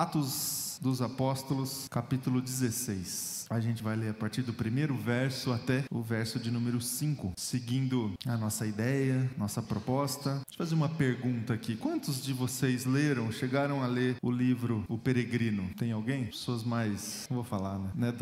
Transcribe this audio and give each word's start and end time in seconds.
Atos 0.00 0.76
dos 0.82 1.00
Apóstolos, 1.00 1.86
capítulo 1.88 2.42
16. 2.42 3.35
A 3.48 3.60
gente 3.60 3.82
vai 3.82 3.94
ler 3.94 4.10
a 4.10 4.14
partir 4.14 4.42
do 4.42 4.52
primeiro 4.52 4.96
verso 4.96 5.52
até 5.52 5.84
o 5.90 6.02
verso 6.02 6.38
de 6.40 6.50
número 6.50 6.80
5, 6.80 7.34
seguindo 7.36 8.12
a 8.26 8.36
nossa 8.36 8.66
ideia, 8.66 9.30
nossa 9.38 9.62
proposta. 9.62 10.30
Deixa 10.30 10.44
eu 10.50 10.56
fazer 10.58 10.74
uma 10.74 10.88
pergunta 10.88 11.54
aqui. 11.54 11.76
Quantos 11.76 12.22
de 12.22 12.32
vocês 12.32 12.84
leram, 12.84 13.30
chegaram 13.30 13.84
a 13.84 13.86
ler 13.86 14.16
o 14.20 14.32
livro 14.32 14.84
O 14.88 14.98
Peregrino? 14.98 15.70
Tem 15.76 15.92
alguém? 15.92 16.26
Pessoas 16.26 16.64
mais. 16.64 17.26
Não 17.30 17.36
vou 17.36 17.44
falar, 17.44 17.78
né? 17.78 17.90
né 17.94 18.12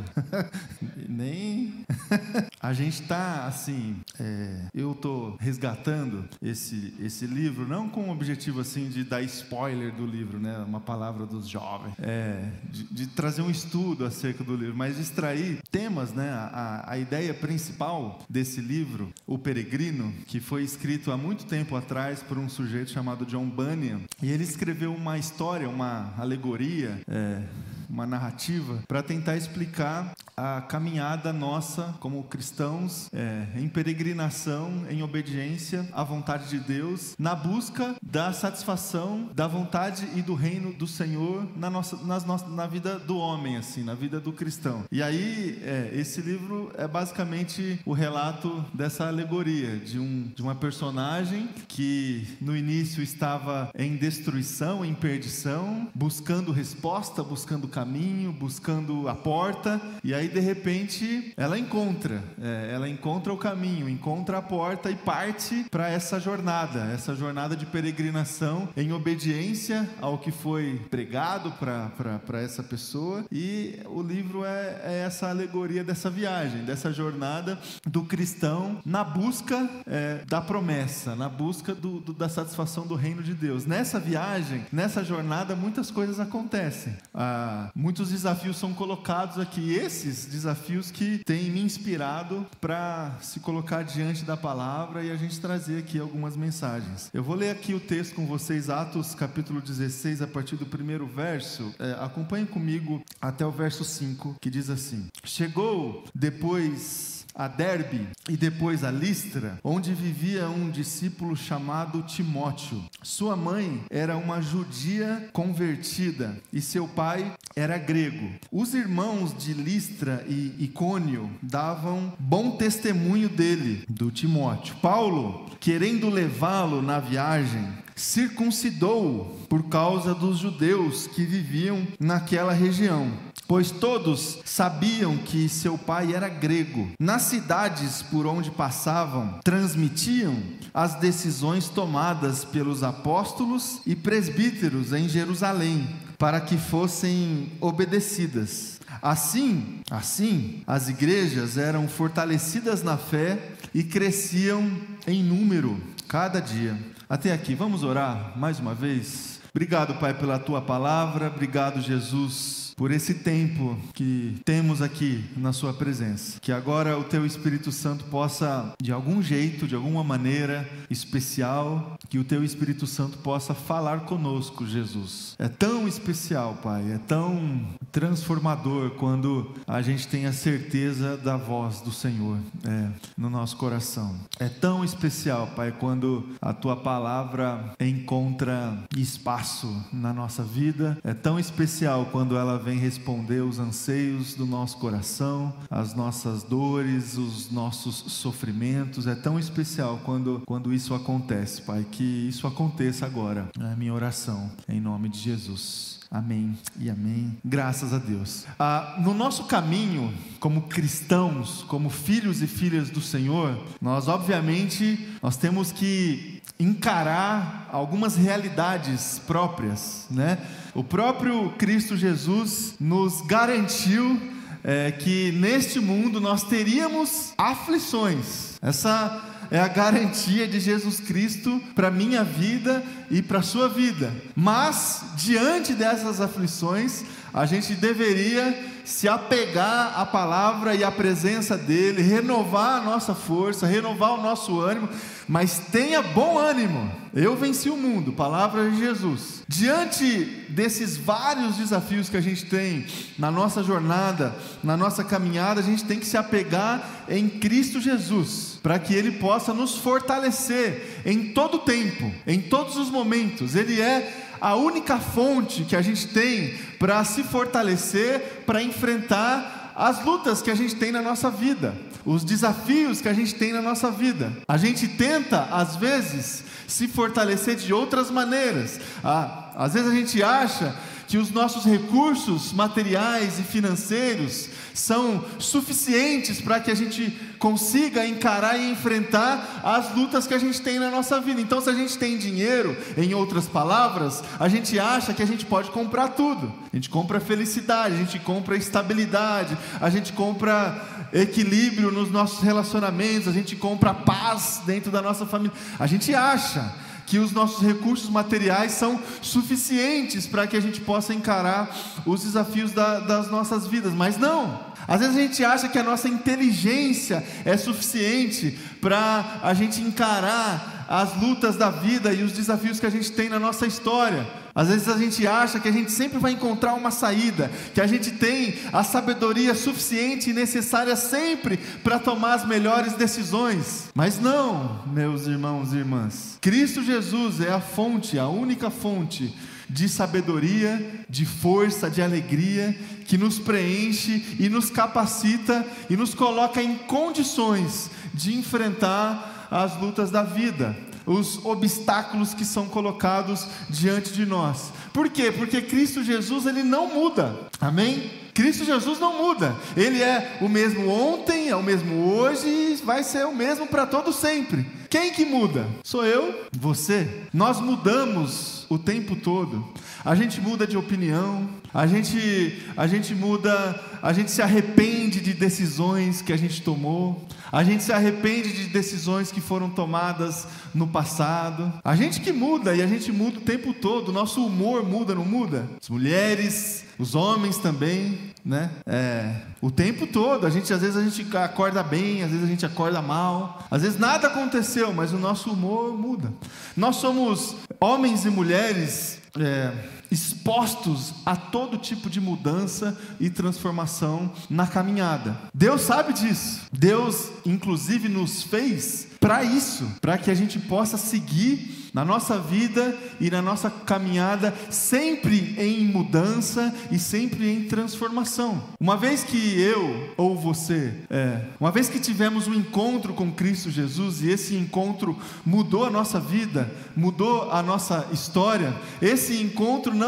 Nem. 1.08 1.86
a 2.60 2.72
gente 2.74 3.02
tá 3.02 3.46
assim. 3.46 3.96
É... 4.20 4.66
Eu 4.74 4.94
tô 4.94 5.36
resgatando 5.40 6.28
esse, 6.42 6.94
esse 7.00 7.26
livro, 7.26 7.66
não 7.66 7.88
com 7.88 8.08
o 8.08 8.12
objetivo 8.12 8.60
assim 8.60 8.90
de 8.90 9.02
dar 9.02 9.22
spoiler 9.22 9.94
do 9.94 10.04
livro, 10.04 10.38
né? 10.38 10.58
Uma 10.58 10.80
palavra 10.80 11.24
dos 11.24 11.48
jovens. 11.48 11.94
É, 11.98 12.50
de, 12.64 12.84
de 12.84 13.06
trazer 13.06 13.40
um 13.40 13.50
estudo 13.50 14.04
acerca 14.04 14.44
do 14.44 14.54
livro, 14.54 14.76
mas 14.76 14.96
de 14.96 15.13
extrair 15.14 15.58
temas, 15.70 16.12
né? 16.12 16.28
A, 16.30 16.84
a 16.88 16.98
ideia 16.98 17.32
principal 17.32 18.18
desse 18.28 18.60
livro, 18.60 19.12
O 19.26 19.38
Peregrino, 19.38 20.12
que 20.26 20.40
foi 20.40 20.64
escrito 20.64 21.12
há 21.12 21.16
muito 21.16 21.46
tempo 21.46 21.76
atrás 21.76 22.20
por 22.20 22.36
um 22.36 22.48
sujeito 22.48 22.90
chamado 22.90 23.24
John 23.24 23.48
Bunyan, 23.48 24.00
e 24.20 24.30
ele 24.30 24.42
escreveu 24.42 24.92
uma 24.92 25.16
história, 25.16 25.68
uma 25.68 26.12
alegoria. 26.18 27.00
É, 27.08 27.42
uma 27.88 28.06
narrativa 28.06 28.82
para 28.86 29.02
tentar 29.02 29.36
explicar 29.36 30.14
a 30.36 30.60
caminhada 30.62 31.32
nossa 31.32 31.94
como 32.00 32.22
cristãos 32.24 33.08
é, 33.12 33.46
em 33.56 33.68
peregrinação, 33.68 34.84
em 34.90 35.02
obediência 35.02 35.88
à 35.92 36.02
vontade 36.02 36.48
de 36.48 36.58
Deus, 36.58 37.14
na 37.18 37.34
busca 37.34 37.94
da 38.02 38.32
satisfação 38.32 39.30
da 39.34 39.46
vontade 39.46 40.08
e 40.14 40.22
do 40.22 40.34
reino 40.34 40.72
do 40.72 40.86
Senhor 40.86 41.46
na, 41.56 41.70
nossa, 41.70 41.96
nas 42.04 42.24
nossa, 42.24 42.46
na 42.48 42.66
vida 42.66 42.98
do 42.98 43.16
homem, 43.16 43.56
assim, 43.56 43.82
na 43.82 43.94
vida 43.94 44.20
do 44.20 44.32
cristão. 44.32 44.84
E 44.90 45.02
aí, 45.02 45.60
é, 45.62 45.90
esse 45.92 46.20
livro 46.20 46.72
é 46.76 46.86
basicamente 46.86 47.80
o 47.84 47.92
relato 47.92 48.64
dessa 48.72 49.06
alegoria 49.06 49.76
de, 49.78 49.98
um, 49.98 50.32
de 50.34 50.42
uma 50.42 50.54
personagem 50.54 51.48
que 51.68 52.26
no 52.40 52.56
início 52.56 53.02
estava 53.02 53.70
em 53.76 53.96
destruição, 53.96 54.84
em 54.84 54.94
perdição, 54.94 55.88
buscando 55.94 56.52
resposta, 56.52 57.22
buscando 57.22 57.68
caminho, 57.74 58.30
buscando 58.32 59.08
a 59.08 59.16
porta, 59.16 59.80
e 60.04 60.14
aí 60.14 60.28
de 60.28 60.38
repente 60.38 61.34
ela 61.36 61.58
encontra, 61.58 62.22
é, 62.40 62.70
ela 62.72 62.88
encontra 62.88 63.32
o 63.32 63.36
caminho, 63.36 63.88
encontra 63.88 64.38
a 64.38 64.42
porta 64.42 64.92
e 64.92 64.94
parte 64.94 65.66
para 65.68 65.88
essa 65.88 66.20
jornada, 66.20 66.84
essa 66.94 67.16
jornada 67.16 67.56
de 67.56 67.66
peregrinação 67.66 68.68
em 68.76 68.92
obediência 68.92 69.90
ao 70.00 70.18
que 70.18 70.30
foi 70.30 70.80
pregado 70.88 71.50
para 71.50 72.40
essa 72.40 72.62
pessoa. 72.62 73.24
E 73.32 73.80
o 73.86 74.00
livro 74.00 74.44
é, 74.44 74.80
é, 74.84 75.02
essa 75.04 75.28
alegoria 75.28 75.82
dessa 75.82 76.08
viagem, 76.08 76.64
dessa 76.64 76.92
jornada 76.92 77.58
do 77.84 78.04
cristão 78.04 78.80
na 78.86 79.02
busca 79.02 79.68
é, 79.84 80.24
da 80.28 80.40
promessa, 80.40 81.16
na 81.16 81.28
busca 81.28 81.74
do, 81.74 81.98
do, 81.98 82.12
da 82.12 82.28
satisfação 82.28 82.86
do 82.86 82.94
reino 82.94 83.22
de 83.22 83.34
Deus. 83.34 83.66
Nessa 83.66 83.98
viagem, 83.98 84.64
nessa 84.72 85.02
jornada, 85.02 85.56
muitas 85.56 85.90
coisas 85.90 86.20
acontecem. 86.20 86.94
Ah, 87.12 87.63
muitos 87.74 88.10
desafios 88.10 88.56
são 88.56 88.72
colocados 88.72 89.38
aqui, 89.38 89.74
esses 89.74 90.26
desafios 90.26 90.90
que 90.90 91.18
têm 91.18 91.50
me 91.50 91.60
inspirado 91.60 92.46
para 92.60 93.16
se 93.20 93.40
colocar 93.40 93.82
diante 93.82 94.24
da 94.24 94.36
palavra 94.36 95.02
e 95.02 95.10
a 95.10 95.16
gente 95.16 95.40
trazer 95.40 95.78
aqui 95.78 95.98
algumas 95.98 96.36
mensagens. 96.36 97.10
Eu 97.12 97.22
vou 97.22 97.36
ler 97.36 97.50
aqui 97.50 97.74
o 97.74 97.80
texto 97.80 98.14
com 98.14 98.26
vocês, 98.26 98.68
Atos 98.68 99.14
capítulo 99.14 99.60
16, 99.60 100.22
a 100.22 100.26
partir 100.26 100.56
do 100.56 100.66
primeiro 100.66 101.06
verso. 101.06 101.74
É, 101.78 101.92
acompanhe 102.00 102.46
comigo 102.46 103.02
até 103.20 103.46
o 103.46 103.50
verso 103.50 103.84
5, 103.84 104.36
que 104.40 104.50
diz 104.50 104.70
assim: 104.70 105.08
Chegou 105.24 106.04
depois 106.14 107.13
a 107.34 107.48
Derbe 107.48 108.08
e 108.28 108.36
depois 108.36 108.84
a 108.84 108.90
Listra, 108.90 109.58
onde 109.64 109.92
vivia 109.92 110.48
um 110.48 110.70
discípulo 110.70 111.36
chamado 111.36 112.02
Timóteo. 112.02 112.82
Sua 113.02 113.36
mãe 113.36 113.82
era 113.90 114.16
uma 114.16 114.40
judia 114.40 115.28
convertida 115.32 116.36
e 116.52 116.60
seu 116.60 116.86
pai 116.86 117.32
era 117.56 117.78
grego. 117.78 118.30
Os 118.50 118.74
irmãos 118.74 119.36
de 119.36 119.52
Listra 119.52 120.24
e 120.28 120.54
Icônio 120.58 121.30
davam 121.42 122.12
bom 122.18 122.52
testemunho 122.52 123.28
dele, 123.28 123.84
do 123.88 124.10
Timóteo. 124.10 124.76
Paulo, 124.76 125.46
querendo 125.60 126.10
levá-lo 126.10 126.82
na 126.82 126.98
viagem, 126.98 127.66
circuncidou 127.94 129.46
por 129.48 129.64
causa 129.68 130.14
dos 130.14 130.38
judeus 130.38 131.06
que 131.06 131.24
viviam 131.24 131.86
naquela 131.98 132.52
região 132.52 133.12
pois 133.46 133.70
todos 133.70 134.38
sabiam 134.44 135.16
que 135.16 135.48
seu 135.48 135.76
pai 135.76 136.14
era 136.14 136.28
grego. 136.28 136.88
Nas 136.98 137.22
cidades 137.22 138.02
por 138.02 138.26
onde 138.26 138.50
passavam, 138.50 139.40
transmitiam 139.44 140.36
as 140.72 140.94
decisões 140.96 141.68
tomadas 141.68 142.44
pelos 142.44 142.82
apóstolos 142.82 143.80
e 143.86 143.94
presbíteros 143.94 144.92
em 144.92 145.08
Jerusalém, 145.08 145.88
para 146.18 146.40
que 146.40 146.56
fossem 146.56 147.52
obedecidas. 147.60 148.80
Assim, 149.02 149.80
assim, 149.90 150.62
as 150.66 150.88
igrejas 150.88 151.58
eram 151.58 151.86
fortalecidas 151.88 152.82
na 152.82 152.96
fé 152.96 153.38
e 153.74 153.82
cresciam 153.82 154.70
em 155.06 155.22
número 155.22 155.80
cada 156.08 156.40
dia. 156.40 156.76
Até 157.08 157.32
aqui, 157.32 157.54
vamos 157.54 157.82
orar 157.82 158.32
mais 158.36 158.58
uma 158.58 158.74
vez. 158.74 159.40
Obrigado, 159.54 159.94
Pai, 160.00 160.14
pela 160.14 160.38
tua 160.38 160.62
palavra. 160.62 161.28
Obrigado, 161.28 161.80
Jesus 161.80 162.63
por 162.76 162.90
esse 162.90 163.14
tempo 163.14 163.76
que 163.92 164.40
temos 164.44 164.82
aqui 164.82 165.24
na 165.36 165.52
Sua 165.52 165.72
presença. 165.72 166.38
Que 166.40 166.52
agora 166.52 166.98
o 166.98 167.04
Teu 167.04 167.24
Espírito 167.24 167.70
Santo 167.72 168.04
possa, 168.04 168.72
de 168.80 168.92
algum 168.92 169.22
jeito, 169.22 169.66
de 169.66 169.74
alguma 169.74 170.02
maneira 170.02 170.68
especial, 170.90 171.96
que 172.08 172.18
o 172.18 172.24
Teu 172.24 172.44
Espírito 172.44 172.86
Santo 172.86 173.18
possa 173.18 173.54
falar 173.54 174.00
conosco, 174.00 174.66
Jesus. 174.66 175.34
É 175.38 175.48
tão 175.48 175.86
especial, 175.86 176.58
Pai, 176.62 176.92
é 176.92 176.98
tão 176.98 177.60
transformador 177.92 178.90
quando 178.90 179.52
a 179.66 179.80
gente 179.80 180.08
tem 180.08 180.26
a 180.26 180.32
certeza 180.32 181.16
da 181.16 181.36
voz 181.36 181.80
do 181.80 181.92
Senhor 181.92 182.38
é, 182.64 182.88
no 183.16 183.30
nosso 183.30 183.56
coração. 183.56 184.14
É 184.38 184.48
tão 184.48 184.84
especial, 184.84 185.48
Pai, 185.54 185.72
quando 185.72 186.28
a 186.40 186.52
Tua 186.52 186.76
palavra 186.76 187.72
encontra 187.80 188.76
espaço 188.96 189.84
na 189.92 190.12
nossa 190.12 190.42
vida. 190.42 190.98
É 191.04 191.14
tão 191.14 191.38
especial 191.38 192.06
quando 192.10 192.36
ela 192.36 192.58
vem 192.64 192.78
responder 192.78 193.42
os 193.42 193.58
anseios 193.58 194.34
do 194.34 194.46
nosso 194.46 194.78
coração, 194.78 195.52
as 195.70 195.94
nossas 195.94 196.42
dores, 196.42 197.18
os 197.18 197.50
nossos 197.50 197.96
sofrimentos. 198.12 199.06
É 199.06 199.14
tão 199.14 199.38
especial 199.38 200.00
quando, 200.04 200.42
quando 200.46 200.72
isso 200.72 200.94
acontece, 200.94 201.60
Pai, 201.62 201.86
que 201.90 202.02
isso 202.02 202.46
aconteça 202.46 203.04
agora. 203.04 203.50
É 203.60 203.72
a 203.72 203.76
minha 203.76 203.92
oração, 203.92 204.50
em 204.66 204.80
nome 204.80 205.10
de 205.10 205.18
Jesus. 205.18 205.94
Amém 206.10 206.56
e 206.78 206.88
amém. 206.88 207.36
Graças 207.44 207.92
a 207.92 207.98
Deus. 207.98 208.46
Ah, 208.56 208.96
no 209.00 209.12
nosso 209.12 209.44
caminho, 209.44 210.14
como 210.38 210.62
cristãos, 210.62 211.64
como 211.64 211.90
filhos 211.90 212.40
e 212.40 212.46
filhas 212.46 212.88
do 212.88 213.00
Senhor, 213.00 213.60
nós 213.82 214.06
obviamente 214.06 215.08
nós 215.20 215.36
temos 215.36 215.72
que 215.72 216.33
encarar 216.58 217.68
algumas 217.72 218.16
realidades 218.16 219.20
próprias, 219.26 220.06
né? 220.10 220.38
O 220.74 220.82
próprio 220.82 221.50
Cristo 221.58 221.96
Jesus 221.96 222.74
nos 222.80 223.20
garantiu 223.22 224.20
é, 224.62 224.90
que 224.90 225.30
neste 225.32 225.78
mundo 225.78 226.20
nós 226.20 226.42
teríamos 226.44 227.32
aflições. 227.36 228.54
Essa 228.62 229.22
é 229.50 229.60
a 229.60 229.68
garantia 229.68 230.48
de 230.48 230.58
Jesus 230.58 231.00
Cristo 231.00 231.60
para 231.74 231.90
minha 231.90 232.24
vida 232.24 232.82
e 233.10 233.20
para 233.20 233.42
sua 233.42 233.68
vida. 233.68 234.12
Mas 234.34 235.04
diante 235.16 235.74
dessas 235.74 236.20
aflições, 236.20 237.04
a 237.34 237.46
gente 237.46 237.74
deveria 237.74 238.72
se 238.84 239.08
apegar 239.08 239.98
à 239.98 240.06
palavra 240.06 240.74
e 240.74 240.84
à 240.84 240.90
presença 240.92 241.56
dele, 241.56 242.00
renovar 242.00 242.80
a 242.80 242.84
nossa 242.84 243.14
força, 243.14 243.66
renovar 243.66 244.12
o 244.12 244.22
nosso 244.22 244.60
ânimo, 244.60 244.88
mas 245.26 245.58
tenha 245.72 246.00
bom 246.00 246.38
ânimo. 246.38 246.92
Eu 247.12 247.34
venci 247.34 247.70
o 247.70 247.76
mundo, 247.76 248.12
palavra 248.12 248.70
de 248.70 248.78
Jesus. 248.78 249.42
Diante 249.48 250.44
desses 250.48 250.96
vários 250.96 251.56
desafios 251.56 252.08
que 252.08 252.16
a 252.16 252.20
gente 252.20 252.44
tem 252.44 252.86
na 253.18 253.30
nossa 253.30 253.64
jornada, 253.64 254.34
na 254.62 254.76
nossa 254.76 255.02
caminhada, 255.02 255.60
a 255.60 255.64
gente 255.64 255.84
tem 255.84 255.98
que 255.98 256.06
se 256.06 256.16
apegar 256.16 257.04
em 257.08 257.28
Cristo 257.28 257.80
Jesus, 257.80 258.58
para 258.62 258.78
que 258.78 258.94
ele 258.94 259.12
possa 259.12 259.52
nos 259.52 259.76
fortalecer 259.76 261.02
em 261.04 261.32
todo 261.32 261.58
tempo, 261.58 262.12
em 262.26 262.40
todos 262.40 262.76
os 262.76 262.90
momentos. 262.90 263.54
Ele 263.54 263.80
é 263.80 264.33
a 264.44 264.56
única 264.56 264.98
fonte 264.98 265.64
que 265.64 265.74
a 265.74 265.80
gente 265.80 266.06
tem 266.08 266.52
para 266.78 267.02
se 267.02 267.22
fortalecer, 267.22 268.42
para 268.44 268.62
enfrentar 268.62 269.72
as 269.74 270.04
lutas 270.04 270.42
que 270.42 270.50
a 270.50 270.54
gente 270.54 270.74
tem 270.74 270.92
na 270.92 271.00
nossa 271.00 271.30
vida, 271.30 271.74
os 272.04 272.22
desafios 272.22 273.00
que 273.00 273.08
a 273.08 273.14
gente 273.14 273.34
tem 273.34 273.54
na 273.54 273.62
nossa 273.62 273.90
vida. 273.90 274.30
A 274.46 274.58
gente 274.58 274.86
tenta, 274.86 275.48
às 275.50 275.76
vezes, 275.76 276.44
se 276.68 276.86
fortalecer 276.86 277.56
de 277.56 277.72
outras 277.72 278.10
maneiras. 278.10 278.78
Ah, 279.02 279.50
às 279.56 279.72
vezes 279.72 279.90
a 279.90 279.94
gente 279.94 280.22
acha 280.22 280.76
que 281.14 281.18
os 281.18 281.30
nossos 281.30 281.64
recursos 281.64 282.52
materiais 282.52 283.38
e 283.38 283.44
financeiros 283.44 284.48
são 284.74 285.24
suficientes 285.38 286.40
para 286.40 286.58
que 286.58 286.72
a 286.72 286.74
gente 286.74 287.08
consiga 287.38 288.04
encarar 288.04 288.58
e 288.58 288.72
enfrentar 288.72 289.60
as 289.62 289.94
lutas 289.94 290.26
que 290.26 290.34
a 290.34 290.40
gente 290.40 290.60
tem 290.60 290.80
na 290.80 290.90
nossa 290.90 291.20
vida. 291.20 291.40
Então, 291.40 291.60
se 291.60 291.70
a 291.70 291.72
gente 291.72 291.96
tem 291.98 292.18
dinheiro, 292.18 292.76
em 292.96 293.14
outras 293.14 293.46
palavras, 293.46 294.24
a 294.40 294.48
gente 294.48 294.76
acha 294.76 295.14
que 295.14 295.22
a 295.22 295.26
gente 295.26 295.46
pode 295.46 295.70
comprar 295.70 296.08
tudo. 296.08 296.52
A 296.72 296.74
gente 296.74 296.90
compra 296.90 297.20
felicidade, 297.20 297.94
a 297.94 297.98
gente 297.98 298.18
compra 298.18 298.56
estabilidade, 298.56 299.56
a 299.80 299.88
gente 299.90 300.12
compra 300.12 301.06
equilíbrio 301.12 301.92
nos 301.92 302.10
nossos 302.10 302.40
relacionamentos, 302.40 303.28
a 303.28 303.32
gente 303.32 303.54
compra 303.54 303.94
paz 303.94 304.62
dentro 304.66 304.90
da 304.90 305.00
nossa 305.00 305.24
família. 305.24 305.56
A 305.78 305.86
gente 305.86 306.12
acha 306.12 306.74
que 307.06 307.18
os 307.18 307.32
nossos 307.32 307.64
recursos 307.64 308.08
materiais 308.08 308.72
são 308.72 309.00
suficientes 309.20 310.26
para 310.26 310.46
que 310.46 310.56
a 310.56 310.60
gente 310.60 310.80
possa 310.80 311.12
encarar 311.12 311.74
os 312.06 312.22
desafios 312.22 312.72
da, 312.72 313.00
das 313.00 313.30
nossas 313.30 313.66
vidas, 313.66 313.92
mas 313.92 314.16
não. 314.16 314.60
Às 314.86 315.00
vezes 315.00 315.16
a 315.16 315.20
gente 315.20 315.44
acha 315.44 315.68
que 315.68 315.78
a 315.78 315.82
nossa 315.82 316.08
inteligência 316.08 317.24
é 317.44 317.56
suficiente 317.56 318.58
para 318.80 319.40
a 319.42 319.54
gente 319.54 319.80
encarar 319.80 320.73
as 320.88 321.16
lutas 321.20 321.56
da 321.56 321.70
vida 321.70 322.12
e 322.12 322.22
os 322.22 322.32
desafios 322.32 322.80
que 322.80 322.86
a 322.86 322.90
gente 322.90 323.12
tem 323.12 323.28
na 323.28 323.38
nossa 323.38 323.66
história. 323.66 324.26
Às 324.54 324.68
vezes 324.68 324.88
a 324.88 324.96
gente 324.96 325.26
acha 325.26 325.58
que 325.58 325.68
a 325.68 325.72
gente 325.72 325.90
sempre 325.90 326.18
vai 326.18 326.32
encontrar 326.32 326.74
uma 326.74 326.92
saída, 326.92 327.50
que 327.74 327.80
a 327.80 327.86
gente 327.86 328.12
tem 328.12 328.54
a 328.72 328.84
sabedoria 328.84 329.52
suficiente 329.54 330.30
e 330.30 330.32
necessária 330.32 330.94
sempre 330.94 331.56
para 331.82 331.98
tomar 331.98 332.34
as 332.34 332.46
melhores 332.46 332.92
decisões. 332.92 333.90
Mas 333.94 334.20
não, 334.20 334.80
meus 334.86 335.26
irmãos 335.26 335.72
e 335.72 335.78
irmãs. 335.78 336.38
Cristo 336.40 336.84
Jesus 336.84 337.40
é 337.40 337.52
a 337.52 337.60
fonte, 337.60 338.16
a 338.16 338.28
única 338.28 338.70
fonte 338.70 339.34
de 339.68 339.88
sabedoria, 339.88 341.04
de 341.08 341.24
força, 341.24 341.90
de 341.90 342.00
alegria, 342.00 342.78
que 343.06 343.18
nos 343.18 343.40
preenche 343.40 344.36
e 344.38 344.48
nos 344.48 344.70
capacita 344.70 345.66
e 345.90 345.96
nos 345.96 346.14
coloca 346.14 346.62
em 346.62 346.76
condições 346.76 347.90
de 348.12 348.34
enfrentar 348.34 349.33
as 349.50 349.76
lutas 349.80 350.10
da 350.10 350.22
vida 350.22 350.76
os 351.06 351.44
obstáculos 351.44 352.32
que 352.32 352.44
são 352.44 352.66
colocados 352.66 353.46
diante 353.68 354.12
de 354.12 354.24
nós. 354.24 354.72
Por 354.92 355.10
quê? 355.10 355.30
Porque 355.30 355.60
Cristo 355.60 356.02
Jesus 356.02 356.46
ele 356.46 356.62
não 356.62 356.88
muda. 356.88 357.36
Amém? 357.60 358.10
Cristo 358.32 358.64
Jesus 358.64 358.98
não 358.98 359.18
muda. 359.18 359.54
Ele 359.76 360.02
é 360.02 360.38
o 360.40 360.48
mesmo 360.48 360.90
ontem, 360.90 361.48
é 361.48 361.56
o 361.56 361.62
mesmo 361.62 362.12
hoje 362.12 362.48
e 362.48 362.80
vai 362.84 363.04
ser 363.04 363.26
o 363.26 363.34
mesmo 363.34 363.66
para 363.66 363.86
todo 363.86 364.12
sempre. 364.12 364.66
Quem 364.90 365.12
que 365.12 365.24
muda? 365.24 365.66
Sou 365.84 366.04
eu, 366.04 366.46
você. 366.52 367.08
Nós 367.32 367.60
mudamos 367.60 368.66
o 368.68 368.78
tempo 368.78 369.14
todo. 369.14 369.64
A 370.04 370.14
gente 370.14 370.40
muda 370.40 370.66
de 370.66 370.76
opinião, 370.76 371.48
a 371.74 371.88
gente, 371.88 372.62
a 372.76 372.86
gente 372.86 373.12
muda, 373.16 373.80
a 374.00 374.12
gente 374.12 374.30
se 374.30 374.40
arrepende 374.40 375.20
de 375.20 375.34
decisões 375.34 376.22
que 376.22 376.32
a 376.32 376.36
gente 376.36 376.62
tomou, 376.62 377.26
a 377.50 377.64
gente 377.64 377.82
se 377.82 377.92
arrepende 377.92 378.52
de 378.52 378.66
decisões 378.66 379.32
que 379.32 379.40
foram 379.40 379.68
tomadas 379.68 380.46
no 380.72 380.86
passado. 380.86 381.72
A 381.84 381.96
gente 381.96 382.20
que 382.20 382.32
muda 382.32 382.76
e 382.76 382.80
a 382.80 382.86
gente 382.86 383.10
muda 383.10 383.38
o 383.38 383.42
tempo 383.42 383.74
todo, 383.74 384.12
nosso 384.12 384.46
humor 384.46 384.84
muda, 384.84 385.16
não 385.16 385.24
muda? 385.24 385.68
As 385.82 385.88
mulheres, 385.88 386.84
os 386.96 387.16
homens 387.16 387.58
também, 387.58 388.18
né? 388.44 388.70
É, 388.86 389.34
o 389.60 389.68
tempo 389.68 390.06
todo, 390.06 390.46
a 390.46 390.50
gente 390.50 390.72
às 390.72 390.80
vezes 390.80 390.96
a 390.96 391.02
gente 391.02 391.36
acorda 391.36 391.82
bem, 391.82 392.22
às 392.22 392.30
vezes 392.30 392.44
a 392.44 392.48
gente 392.48 392.64
acorda 392.64 393.02
mal, 393.02 393.66
às 393.68 393.82
vezes 393.82 393.98
nada 393.98 394.28
aconteceu, 394.28 394.92
mas 394.92 395.12
o 395.12 395.18
nosso 395.18 395.50
humor 395.50 395.92
muda. 395.98 396.32
Nós 396.76 396.96
somos 396.96 397.56
homens 397.80 398.24
e 398.24 398.30
mulheres 398.30 399.18
é, 399.36 399.72
expostos 400.14 401.12
a 401.26 401.34
todo 401.34 401.76
tipo 401.76 402.08
de 402.08 402.20
mudança 402.20 402.96
e 403.18 403.28
transformação 403.28 404.32
na 404.48 404.66
caminhada. 404.66 405.36
Deus 405.52 405.82
sabe 405.82 406.12
disso. 406.12 406.62
Deus, 406.72 407.30
inclusive, 407.44 408.08
nos 408.08 408.44
fez 408.44 409.08
para 409.20 409.42
isso, 409.42 409.86
para 410.00 410.16
que 410.16 410.30
a 410.30 410.34
gente 410.34 410.58
possa 410.58 410.96
seguir 410.96 411.84
na 411.94 412.04
nossa 412.04 412.36
vida 412.36 412.98
e 413.20 413.30
na 413.30 413.40
nossa 413.40 413.70
caminhada, 413.70 414.52
sempre 414.68 415.54
em 415.56 415.86
mudança 415.86 416.74
e 416.90 416.98
sempre 416.98 417.48
em 417.48 417.64
transformação. 417.64 418.60
Uma 418.80 418.96
vez 418.96 419.22
que 419.22 419.60
eu 419.60 420.12
ou 420.16 420.36
você, 420.36 420.92
é, 421.08 421.40
uma 421.60 421.70
vez 421.70 421.88
que 421.88 422.00
tivemos 422.00 422.48
um 422.48 422.54
encontro 422.54 423.14
com 423.14 423.30
Cristo 423.30 423.70
Jesus 423.70 424.22
e 424.22 424.28
esse 424.28 424.56
encontro 424.56 425.16
mudou 425.46 425.84
a 425.86 425.90
nossa 425.90 426.18
vida, 426.18 426.68
mudou 426.96 427.48
a 427.52 427.62
nossa 427.62 428.08
história, 428.12 428.74
esse 429.00 429.40
encontro 429.40 429.94
não 429.94 430.03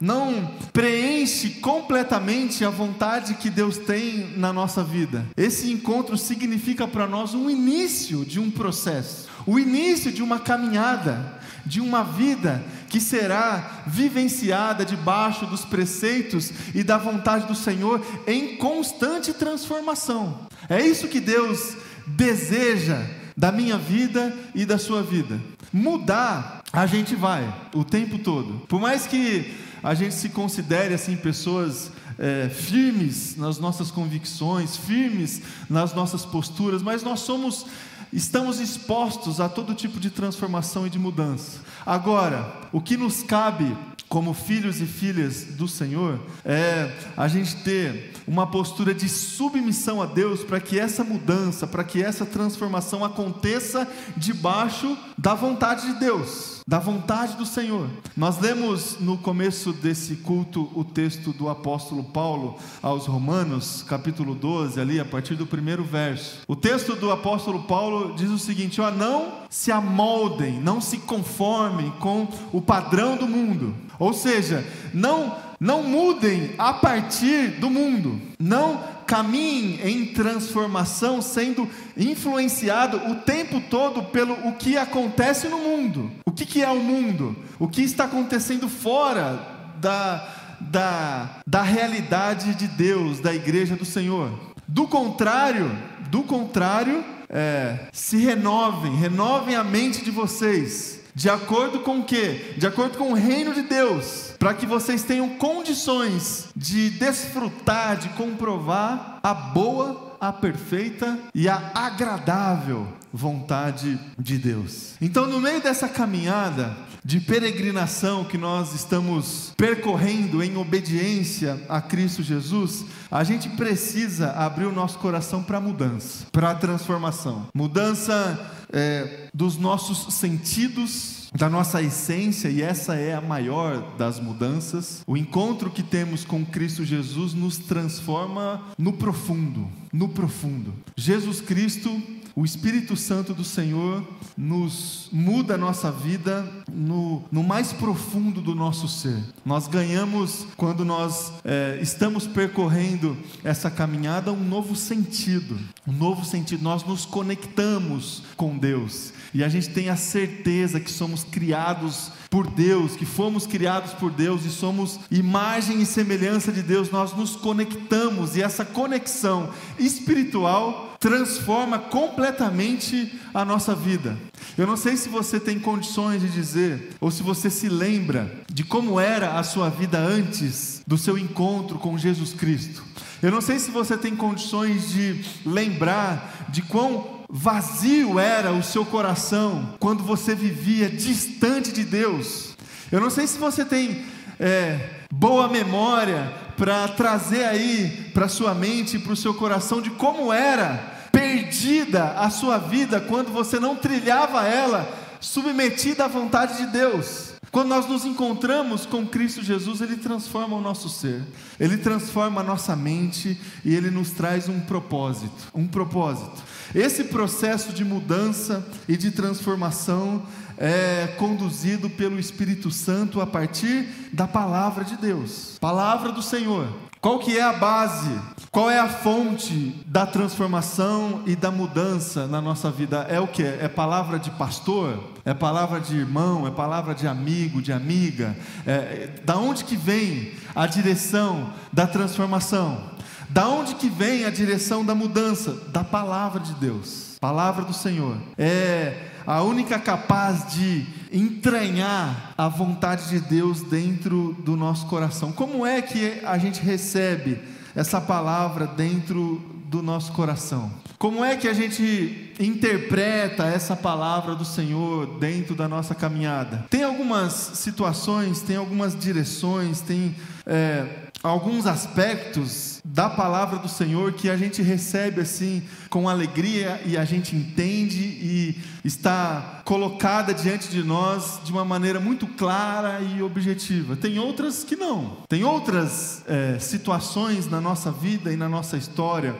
não 0.00 0.54
preenche 0.72 1.50
completamente 1.60 2.64
a 2.64 2.70
vontade 2.70 3.34
que 3.34 3.50
Deus 3.50 3.78
tem 3.78 4.36
na 4.36 4.52
nossa 4.52 4.82
vida. 4.82 5.26
Esse 5.36 5.72
encontro 5.72 6.16
significa 6.18 6.86
para 6.86 7.06
nós 7.06 7.34
um 7.34 7.48
início 7.48 8.24
de 8.24 8.38
um 8.40 8.50
processo 8.50 9.26
o 9.46 9.58
início 9.58 10.10
de 10.10 10.22
uma 10.22 10.40
caminhada, 10.40 11.38
de 11.64 11.80
uma 11.80 12.02
vida 12.02 12.62
que 12.88 13.00
será 13.00 13.84
vivenciada 13.86 14.84
debaixo 14.84 15.46
dos 15.46 15.64
preceitos 15.64 16.52
e 16.74 16.82
da 16.82 16.98
vontade 16.98 17.46
do 17.46 17.54
Senhor 17.54 18.04
em 18.26 18.56
constante 18.56 19.32
transformação. 19.32 20.46
É 20.68 20.84
isso 20.84 21.08
que 21.08 21.20
Deus 21.20 21.76
deseja 22.06 23.06
da 23.36 23.52
minha 23.52 23.78
vida 23.78 24.34
e 24.54 24.64
da 24.64 24.78
sua 24.78 25.02
vida. 25.02 25.40
Mudar, 25.72 26.55
a 26.72 26.86
gente 26.86 27.14
vai 27.14 27.52
o 27.74 27.84
tempo 27.84 28.18
todo. 28.18 28.66
Por 28.66 28.80
mais 28.80 29.06
que 29.06 29.54
a 29.82 29.94
gente 29.94 30.14
se 30.14 30.30
considere 30.30 30.94
assim 30.94 31.16
pessoas 31.16 31.90
é, 32.18 32.48
firmes 32.48 33.36
nas 33.36 33.58
nossas 33.58 33.90
convicções, 33.90 34.76
firmes 34.76 35.42
nas 35.68 35.94
nossas 35.94 36.24
posturas, 36.24 36.82
mas 36.82 37.02
nós 37.02 37.20
somos 37.20 37.66
estamos 38.12 38.60
expostos 38.60 39.40
a 39.40 39.48
todo 39.48 39.74
tipo 39.74 39.98
de 39.98 40.10
transformação 40.10 40.86
e 40.86 40.90
de 40.90 40.98
mudança. 40.98 41.60
Agora, 41.84 42.68
o 42.72 42.80
que 42.80 42.96
nos 42.96 43.22
cabe 43.22 43.76
como 44.08 44.32
filhos 44.32 44.80
e 44.80 44.86
filhas 44.86 45.44
do 45.44 45.66
Senhor 45.66 46.20
é 46.44 46.90
a 47.16 47.26
gente 47.26 47.56
ter 47.56 48.12
uma 48.26 48.46
postura 48.46 48.94
de 48.94 49.08
submissão 49.08 50.00
a 50.00 50.06
Deus 50.06 50.44
para 50.44 50.60
que 50.60 50.78
essa 50.78 51.02
mudança, 51.02 51.66
para 51.66 51.82
que 51.82 52.02
essa 52.02 52.24
transformação 52.24 53.04
aconteça 53.04 53.86
debaixo 54.16 54.96
da 55.18 55.34
vontade 55.34 55.92
de 55.92 55.98
Deus 55.98 56.55
da 56.66 56.80
vontade 56.80 57.36
do 57.36 57.46
Senhor. 57.46 57.88
Nós 58.16 58.40
lemos 58.40 58.98
no 58.98 59.16
começo 59.16 59.72
desse 59.72 60.16
culto 60.16 60.68
o 60.74 60.82
texto 60.82 61.32
do 61.32 61.48
apóstolo 61.48 62.02
Paulo 62.02 62.58
aos 62.82 63.06
Romanos, 63.06 63.84
capítulo 63.86 64.34
12, 64.34 64.80
ali 64.80 64.98
a 64.98 65.04
partir 65.04 65.36
do 65.36 65.46
primeiro 65.46 65.84
verso. 65.84 66.40
O 66.48 66.56
texto 66.56 66.96
do 66.96 67.12
apóstolo 67.12 67.62
Paulo 67.62 68.16
diz 68.16 68.30
o 68.30 68.38
seguinte: 68.38 68.80
ó, 68.80 68.90
não 68.90 69.42
se 69.48 69.70
amoldem, 69.70 70.60
não 70.60 70.80
se 70.80 70.98
conformem 70.98 71.88
com 72.00 72.26
o 72.52 72.60
padrão 72.60 73.16
do 73.16 73.28
mundo. 73.28 73.72
Ou 73.96 74.12
seja, 74.12 74.66
não 74.92 75.36
não 75.58 75.82
mudem 75.82 76.52
a 76.58 76.72
partir 76.72 77.58
do 77.58 77.70
mundo. 77.70 78.20
Não 78.38 78.82
caminhem 79.06 79.80
em 79.84 80.06
transformação, 80.06 81.22
sendo 81.22 81.68
influenciado 81.96 82.96
o 83.10 83.16
tempo 83.16 83.60
todo 83.70 84.04
pelo 84.04 84.34
o 84.48 84.54
que 84.54 84.76
acontece 84.76 85.48
no 85.48 85.58
mundo. 85.58 86.10
O 86.26 86.32
que, 86.32 86.44
que 86.44 86.62
é 86.62 86.70
o 86.70 86.80
mundo? 86.80 87.36
O 87.58 87.68
que 87.68 87.82
está 87.82 88.04
acontecendo 88.04 88.68
fora 88.68 89.40
da, 89.80 90.28
da, 90.60 91.40
da 91.46 91.62
realidade 91.62 92.54
de 92.54 92.66
Deus, 92.66 93.20
da 93.20 93.34
igreja 93.34 93.76
do 93.76 93.84
Senhor. 93.84 94.30
Do 94.66 94.88
contrário, 94.88 95.70
do 96.10 96.22
contrário, 96.22 97.04
é, 97.28 97.88
se 97.92 98.18
renovem, 98.18 98.94
renovem 98.96 99.54
a 99.54 99.64
mente 99.64 100.04
de 100.04 100.10
vocês. 100.10 100.95
De 101.16 101.30
acordo 101.30 101.80
com 101.80 102.00
o 102.00 102.04
quê? 102.04 102.52
De 102.58 102.66
acordo 102.66 102.98
com 102.98 103.12
o 103.12 103.14
reino 103.14 103.54
de 103.54 103.62
Deus, 103.62 104.34
para 104.38 104.52
que 104.52 104.66
vocês 104.66 105.02
tenham 105.02 105.30
condições 105.38 106.48
de 106.54 106.90
desfrutar, 106.90 107.96
de 107.96 108.10
comprovar 108.10 109.18
a 109.22 109.32
boa, 109.32 110.05
a 110.20 110.32
perfeita 110.32 111.18
e 111.34 111.48
a 111.48 111.72
agradável 111.74 112.86
vontade 113.12 113.98
de 114.18 114.38
Deus. 114.38 114.94
Então, 115.00 115.26
no 115.26 115.40
meio 115.40 115.62
dessa 115.62 115.88
caminhada 115.88 116.76
de 117.04 117.20
peregrinação 117.20 118.24
que 118.24 118.36
nós 118.36 118.74
estamos 118.74 119.52
percorrendo 119.56 120.42
em 120.42 120.56
obediência 120.56 121.62
a 121.68 121.80
Cristo 121.80 122.22
Jesus, 122.22 122.84
a 123.10 123.22
gente 123.22 123.48
precisa 123.50 124.32
abrir 124.32 124.66
o 124.66 124.72
nosso 124.72 124.98
coração 124.98 125.42
para 125.42 125.60
mudança, 125.60 126.26
para 126.32 126.54
transformação. 126.54 127.46
Mudança 127.54 128.52
é, 128.72 129.28
dos 129.32 129.56
nossos 129.56 130.12
sentidos, 130.14 131.30
da 131.32 131.48
nossa 131.48 131.82
essência, 131.82 132.48
e 132.48 132.62
essa 132.62 132.94
é 132.94 133.14
a 133.14 133.20
maior 133.20 133.96
das 133.96 134.18
mudanças. 134.18 135.02
O 135.06 135.16
encontro 135.16 135.70
que 135.70 135.82
temos 135.82 136.24
com 136.24 136.44
Cristo 136.44 136.84
Jesus 136.84 137.34
nos 137.34 137.58
transforma 137.58 138.62
no 138.78 138.92
profundo, 138.92 139.68
no 139.96 140.08
profundo. 140.08 140.74
Jesus 140.96 141.40
Cristo 141.40 141.90
o 142.38 142.44
Espírito 142.44 142.94
Santo 142.96 143.32
do 143.32 143.42
Senhor 143.42 144.06
nos 144.36 145.08
muda 145.10 145.54
a 145.54 145.56
nossa 145.56 145.90
vida 145.90 146.46
no, 146.70 147.24
no 147.32 147.42
mais 147.42 147.72
profundo 147.72 148.42
do 148.42 148.54
nosso 148.54 148.86
ser. 148.86 149.16
Nós 149.42 149.66
ganhamos, 149.66 150.46
quando 150.54 150.84
nós 150.84 151.32
é, 151.42 151.78
estamos 151.80 152.26
percorrendo 152.26 153.16
essa 153.42 153.70
caminhada, 153.70 154.30
um 154.32 154.44
novo 154.44 154.76
sentido. 154.76 155.58
Um 155.88 155.92
novo 155.92 156.26
sentido. 156.26 156.62
Nós 156.62 156.84
nos 156.84 157.06
conectamos 157.06 158.22
com 158.36 158.58
Deus. 158.58 159.14
E 159.36 159.44
a 159.44 159.50
gente 159.50 159.68
tem 159.68 159.90
a 159.90 159.96
certeza 159.96 160.80
que 160.80 160.90
somos 160.90 161.22
criados 161.22 162.10
por 162.30 162.46
Deus, 162.46 162.96
que 162.96 163.04
fomos 163.04 163.46
criados 163.46 163.92
por 163.92 164.10
Deus 164.10 164.46
e 164.46 164.48
somos 164.48 164.98
imagem 165.10 165.82
e 165.82 165.84
semelhança 165.84 166.50
de 166.50 166.62
Deus, 166.62 166.90
nós 166.90 167.14
nos 167.14 167.36
conectamos 167.36 168.34
e 168.34 168.42
essa 168.42 168.64
conexão 168.64 169.50
espiritual 169.78 170.96
transforma 170.98 171.78
completamente 171.78 173.12
a 173.34 173.44
nossa 173.44 173.74
vida. 173.74 174.16
Eu 174.56 174.66
não 174.66 174.74
sei 174.74 174.96
se 174.96 175.10
você 175.10 175.38
tem 175.38 175.58
condições 175.58 176.22
de 176.22 176.30
dizer, 176.30 176.92
ou 176.98 177.10
se 177.10 177.22
você 177.22 177.50
se 177.50 177.68
lembra 177.68 178.40
de 178.50 178.64
como 178.64 178.98
era 178.98 179.38
a 179.38 179.42
sua 179.42 179.68
vida 179.68 179.98
antes 179.98 180.82
do 180.86 180.96
seu 180.96 181.18
encontro 181.18 181.78
com 181.78 181.98
Jesus 181.98 182.32
Cristo. 182.32 182.82
Eu 183.22 183.30
não 183.30 183.42
sei 183.42 183.58
se 183.58 183.70
você 183.70 183.98
tem 183.98 184.16
condições 184.16 184.92
de 184.92 185.22
lembrar 185.44 186.46
de 186.48 186.62
quão 186.62 187.15
vazio 187.28 188.18
era 188.18 188.52
o 188.52 188.62
seu 188.62 188.84
coração 188.84 189.74
quando 189.78 190.02
você 190.02 190.34
vivia 190.34 190.88
distante 190.88 191.72
de 191.72 191.84
Deus. 191.84 192.56
Eu 192.90 193.00
não 193.00 193.10
sei 193.10 193.26
se 193.26 193.38
você 193.38 193.64
tem 193.64 194.04
é, 194.38 194.90
boa 195.12 195.48
memória 195.48 196.32
para 196.56 196.88
trazer 196.88 197.44
aí 197.44 198.10
para 198.14 198.28
sua 198.28 198.54
mente 198.54 198.98
para 198.98 199.12
o 199.12 199.16
seu 199.16 199.34
coração 199.34 199.80
de 199.80 199.90
como 199.90 200.32
era 200.32 200.94
perdida 201.10 202.12
a 202.12 202.30
sua 202.30 202.58
vida 202.58 203.00
quando 203.00 203.32
você 203.32 203.58
não 203.58 203.74
trilhava 203.76 204.44
ela 204.44 204.88
submetida 205.20 206.04
à 206.04 206.08
vontade 206.08 206.58
de 206.58 206.66
Deus. 206.66 207.34
Quando 207.50 207.68
nós 207.68 207.88
nos 207.88 208.04
encontramos 208.04 208.84
com 208.84 209.06
Cristo 209.06 209.42
Jesus, 209.42 209.80
Ele 209.80 209.96
transforma 209.96 210.56
o 210.56 210.60
nosso 210.60 210.90
ser, 210.90 211.22
Ele 211.58 211.78
transforma 211.78 212.42
a 212.42 212.44
nossa 212.44 212.76
mente 212.76 213.40
e 213.64 213.74
Ele 213.74 213.90
nos 213.90 214.10
traz 214.10 214.48
um 214.48 214.60
propósito. 214.60 215.48
Um 215.54 215.66
propósito. 215.66 216.42
Esse 216.76 217.04
processo 217.04 217.72
de 217.72 217.82
mudança 217.82 218.62
e 218.86 218.98
de 218.98 219.10
transformação 219.10 220.22
é 220.58 221.06
conduzido 221.16 221.88
pelo 221.88 222.20
Espírito 222.20 222.70
Santo 222.70 223.18
a 223.18 223.26
partir 223.26 223.88
da 224.12 224.28
palavra 224.28 224.84
de 224.84 224.94
Deus, 224.94 225.56
palavra 225.58 226.12
do 226.12 226.20
Senhor. 226.20 226.68
Qual 227.00 227.18
que 227.18 227.38
é 227.38 227.42
a 227.42 227.54
base? 227.54 228.10
Qual 228.50 228.70
é 228.70 228.78
a 228.78 228.90
fonte 228.90 229.82
da 229.86 230.04
transformação 230.04 231.22
e 231.24 231.34
da 231.34 231.50
mudança 231.50 232.26
na 232.26 232.42
nossa 232.42 232.70
vida? 232.70 233.06
É 233.08 233.18
o 233.18 233.26
que? 233.26 233.42
É 233.42 233.68
palavra 233.68 234.18
de 234.18 234.30
pastor? 234.32 235.02
É 235.24 235.32
palavra 235.32 235.80
de 235.80 235.96
irmão? 235.96 236.46
É 236.46 236.50
palavra 236.50 236.94
de 236.94 237.06
amigo, 237.06 237.62
de 237.62 237.72
amiga? 237.72 238.36
É, 238.66 239.08
da 239.24 239.38
onde 239.38 239.64
que 239.64 239.76
vem 239.76 240.32
a 240.54 240.66
direção 240.66 241.54
da 241.72 241.86
transformação? 241.86 242.95
Da 243.28 243.48
onde 243.48 243.74
que 243.74 243.88
vem 243.88 244.24
a 244.24 244.30
direção 244.30 244.84
da 244.84 244.94
mudança? 244.94 245.52
Da 245.68 245.84
palavra 245.84 246.40
de 246.40 246.54
Deus, 246.54 247.16
palavra 247.20 247.64
do 247.64 247.72
Senhor. 247.72 248.16
É 248.38 249.10
a 249.26 249.42
única 249.42 249.78
capaz 249.78 250.54
de 250.54 250.86
entranhar 251.12 252.32
a 252.38 252.48
vontade 252.48 253.08
de 253.08 253.20
Deus 253.20 253.62
dentro 253.62 254.36
do 254.44 254.56
nosso 254.56 254.86
coração. 254.86 255.32
Como 255.32 255.66
é 255.66 255.82
que 255.82 256.20
a 256.24 256.38
gente 256.38 256.60
recebe 256.60 257.40
essa 257.74 258.00
palavra 258.00 258.66
dentro 258.66 259.42
do 259.66 259.82
nosso 259.82 260.12
coração? 260.12 260.70
Como 260.98 261.22
é 261.22 261.36
que 261.36 261.46
a 261.46 261.52
gente 261.52 262.32
interpreta 262.40 263.44
essa 263.44 263.76
palavra 263.76 264.34
do 264.34 264.46
Senhor 264.46 265.18
dentro 265.18 265.54
da 265.54 265.68
nossa 265.68 265.94
caminhada? 265.94 266.64
Tem 266.70 266.84
algumas 266.84 267.32
situações, 267.32 268.40
tem 268.40 268.56
algumas 268.56 268.98
direções, 268.98 269.82
tem 269.82 270.14
é, 270.46 271.05
alguns 271.26 271.66
aspectos 271.66 272.80
da 272.84 273.10
palavra 273.10 273.58
do 273.58 273.68
Senhor 273.68 274.12
que 274.12 274.30
a 274.30 274.36
gente 274.36 274.62
recebe 274.62 275.20
assim 275.20 275.62
com 275.90 276.08
alegria 276.08 276.80
e 276.86 276.96
a 276.96 277.04
gente 277.04 277.34
entende 277.34 278.00
e 278.00 278.56
está 278.84 279.60
colocada 279.64 280.32
diante 280.32 280.68
de 280.68 280.84
nós 280.84 281.40
de 281.44 281.50
uma 281.50 281.64
maneira 281.64 281.98
muito 281.98 282.26
clara 282.26 283.00
e 283.00 283.22
objetiva. 283.22 283.96
Tem 283.96 284.18
outras 284.18 284.62
que 284.62 284.76
não. 284.76 285.18
Tem 285.28 285.42
outras 285.42 286.22
é, 286.28 286.58
situações 286.60 287.48
na 287.48 287.60
nossa 287.60 287.90
vida 287.90 288.32
e 288.32 288.36
na 288.36 288.48
nossa 288.48 288.76
história 288.76 289.34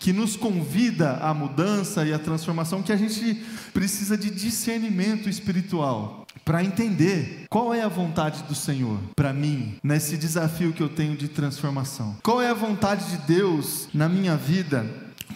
que 0.00 0.12
nos 0.12 0.36
convida 0.36 1.18
à 1.18 1.32
mudança 1.34 2.04
e 2.04 2.12
à 2.12 2.18
transformação 2.18 2.82
que 2.82 2.92
a 2.92 2.96
gente 2.96 3.34
precisa 3.72 4.16
de 4.16 4.30
discernimento 4.30 5.28
espiritual 5.28 6.17
para 6.44 6.64
entender 6.64 7.46
qual 7.50 7.74
é 7.74 7.82
a 7.82 7.88
vontade 7.88 8.42
do 8.44 8.54
Senhor 8.54 8.98
para 9.14 9.32
mim 9.32 9.76
nesse 9.82 10.16
desafio 10.16 10.72
que 10.72 10.82
eu 10.82 10.88
tenho 10.88 11.16
de 11.16 11.28
transformação. 11.28 12.16
Qual 12.22 12.40
é 12.40 12.48
a 12.48 12.54
vontade 12.54 13.04
de 13.10 13.18
Deus 13.26 13.88
na 13.92 14.08
minha 14.08 14.36
vida? 14.36 14.86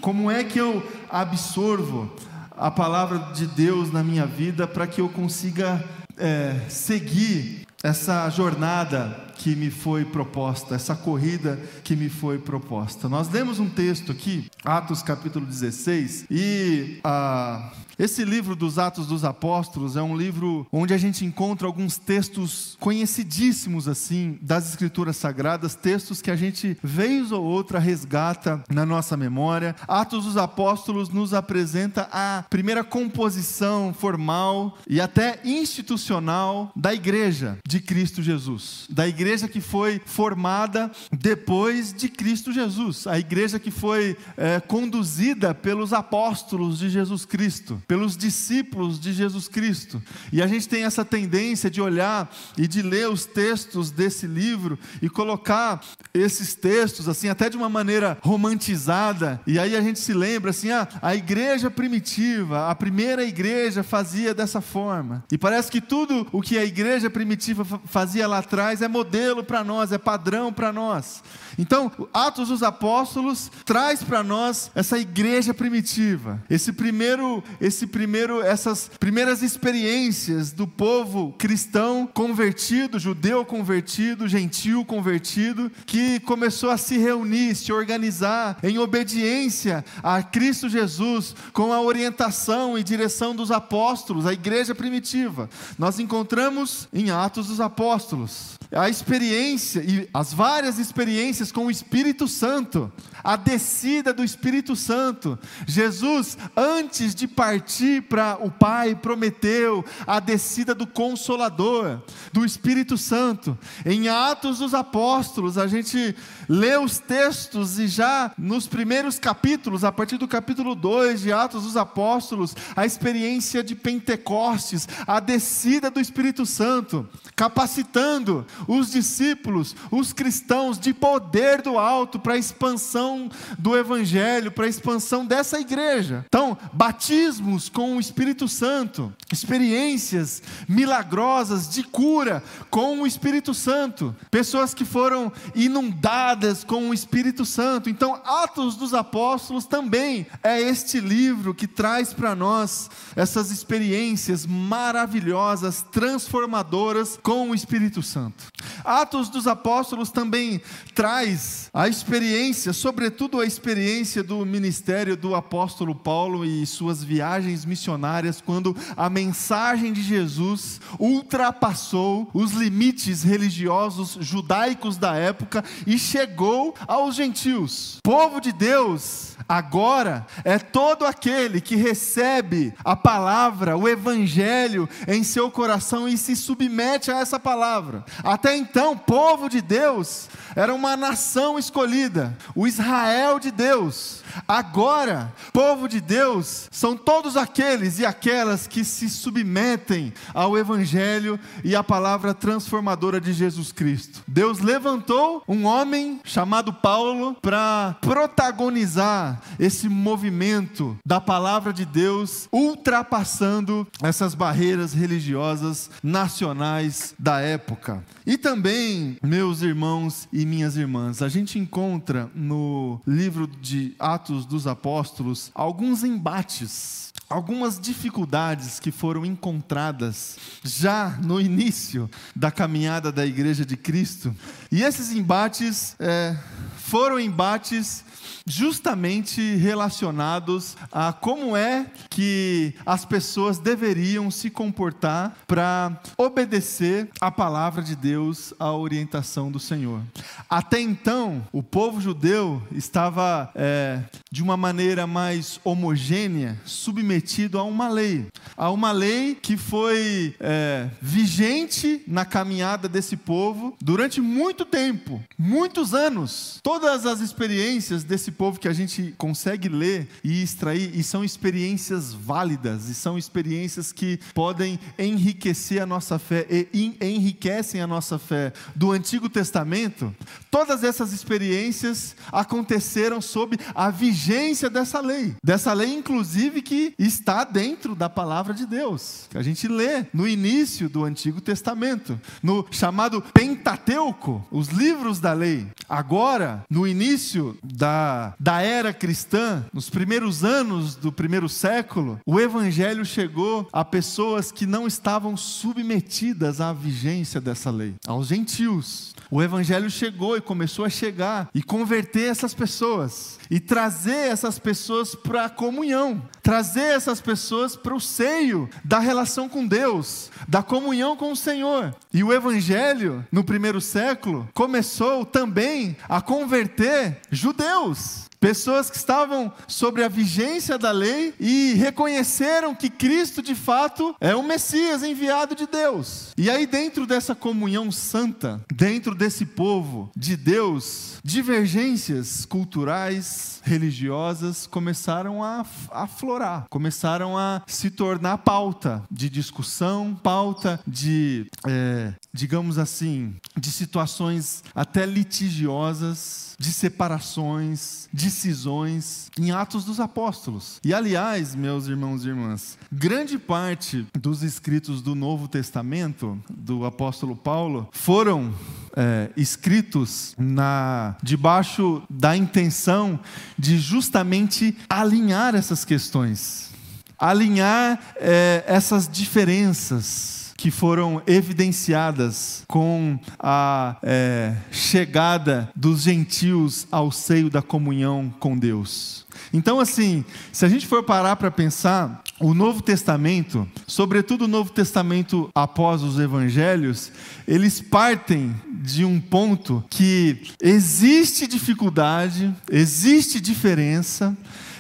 Como 0.01 0.31
é 0.31 0.43
que 0.43 0.59
eu 0.59 0.83
absorvo 1.11 2.11
a 2.57 2.71
palavra 2.71 3.19
de 3.35 3.47
Deus 3.47 3.93
na 3.93 4.03
minha 4.03 4.27
vida 4.27 4.67
para 4.67 4.87
que 4.87 5.01
eu 5.01 5.09
consiga 5.09 5.85
é, 6.17 6.61
seguir 6.69 7.67
essa 7.83 8.29
jornada 8.31 9.33
que 9.35 9.57
me 9.57 9.71
foi 9.71 10.05
proposta, 10.05 10.77
essa 10.77 10.95
corrida 10.95 11.59
que 11.83 11.97
me 11.97 12.09
foi 12.09 12.39
proposta. 12.39 13.09
Nós 13.09 13.29
lemos 13.29 13.59
um 13.59 13.69
texto 13.69 14.13
aqui, 14.13 14.47
Atos 14.65 15.03
capítulo 15.03 15.45
16, 15.45 16.27
e 16.31 17.01
a 17.03 17.73
esse 18.03 18.25
livro 18.25 18.57
dos 18.57 18.81
Atos 18.81 19.07
dos 19.07 19.23
Apóstolos 19.23 19.95
é 19.95 20.03
um 20.03 20.17
livro 20.17 20.67
onde 20.73 20.93
a 20.93 20.99
gente 20.99 21.25
encontra 21.25 21.69
alguns 21.69 21.99
textos 21.99 22.77
conhecidíssimos 22.81 23.87
assim 23.87 24.37
das 24.43 24.69
Escrituras 24.69 25.17
Sagradas, 25.17 25.77
textos 25.77 26.21
que 26.21 26.29
a 26.29 26.35
gente 26.35 26.77
vez 26.83 27.31
ou 27.31 27.45
outra 27.45 27.79
resgata 27.79 28.61
na 28.69 28.85
nossa 28.85 29.17
memória. 29.17 29.77
Atos 29.87 30.25
dos 30.25 30.37
Apóstolos 30.37 31.11
nos 31.11 31.33
apresenta 31.33 32.09
a 32.11 32.45
primeira 32.51 32.83
composição 32.83 33.95
formal 33.95 34.77
e 34.89 35.01
até 35.01 35.39
institucional 35.45 36.73
da 36.75 36.93
igreja 36.93 37.57
de 37.65 37.79
Cristo 37.79 38.21
Jesus, 38.21 38.89
da 38.91 39.07
igreja 39.07 39.47
que 39.47 39.61
foi 39.61 40.03
formada 40.05 40.91
depois 41.13 41.93
de 41.93 42.09
Cristo 42.09 42.51
Jesus, 42.51 43.07
a 43.07 43.17
igreja 43.17 43.61
que 43.61 43.71
foi 43.71 44.17
é, 44.37 44.59
conduzida 44.59 45.55
pelos 45.55 45.93
apóstolos 45.93 46.81
de 46.81 46.91
Jesus 46.91 47.25
Cristo 47.25 47.81
pelos 47.93 48.17
discípulos 48.17 48.99
de 48.99 49.13
Jesus 49.13 49.49
Cristo. 49.49 50.03
E 50.33 50.41
a 50.41 50.47
gente 50.47 50.67
tem 50.67 50.85
essa 50.85 51.05
tendência 51.05 51.71
de 51.71 51.79
olhar 51.79 52.35
e 52.57 52.67
de 52.67 52.81
ler 52.81 53.11
os 53.11 53.27
textos 53.27 53.91
desse 53.91 54.27
livro 54.27 54.79
e 55.03 55.11
colocar 55.11 55.85
esses 56.15 56.55
textos 56.55 57.07
assim 57.07 57.29
até 57.29 57.51
de 57.51 57.57
uma 57.59 57.69
maneira 57.69 58.17
romantizada. 58.23 59.39
E 59.47 59.59
aí 59.59 59.77
a 59.77 59.83
gente 59.83 59.99
se 59.99 60.15
lembra 60.15 60.53
assim, 60.53 60.71
ah, 60.71 60.89
a 61.03 61.15
igreja 61.15 61.71
primitiva, 61.71 62.71
a 62.71 62.75
primeira 62.75 63.27
igreja 63.27 63.83
fazia 63.83 64.33
dessa 64.33 64.63
forma. 64.63 65.23
E 65.31 65.37
parece 65.37 65.71
que 65.71 65.83
tudo 65.83 66.27
o 66.33 66.41
que 66.41 66.57
a 66.57 66.65
igreja 66.65 67.11
primitiva 67.11 67.63
fazia 67.85 68.27
lá 68.27 68.39
atrás 68.39 68.81
é 68.81 68.89
modelo 68.89 69.45
para 69.45 69.63
nós, 69.63 69.93
é 69.93 69.99
padrão 69.99 70.51
para 70.51 70.73
nós. 70.73 71.23
Então, 71.59 71.93
Atos 72.15 72.49
dos 72.49 72.63
Apóstolos 72.63 73.51
traz 73.67 74.03
para 74.03 74.23
nós 74.23 74.71
essa 74.75 74.99
igreja 74.99 75.53
primitiva, 75.53 76.43
esse 76.49 76.73
primeiro, 76.73 77.45
esse 77.61 77.72
primeiro, 77.87 78.43
essas 78.43 78.91
primeiras 79.01 79.43
experiências 79.43 80.53
do 80.53 80.67
povo 80.67 81.35
cristão 81.39 82.07
convertido, 82.07 82.99
judeu 82.99 83.45
convertido, 83.45 84.29
gentil 84.29 84.85
convertido, 84.85 85.71
que 85.87 86.21
começou 86.21 86.71
a 86.71 86.77
se 86.77 86.99
reunir, 86.99 87.55
se 87.55 87.73
organizar 87.73 88.59
em 88.63 88.79
obediência 88.79 89.85
a 90.03 90.23
Cristo 90.23 90.69
Jesus, 90.69 91.35
com 91.53 91.73
a 91.73 91.81
orientação 91.81 92.79
e 92.79 92.85
direção 92.85 93.35
dos 93.35 93.51
apóstolos, 93.51 94.27
a 94.27 94.33
igreja 94.33 94.75
primitiva. 94.75 95.49
Nós 95.79 95.99
encontramos 95.99 96.89
em 96.93 97.11
Atos 97.11 97.47
dos 97.47 97.61
Apóstolos 97.61 98.62
a 98.75 98.89
experiência 98.89 99.81
e 99.81 100.09
as 100.13 100.33
várias 100.33 100.79
experiências 100.79 101.53
com 101.53 101.67
o 101.67 101.71
Espírito 101.71 102.27
Santo, 102.27 102.91
a 103.23 103.37
descida 103.37 104.13
do 104.13 104.25
Espírito 104.25 104.75
Santo. 104.75 105.39
Jesus, 105.67 106.39
antes 106.57 107.15
de 107.15 107.29
partir 107.29 108.03
para 108.03 108.39
o 108.41 108.51
Pai, 108.51 108.95
prometeu 108.95 109.85
a 110.07 110.19
descida 110.19 110.75
do 110.75 110.87
Consolador, 110.87 112.01
do 112.33 112.45
Espírito 112.45 112.97
Santo. 112.97 113.57
Em 113.85 114.09
Atos 114.09 114.59
dos 114.59 114.75
Apóstolos, 114.75 115.59
a 115.59 115.67
gente 115.67 116.17
lê 116.49 116.77
os 116.77 116.99
textos 116.99 117.79
e 117.79 117.87
já 117.87 118.33
nos 118.39 118.67
primeiros 118.67 119.19
capítulos, 119.19 119.85
a 119.85 119.93
partir 119.93 120.17
do 120.17 120.27
capítulo 120.27 120.75
2 120.75 121.21
de 121.21 121.33
Atos 121.33 121.65
dos 121.65 121.77
Apóstolos, 121.77 122.55
a 122.75 122.87
experiência 122.87 123.63
de 123.63 123.75
Pentecostes, 123.75 124.89
a 125.07 125.21
descida 125.21 125.91
do 125.91 126.01
Espírito 126.01 126.47
Santo, 126.47 127.09
capacitando 127.37 128.47
os 128.67 128.91
discípulos, 128.91 129.75
os 129.91 130.13
cristãos, 130.13 130.79
de 130.79 130.93
poder 130.93 131.63
do 131.63 131.79
alto 131.79 132.19
para 132.19 132.35
a 132.35 132.39
expansão 132.39 133.31
do 133.59 133.77
Evangelho, 133.77 134.51
para 134.51 134.67
a 134.67 134.69
expansão 134.69 135.25
dessa 135.25 135.61
igreja. 135.61 136.25
Então, 136.27 136.57
batismos 136.73 137.69
com 137.69 137.97
o 137.97 138.01
Espírito 138.01 138.49
Santo, 138.49 139.13
experiências 139.33 140.43
milagrosas 140.69 141.69
de 141.69 141.83
cura 141.83 142.43
com 142.71 143.01
o 143.01 143.07
Espírito 143.07 143.55
Santo, 143.55 144.15
pessoas 144.31 144.75
que 144.75 144.85
foram 144.85 145.33
inundadas 145.55 146.65
com 146.65 146.91
o 146.91 146.95
Espírito 146.95 147.45
Santo. 147.45 147.89
Então, 147.89 148.21
Atos 148.25 148.77
dos 148.77 148.95
Apóstolos 148.95 149.67
também 149.67 150.27
é 150.43 150.61
este 150.61 151.01
livro 151.01 151.55
que 151.55 151.67
traz 151.67 152.13
para 152.13 152.35
nós 152.35 152.91
essas 153.17 153.51
experiências 153.51 154.47
maravilhosas, 154.47 155.85
transformadoras 155.91 157.19
com 157.23 157.51
o 157.51 157.55
Espírito 157.55 158.03
Santo. 158.03 158.45
Atos 158.85 159.29
dos 159.29 159.47
Apóstolos 159.47 160.11
também 160.11 160.61
traz 160.95 161.71
a 161.73 161.89
experiência, 161.89 162.73
sobretudo 162.73 163.41
a 163.41 163.47
experiência 163.47 164.23
do 164.23 164.45
ministério 164.45 165.17
do 165.17 165.35
apóstolo 165.35 165.95
Paulo 165.95 166.45
e 166.45 166.67
suas 166.67 167.03
viagens 167.03 167.65
missionárias, 167.65 168.41
quando 168.41 168.77
a 168.97 169.09
mensagem 169.09 169.93
de 169.93 170.03
Jesus 170.03 170.81
ultrapassou 170.99 172.29
os 172.35 172.53
limites 172.53 173.23
religiosos 173.23 174.19
judaicos 174.21 174.97
da 174.97 175.15
época 175.15 175.65
e 175.87 175.99
chegou 175.99 176.75
aos 176.87 177.15
gentios. 177.15 177.99
Povo 178.03 178.41
de 178.41 178.53
Deus, 178.53 179.37
agora 179.49 180.27
é 180.45 180.59
todo 180.59 181.07
aquele 181.07 181.61
que 181.61 181.77
recebe 181.77 182.75
a 182.85 182.95
palavra, 182.97 183.77
o 183.77 183.89
evangelho 183.89 184.89
em 185.09 185.23
seu 185.23 185.51
coração 185.51 186.09
e 186.09 186.19
se 186.19 186.37
submete 186.37 187.11
a 187.11 187.19
essa 187.19 187.39
palavra. 187.39 188.05
Até 188.33 188.57
então, 188.57 188.97
povo 188.97 189.47
de 189.47 189.61
Deus 189.61 190.27
era 190.57 190.73
uma 190.73 190.97
nação 190.97 191.59
escolhida, 191.59 192.35
o 192.55 192.67
Israel 192.67 193.39
de 193.39 193.51
Deus. 193.51 194.23
Agora, 194.49 195.31
povo 195.53 195.87
de 195.87 196.01
Deus 196.01 196.67
são 196.71 196.97
todos 196.97 197.37
aqueles 197.37 197.99
e 197.99 198.07
aquelas 198.07 198.67
que 198.67 198.85
se 198.85 199.11
submetem 199.11 200.15
ao 200.33 200.57
Evangelho 200.57 201.39
e 201.63 201.77
à 201.77 201.85
palavra 201.85 202.33
transformadora 202.33 203.21
de 203.21 203.35
Jesus 203.35 203.71
Cristo. 203.71 204.23
Deus 204.27 204.61
levantou 204.61 205.43
um 205.47 205.67
homem 205.67 206.19
chamado 206.25 206.73
Paulo 206.73 207.35
para 207.35 207.97
protagonizar 208.01 209.43
esse 209.59 209.91
movimento 209.91 210.97
da 211.05 211.21
palavra 211.21 211.71
de 211.71 211.85
Deus, 211.85 212.49
ultrapassando 212.51 213.87
essas 214.03 214.35
barreiras 214.35 214.95
religiosas 214.95 215.91
nacionais 216.03 217.15
da 217.19 217.41
época. 217.41 218.03
E 218.25 218.37
também, 218.37 219.17
meus 219.23 219.63
irmãos 219.63 220.29
e 220.33 220.47
minhas 220.47 220.77
irmãs, 220.77 221.23
a 221.23 221.29
gente 221.29 221.59
encontra 221.59 222.31
no 222.35 223.01
livro 223.07 223.49
de 223.49 223.95
Atos 223.99 224.47
dos 224.47 224.67
Apóstolos 224.67 225.51
alguns 225.53 226.05
embates, 226.05 227.13
algumas 227.29 227.81
dificuldades 227.81 228.79
que 228.79 228.93
foram 228.93 229.27
encontradas 229.27 230.37
já 230.63 231.19
no 231.21 231.41
início 231.41 232.09
da 232.35 232.53
caminhada 232.53 233.11
da 233.11 233.27
Igreja 233.27 233.67
de 233.67 233.77
Cristo. 233.77 234.35
E 234.71 234.83
esses 234.83 235.11
embates 235.11 235.97
é, 235.99 236.37
foram 236.77 237.19
embates 237.19 238.05
justamente 238.47 239.57
relacionados 239.57 240.77
a 240.91 241.13
como 241.13 241.57
é 241.57 241.87
que 242.11 242.75
as 242.85 243.05
pessoas 243.05 243.59
deveriam 243.59 244.31
se 244.31 244.51
comportar 244.51 245.37
para 245.47 246.01
obedecer 246.17 247.09
a 247.21 247.31
palavra 247.31 247.83
de 247.83 247.97
Deus, 247.97 248.55
a 248.59 248.73
orientação 248.73 249.51
do 249.51 249.59
Senhor. 249.59 250.01
Até 250.49 250.81
então, 250.81 251.47
o 251.53 251.63
povo 251.63 252.01
judeu 252.01 252.63
estava 252.73 253.51
é, 253.55 254.01
de 254.31 254.43
uma 254.43 254.57
maneira 254.57 255.07
mais 255.07 255.61
homogênea, 255.65 256.59
submetido 256.65 257.59
a 257.59 257.63
uma 257.63 257.89
lei, 257.89 258.27
a 258.57 258.71
uma 258.71 258.93
lei 258.93 259.35
que 259.35 259.57
foi 259.57 260.35
é, 260.41 260.89
vigente 261.01 262.03
na 262.07 262.25
caminhada 262.25 262.89
desse 262.89 263.17
povo 263.17 263.77
durante 263.81 264.21
muito 264.21 264.65
tempo, 264.65 265.23
muitos 265.39 265.95
anos. 265.95 266.59
Todas 266.63 267.07
as 267.07 267.21
experiências 267.21 268.05
desse 268.13 268.31
povo 268.31 268.61
que 268.61 268.69
a 268.69 268.75
gente 268.75 269.15
consegue 269.17 269.71
ler 269.71 270.07
e 270.23 270.43
extrair, 270.43 270.95
e 270.95 271.03
são 271.03 271.25
experiências 271.25 272.13
válidas, 272.13 272.91
e 272.91 272.95
são 272.95 273.17
experiências 273.17 273.91
que 273.91 274.21
podem 274.35 274.79
enriquecer 274.99 275.81
a 275.81 275.87
nossa 275.87 276.19
fé 276.19 276.47
e 276.51 276.95
enriquecem 277.01 277.81
a 277.81 277.87
nossa 277.87 278.19
fé 278.19 278.53
do 278.77 278.93
Antigo 278.93 279.31
Testamento, 279.31 280.15
todas 280.51 280.85
essas 280.85 281.15
experiências 281.15 282.15
aconteceram 282.31 283.23
sob 283.23 283.57
a 283.75 283.89
vigência 283.89 284.69
dessa 284.69 285.01
lei, 285.01 285.35
dessa 285.43 285.73
lei, 285.73 285.95
inclusive, 285.95 286.61
que 286.61 286.95
está 286.99 287.45
dentro 287.45 287.95
da 287.95 288.11
palavra 288.11 288.53
de 288.53 288.67
Deus, 288.67 289.27
que 289.31 289.39
a 289.39 289.43
gente 289.43 289.67
lê 289.67 290.05
no 290.13 290.29
início 290.29 290.87
do 290.87 291.03
Antigo 291.03 291.41
Testamento, 291.41 292.21
no 292.43 292.67
chamado 292.71 293.23
Pentateuco, 293.33 294.47
os 294.51 294.69
livros 294.69 295.19
da 295.19 295.33
lei. 295.33 295.67
Agora, 295.89 296.63
no 296.69 296.87
início 296.87 297.57
da 297.63 298.02
da, 298.39 298.61
era 298.61 298.93
cristã, 298.93 299.65
nos 299.73 299.89
primeiros 299.91 300.45
anos 300.45 300.95
do 300.95 301.13
primeiro 301.13 301.49
século, 301.49 302.21
o 302.27 302.41
evangelho 302.41 303.05
chegou 303.05 303.69
a 303.73 303.85
pessoas 303.85 304.51
que 304.51 304.67
não 304.67 304.87
estavam 304.87 305.37
submetidas 305.37 306.61
à 306.61 306.73
vigência 306.73 307.41
dessa 307.41 307.71
lei, 307.71 307.95
aos 308.07 308.29
gentios. 308.29 309.15
O 309.31 309.43
evangelho 309.43 309.91
chegou 309.91 310.37
e 310.37 310.41
começou 310.41 310.85
a 310.85 310.91
chegar 310.91 311.49
e 311.55 311.63
converter 311.63 312.31
essas 312.31 312.53
pessoas 312.53 313.39
e 313.51 313.61
trazer 313.61 314.31
essas 314.31 314.59
pessoas 314.59 315.15
para 315.15 315.45
a 315.45 315.51
comunhão, 315.51 316.23
trazer 316.43 316.95
essas 316.95 317.21
pessoas 317.21 317.77
para 317.77 317.95
o 317.95 318.01
seio 318.01 318.69
da 318.85 318.99
relação 318.99 319.49
com 319.49 319.67
Deus, 319.67 320.31
da 320.49 320.63
comunhão 320.63 321.17
com 321.17 321.31
o 321.31 321.37
Senhor. 321.37 321.95
E 322.13 322.25
o 322.25 322.33
Evangelho, 322.33 323.25
no 323.31 323.45
primeiro 323.45 323.81
século, 323.81 324.49
começou 324.53 325.25
também 325.25 325.97
a 326.09 326.21
converter 326.21 327.21
judeus. 327.31 328.32
Pessoas 328.43 328.91
que 328.91 328.97
estavam 328.97 329.53
sobre 329.69 330.03
a 330.03 330.09
vigência 330.09 330.77
da 330.77 330.91
lei 330.91 331.33
e 331.39 331.75
reconheceram 331.75 332.75
que 332.75 332.91
Cristo 332.91 333.41
de 333.41 333.55
fato 333.55 334.17
é 334.21 334.35
o 334.35 334.43
Messias 334.43 335.05
enviado 335.05 335.55
de 335.55 335.65
Deus. 335.65 336.33
E 336.37 336.51
aí, 336.51 336.67
dentro 336.67 337.07
dessa 337.07 337.37
comunhão 337.37 337.93
santa, 337.93 338.61
dentro 338.75 339.15
desse 339.15 339.47
povo 339.47 340.11
de 340.17 340.37
Deus, 340.37 341.21
divergências 341.23 342.45
culturais, 342.45 343.63
religiosas 343.63 344.67
começaram 344.67 345.45
a 345.45 345.65
aflorar, 345.93 346.67
começaram 346.69 347.39
a 347.39 347.63
se 347.69 347.91
tornar 347.91 348.39
pauta 348.39 349.05
de 349.09 349.31
discussão, 349.31 350.19
pauta 350.21 350.81
de, 350.85 351.47
é, 351.65 352.13
digamos 352.35 352.77
assim, 352.77 353.37
de 353.57 353.71
situações 353.71 354.65
até 354.75 355.07
litigiosas, 355.07 356.57
de 356.59 356.73
separações, 356.73 358.09
decisões 358.33 359.31
em 359.39 359.51
Atos 359.51 359.85
dos 359.85 360.01
Apóstolos. 360.01 360.81
E 360.83 360.95
aliás, 360.95 361.55
meus 361.55 361.87
irmãos 361.87 362.25
e 362.25 362.29
irmãs, 362.29 362.79
grande 362.91 363.39
parte 363.39 364.07
dos 364.19 364.43
escritos 364.43 365.03
do 365.03 365.15
Novo 365.15 365.47
Testamento 365.47 366.43
do 366.51 366.87
apóstolo 366.87 367.37
Paulo 367.37 367.89
foram 367.93 368.55
é, 368.97 369.31
escritos 369.37 370.35
na 370.39 371.15
debaixo 371.23 372.03
da 372.09 372.35
intenção 372.35 373.21
de 373.59 373.79
justamente 373.79 374.77
alinhar 374.89 375.55
essas 375.55 375.85
questões, 375.85 376.71
alinhar 377.19 378.01
é, 378.17 378.65
essas 378.67 379.07
diferenças 379.07 380.42
que 380.63 380.71
foram 380.71 381.21
evidenciadas 381.27 382.63
com 382.69 383.19
a 383.37 383.97
é, 384.01 384.55
chegada 384.71 385.69
dos 385.75 386.03
gentios 386.03 386.87
ao 386.89 387.11
seio 387.11 387.51
da 387.51 387.61
comunhão 387.61 388.33
com 388.39 388.57
Deus. 388.57 389.27
Então, 389.53 389.81
assim, 389.81 390.25
se 390.53 390.65
a 390.65 390.69
gente 390.69 390.87
for 390.87 391.03
parar 391.03 391.35
para 391.35 391.51
pensar, 391.51 392.23
o 392.39 392.55
Novo 392.55 392.81
Testamento, 392.81 393.67
sobretudo 393.89 394.45
o 394.45 394.49
Novo 394.49 394.71
Testamento 394.71 395.51
após 395.53 396.01
os 396.01 396.17
Evangelhos, 396.17 397.11
eles 397.49 397.81
partem 397.81 398.55
de 398.71 399.05
um 399.05 399.19
ponto 399.19 399.83
que 399.91 400.43
existe 400.63 401.49
dificuldade, 401.49 402.55
existe 402.71 403.41
diferença, 403.41 404.37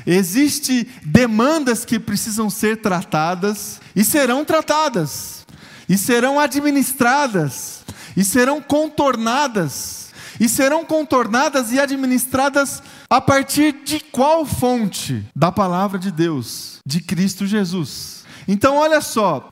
existe 0.07 0.87
demandas 1.05 1.85
que 1.85 1.99
precisam 1.99 2.49
ser 2.49 2.77
tratadas 2.77 3.81
e 3.97 4.05
serão 4.05 4.45
tratadas 4.45 5.42
e 5.93 5.99
serão 5.99 6.41
administradas, 6.41 7.85
e 8.17 8.25
serão 8.25 8.63
contornadas, 8.63 10.09
e 10.41 10.49
serão 10.49 10.87
contornadas 10.87 11.71
e 11.71 11.79
administradas 11.79 12.83
a 13.11 13.21
partir 13.21 13.75
de 13.85 14.01
qual 14.01 14.47
fonte? 14.47 15.23
Da 15.37 15.53
palavra 15.53 15.99
de 15.99 16.11
Deus, 16.11 16.79
de 16.87 17.03
Cristo 17.03 17.47
Jesus. 17.47 18.25
Então, 18.49 18.77
olha 18.77 19.03
só, 19.03 19.51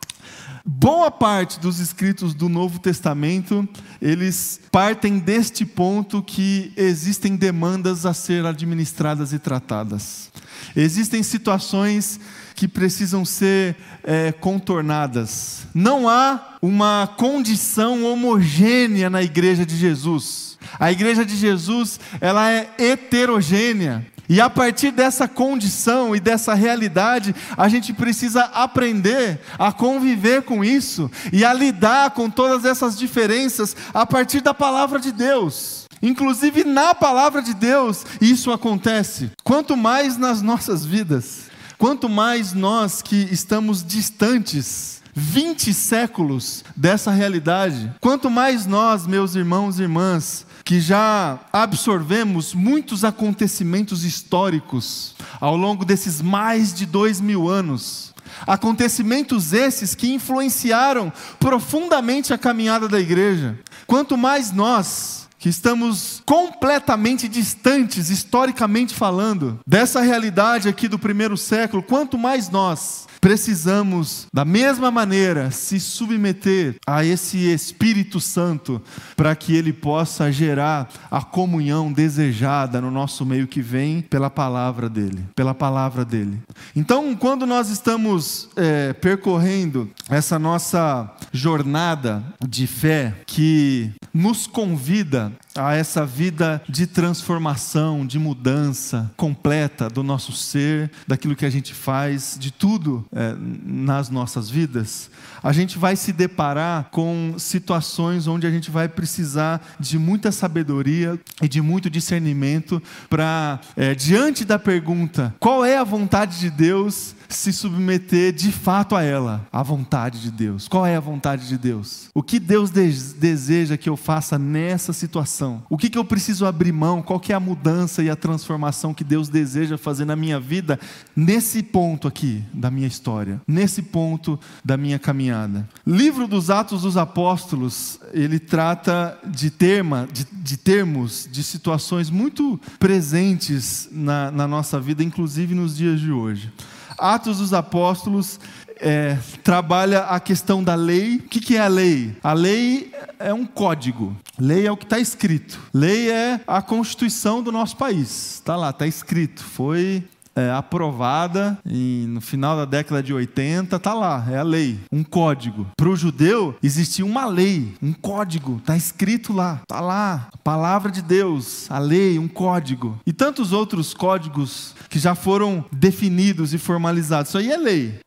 Boa 0.63 1.11
parte 1.11 1.59
dos 1.59 1.81
escritos 1.81 2.35
do 2.35 2.49
Novo 2.49 2.79
Testamento, 2.79 3.67
eles 4.01 4.61
partem 4.71 5.19
deste 5.19 5.65
ponto 5.65 6.23
que 6.23 6.71
existem 6.77 7.35
demandas 7.35 8.05
a 8.05 8.13
ser 8.13 8.45
administradas 8.45 9.33
e 9.33 9.39
tratadas. 9.39 10.31
Existem 10.75 11.23
situações 11.23 12.21
que 12.55 12.69
precisam 12.69 13.25
ser 13.25 13.77
é, 14.05 14.33
contornadas. 14.33 15.67
Não 15.75 16.09
há 16.09 16.57
uma 16.61 17.09
condição 17.17 18.05
homogênea 18.05 19.09
na 19.09 19.23
igreja 19.23 19.65
de 19.65 19.77
Jesus. 19.77 20.59
A 20.79 20.93
igreja 20.93 21.25
de 21.25 21.37
Jesus, 21.37 21.99
ela 22.21 22.51
é 22.51 22.71
heterogênea. 22.79 24.07
E 24.29 24.41
a 24.41 24.49
partir 24.49 24.93
dessa 24.93 25.27
condição 25.27 26.15
e 26.15 26.21
dessa 26.21 26.55
realidade, 26.55 27.35
a 27.57 27.69
gente 27.69 27.93
precisa 27.93 28.45
aprender 28.45 29.41
a 29.59 29.73
conviver 29.73 30.43
com 30.43 30.63
isso 30.63 31.11
e 31.33 31.45
a 31.45 31.53
lidar 31.53 32.11
com 32.11 32.31
todas 32.31 32.65
essas 32.65 32.97
diferenças 32.97 33.75
a 33.93 34.07
partir 34.07 34.41
da 34.41 34.55
palavra 34.55 35.01
de 35.01 35.11
Deus. 35.11 35.80
Inclusive 36.03 36.65
na 36.65 36.95
palavra 36.95 37.43
de 37.43 37.55
Deus, 37.55 38.07
isso 38.21 38.51
acontece. 38.51 39.31
Quanto 39.45 39.77
mais 39.77 40.17
nas 40.17 40.41
nossas 40.41 40.85
vidas, 40.85 41.43
quanto 41.77 42.09
mais 42.09 42.53
nós 42.53 43.03
que 43.03 43.29
estamos 43.31 43.85
distantes 43.85 45.01
20 45.15 45.75
séculos 45.75 46.65
dessa 46.77 47.11
realidade, 47.11 47.93
quanto 48.01 48.31
mais 48.31 48.67
nós, 48.67 49.07
meus 49.07 49.35
irmãos 49.35 49.79
e 49.79 49.83
irmãs, 49.83 50.47
que 50.65 50.81
já 50.81 51.39
absorvemos 51.53 52.55
muitos 52.55 53.05
acontecimentos 53.05 54.05
históricos 54.05 55.15
ao 55.41 55.57
longo 55.57 55.85
desses 55.85 56.23
mais 56.23 56.73
de 56.73 56.87
dois 56.87 57.21
mil 57.21 57.49
anos. 57.49 58.15
Acontecimentos 58.47 59.53
esses 59.53 59.95
que 59.95 60.13
influenciaram 60.15 61.13
profundamente 61.39 62.33
a 62.33 62.39
caminhada 62.39 62.89
da 62.89 63.01
igreja. 63.01 63.59
Quanto 63.87 64.17
mais 64.17 64.53
nós, 64.53 65.20
que 65.41 65.49
estamos 65.49 66.23
completamente 66.27 67.27
distantes, 67.27 68.11
historicamente 68.11 68.95
falando, 68.95 69.59
dessa 69.67 70.03
realidade 70.03 70.69
aqui 70.69 70.87
do 70.87 70.99
primeiro 70.99 71.35
século, 71.35 71.83
quanto 71.83 72.19
mais 72.19 72.51
nós 72.51 73.09
precisamos, 73.21 74.27
da 74.33 74.45
mesma 74.45 74.91
maneira, 74.91 75.51
se 75.51 75.79
submeter 75.79 76.77
a 76.87 77.05
esse 77.05 77.39
Espírito 77.53 78.21
Santo, 78.21 78.81
para 79.17 79.35
que 79.37 79.55
ele 79.55 79.73
possa 79.73 80.33
gerar 80.33 80.89
a 81.11 81.23
comunhão 81.23 81.93
desejada 81.93 82.81
no 82.81 82.91
nosso 82.91 83.27
meio 83.27 83.47
que 83.47 83.61
vem 83.61 84.01
pela 84.01 84.31
palavra 84.31 84.89
dele. 84.89 85.25
Pela 85.35 85.55
palavra 85.55 86.05
dele. 86.05 86.41
Então, 86.75 87.15
quando 87.15 87.47
nós 87.47 87.69
estamos 87.69 88.49
é, 88.57 88.93
percorrendo 88.95 89.91
essa 90.09 90.39
nossa 90.39 91.11
jornada 91.33 92.23
de 92.47 92.67
fé, 92.67 93.15
que 93.27 93.91
nos 94.13 94.47
convida 94.47 95.33
a 95.55 95.75
essa 95.75 96.07
vida 96.07 96.63
de 96.69 96.87
transformação, 96.87 98.07
de 98.07 98.19
mudança 98.19 99.11
completa 99.17 99.89
do 99.89 100.03
nosso 100.03 100.33
ser, 100.33 100.91
daquilo 101.07 101.35
que 101.35 101.45
a 101.45 101.51
gente 101.51 101.75
faz, 101.75 102.37
de 102.39 102.51
tudo 102.51 103.05
é, 103.13 103.35
nas 103.39 104.09
nossas 104.11 104.49
vidas, 104.49 105.11
a 105.43 105.53
gente 105.53 105.79
vai 105.79 105.97
se 105.97 106.13
deparar 106.13 106.89
com 106.91 107.35
situações 107.39 108.27
onde 108.27 108.47
a 108.47 108.51
gente 108.51 108.71
vai 108.71 108.89
precisar 108.89 109.61
de 109.79 109.99
muita 109.99 110.31
sabedoria 110.31 111.19
e 111.43 111.49
de 111.49 111.61
muito 111.61 111.91
discernimento 111.91 112.83
para, 113.09 113.61
é, 113.77 113.95
diante 113.95 114.45
da 114.45 114.59
pergunta: 114.59 115.35
qual 115.41 115.65
é 115.65 115.77
a 115.77 115.85
vontade 115.85 116.39
de 116.39 116.51
Deus? 116.51 117.15
Se 117.31 117.53
submeter 117.53 118.33
de 118.33 118.53
fato 118.53 118.95
a 118.97 119.03
ela, 119.03 119.47
a 119.53 119.63
vontade 119.63 120.21
de 120.21 120.31
Deus. 120.31 120.69
Qual 120.69 120.85
é 120.85 120.97
a 120.97 121.01
vontade 121.01 121.49
de 121.49 121.57
Deus? 121.57 122.09
O 122.15 122.23
que 122.23 122.39
Deus 122.39 122.71
deseja 122.71 123.77
que 123.77 123.89
eu 123.89 123.97
faça 123.97 124.39
nessa 124.39 124.93
situação? 124.93 125.63
O 125.71 125.79
que, 125.79 125.89
que 125.89 125.99
eu 125.99 126.05
preciso 126.05 126.45
abrir 126.45 126.73
mão? 126.73 127.03
Qual 127.03 127.21
que 127.21 127.33
é 127.33 127.37
a 127.37 127.41
mudança 127.41 128.03
e 128.03 128.11
a 128.11 128.17
transformação 128.17 128.93
que 128.93 129.05
Deus 129.05 129.29
deseja 129.29 129.79
fazer 129.79 130.05
na 130.05 130.17
minha 130.17 130.41
vida 130.41 130.79
nesse 131.15 131.63
ponto 131.63 132.09
aqui 132.09 132.43
da 132.53 132.71
minha 132.71 132.89
história, 132.89 133.41
nesse 133.47 133.83
ponto 133.83 134.39
da 134.65 134.77
minha 134.77 134.99
caminhada? 134.99 135.69
Livro 135.87 136.27
dos 136.27 136.51
Atos 136.51 136.83
dos 136.83 136.97
Apóstolos, 136.97 137.99
ele 138.13 138.39
trata 138.39 139.19
de 139.27 139.51
tema, 139.51 140.09
de, 140.13 140.27
de 140.31 140.57
termos, 140.57 141.29
de 141.31 141.43
situações 141.43 142.11
muito 142.11 142.61
presentes 142.79 143.89
na, 143.91 144.31
na 144.31 144.49
nossa 144.49 144.81
vida, 144.81 145.03
inclusive 145.03 145.55
nos 145.55 145.77
dias 145.77 146.01
de 146.01 146.11
hoje. 146.11 146.53
Atos 147.01 147.39
dos 147.39 147.53
Apóstolos 147.55 148.39
é, 148.81 149.17
trabalha 149.43 150.01
a 150.05 150.21
questão 150.21 150.63
da 150.63 150.75
lei. 150.75 151.17
O 151.17 151.23
que, 151.23 151.41
que 151.41 151.57
é 151.57 151.61
a 151.61 151.69
lei? 151.69 152.17
A 152.23 152.33
lei 152.33 152.93
é 153.19 153.33
um 153.33 153.45
código. 153.45 154.17
Lei 154.39 154.67
é 154.67 154.73
o 154.73 154.77
que 154.77 154.85
está 154.85 154.99
escrito. 154.99 155.61
Lei 155.73 156.11
é 156.11 156.41
a 156.47 156.63
constituição 156.63 157.43
do 157.43 157.53
nosso 157.53 157.77
país. 157.77 158.35
Está 158.35 158.57
lá, 158.57 158.71
está 158.71 158.87
escrito. 158.87 159.43
Foi 159.43 160.05
é, 160.35 160.51
aprovada 160.51 161.59
em, 161.67 162.07
no 162.07 162.21
final 162.21 162.57
da 162.57 162.65
década 162.65 163.03
de 163.03 163.13
80, 163.13 163.79
tá 163.79 163.95
lá, 163.95 164.27
é 164.31 164.39
a 164.39 164.43
lei, 164.43 164.79
um 164.93 165.03
código. 165.03 165.67
Para 165.77 165.89
o 165.89 165.97
judeu 165.97 166.57
existia 166.63 167.05
uma 167.05 167.27
lei, 167.27 167.75
um 167.83 167.93
código, 167.93 168.61
tá 168.65 168.77
escrito 168.77 169.33
lá, 169.33 169.61
tá 169.67 169.81
lá, 169.81 170.29
a 170.33 170.39
palavra 170.39 170.91
de 170.91 171.03
Deus, 171.03 171.71
a 171.71 171.79
lei, 171.79 172.19
um 172.19 172.29
código. 172.29 172.99
E 173.07 173.13
tantos 173.13 173.53
outros 173.53 173.95
códigos 173.95 174.75
que 174.89 174.99
já 174.99 175.15
foram 175.15 175.65
definidos 175.73 176.55
e 176.55 176.59
formalizados. 176.59 177.31
Isso 177.31 177.39
aí 177.39 177.51
é 177.51 177.57
lei. 177.57 178.01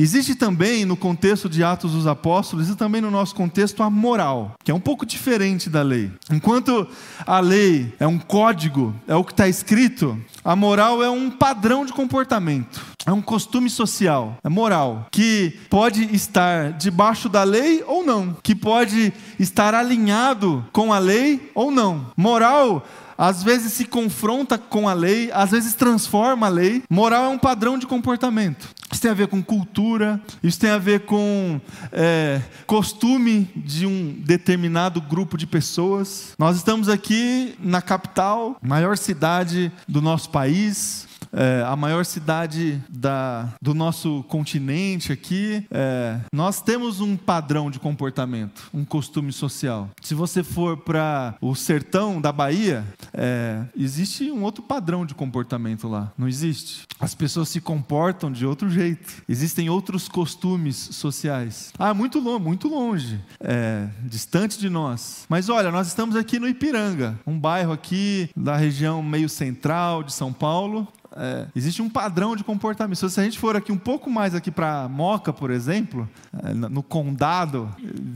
Existe 0.00 0.34
também 0.34 0.86
no 0.86 0.96
contexto 0.96 1.46
de 1.46 1.62
Atos 1.62 1.92
dos 1.92 2.06
Apóstolos 2.06 2.70
e 2.70 2.74
também 2.74 3.02
no 3.02 3.10
nosso 3.10 3.34
contexto 3.34 3.82
a 3.82 3.90
moral, 3.90 4.54
que 4.64 4.70
é 4.70 4.74
um 4.74 4.80
pouco 4.80 5.04
diferente 5.04 5.68
da 5.68 5.82
lei. 5.82 6.10
Enquanto 6.32 6.88
a 7.26 7.38
lei 7.38 7.92
é 8.00 8.06
um 8.06 8.18
código, 8.18 8.94
é 9.06 9.14
o 9.14 9.22
que 9.22 9.32
está 9.32 9.46
escrito, 9.46 10.18
a 10.42 10.56
moral 10.56 11.02
é 11.02 11.10
um 11.10 11.30
padrão 11.30 11.84
de 11.84 11.92
comportamento, 11.92 12.82
é 13.04 13.12
um 13.12 13.20
costume 13.20 13.68
social, 13.68 14.38
é 14.42 14.48
moral, 14.48 15.06
que 15.10 15.58
pode 15.68 16.04
estar 16.16 16.72
debaixo 16.72 17.28
da 17.28 17.42
lei 17.42 17.84
ou 17.86 18.02
não, 18.02 18.34
que 18.42 18.54
pode 18.54 19.12
estar 19.38 19.74
alinhado 19.74 20.64
com 20.72 20.94
a 20.94 20.98
lei 20.98 21.50
ou 21.54 21.70
não. 21.70 22.06
Moral 22.16 22.86
às 23.20 23.42
vezes 23.42 23.74
se 23.74 23.84
confronta 23.84 24.56
com 24.56 24.88
a 24.88 24.94
lei, 24.94 25.30
às 25.34 25.50
vezes 25.50 25.74
transforma 25.74 26.46
a 26.46 26.48
lei. 26.48 26.82
Moral 26.88 27.26
é 27.26 27.28
um 27.28 27.36
padrão 27.38 27.76
de 27.76 27.86
comportamento. 27.86 28.70
Isso 28.90 29.02
tem 29.02 29.10
a 29.10 29.14
ver 29.14 29.28
com 29.28 29.42
cultura, 29.42 30.18
isso 30.42 30.58
tem 30.58 30.70
a 30.70 30.78
ver 30.78 31.00
com 31.00 31.60
é, 31.92 32.40
costume 32.66 33.50
de 33.54 33.84
um 33.84 34.14
determinado 34.24 35.02
grupo 35.02 35.36
de 35.36 35.46
pessoas. 35.46 36.32
Nós 36.38 36.56
estamos 36.56 36.88
aqui 36.88 37.54
na 37.60 37.82
capital, 37.82 38.56
maior 38.62 38.96
cidade 38.96 39.70
do 39.86 40.00
nosso 40.00 40.30
país, 40.30 41.06
é, 41.32 41.62
a 41.66 41.76
maior 41.76 42.04
cidade 42.04 42.82
da, 42.88 43.48
do 43.60 43.74
nosso 43.74 44.24
continente 44.24 45.12
aqui, 45.12 45.66
é, 45.70 46.20
nós 46.32 46.60
temos 46.60 47.00
um 47.00 47.16
padrão 47.16 47.70
de 47.70 47.78
comportamento, 47.78 48.68
um 48.72 48.84
costume 48.84 49.32
social. 49.32 49.88
Se 50.02 50.14
você 50.14 50.42
for 50.42 50.76
para 50.76 51.34
o 51.40 51.54
sertão 51.54 52.20
da 52.20 52.32
Bahia, 52.32 52.84
é, 53.12 53.62
existe 53.76 54.30
um 54.30 54.42
outro 54.42 54.62
padrão 54.62 55.06
de 55.06 55.14
comportamento 55.14 55.88
lá, 55.88 56.12
não 56.16 56.28
existe? 56.28 56.86
As 56.98 57.14
pessoas 57.14 57.48
se 57.48 57.60
comportam 57.60 58.30
de 58.30 58.44
outro 58.44 58.68
jeito, 58.68 59.22
existem 59.28 59.70
outros 59.70 60.08
costumes 60.08 60.76
sociais. 60.76 61.72
Ah, 61.78 61.94
muito 61.94 62.18
longe, 62.18 62.44
muito 62.44 62.68
longe, 62.68 63.20
é, 63.40 63.88
distante 64.04 64.58
de 64.58 64.68
nós. 64.68 65.24
Mas 65.28 65.48
olha, 65.48 65.70
nós 65.70 65.86
estamos 65.86 66.16
aqui 66.16 66.38
no 66.38 66.48
Ipiranga, 66.48 67.18
um 67.26 67.38
bairro 67.38 67.72
aqui 67.72 68.30
da 68.36 68.56
região 68.56 69.02
meio 69.02 69.28
central 69.28 70.02
de 70.02 70.12
São 70.12 70.32
Paulo, 70.32 70.86
é, 71.16 71.46
existe 71.54 71.82
um 71.82 71.88
padrão 71.88 72.36
de 72.36 72.44
comportamento. 72.44 72.96
Se 73.08 73.20
a 73.20 73.24
gente 73.24 73.38
for 73.38 73.56
aqui 73.56 73.72
um 73.72 73.78
pouco 73.78 74.10
mais 74.10 74.34
aqui 74.34 74.50
para 74.50 74.88
Moca, 74.88 75.32
por 75.32 75.50
exemplo, 75.50 76.08
é, 76.42 76.52
no 76.54 76.82
condado, 76.82 77.68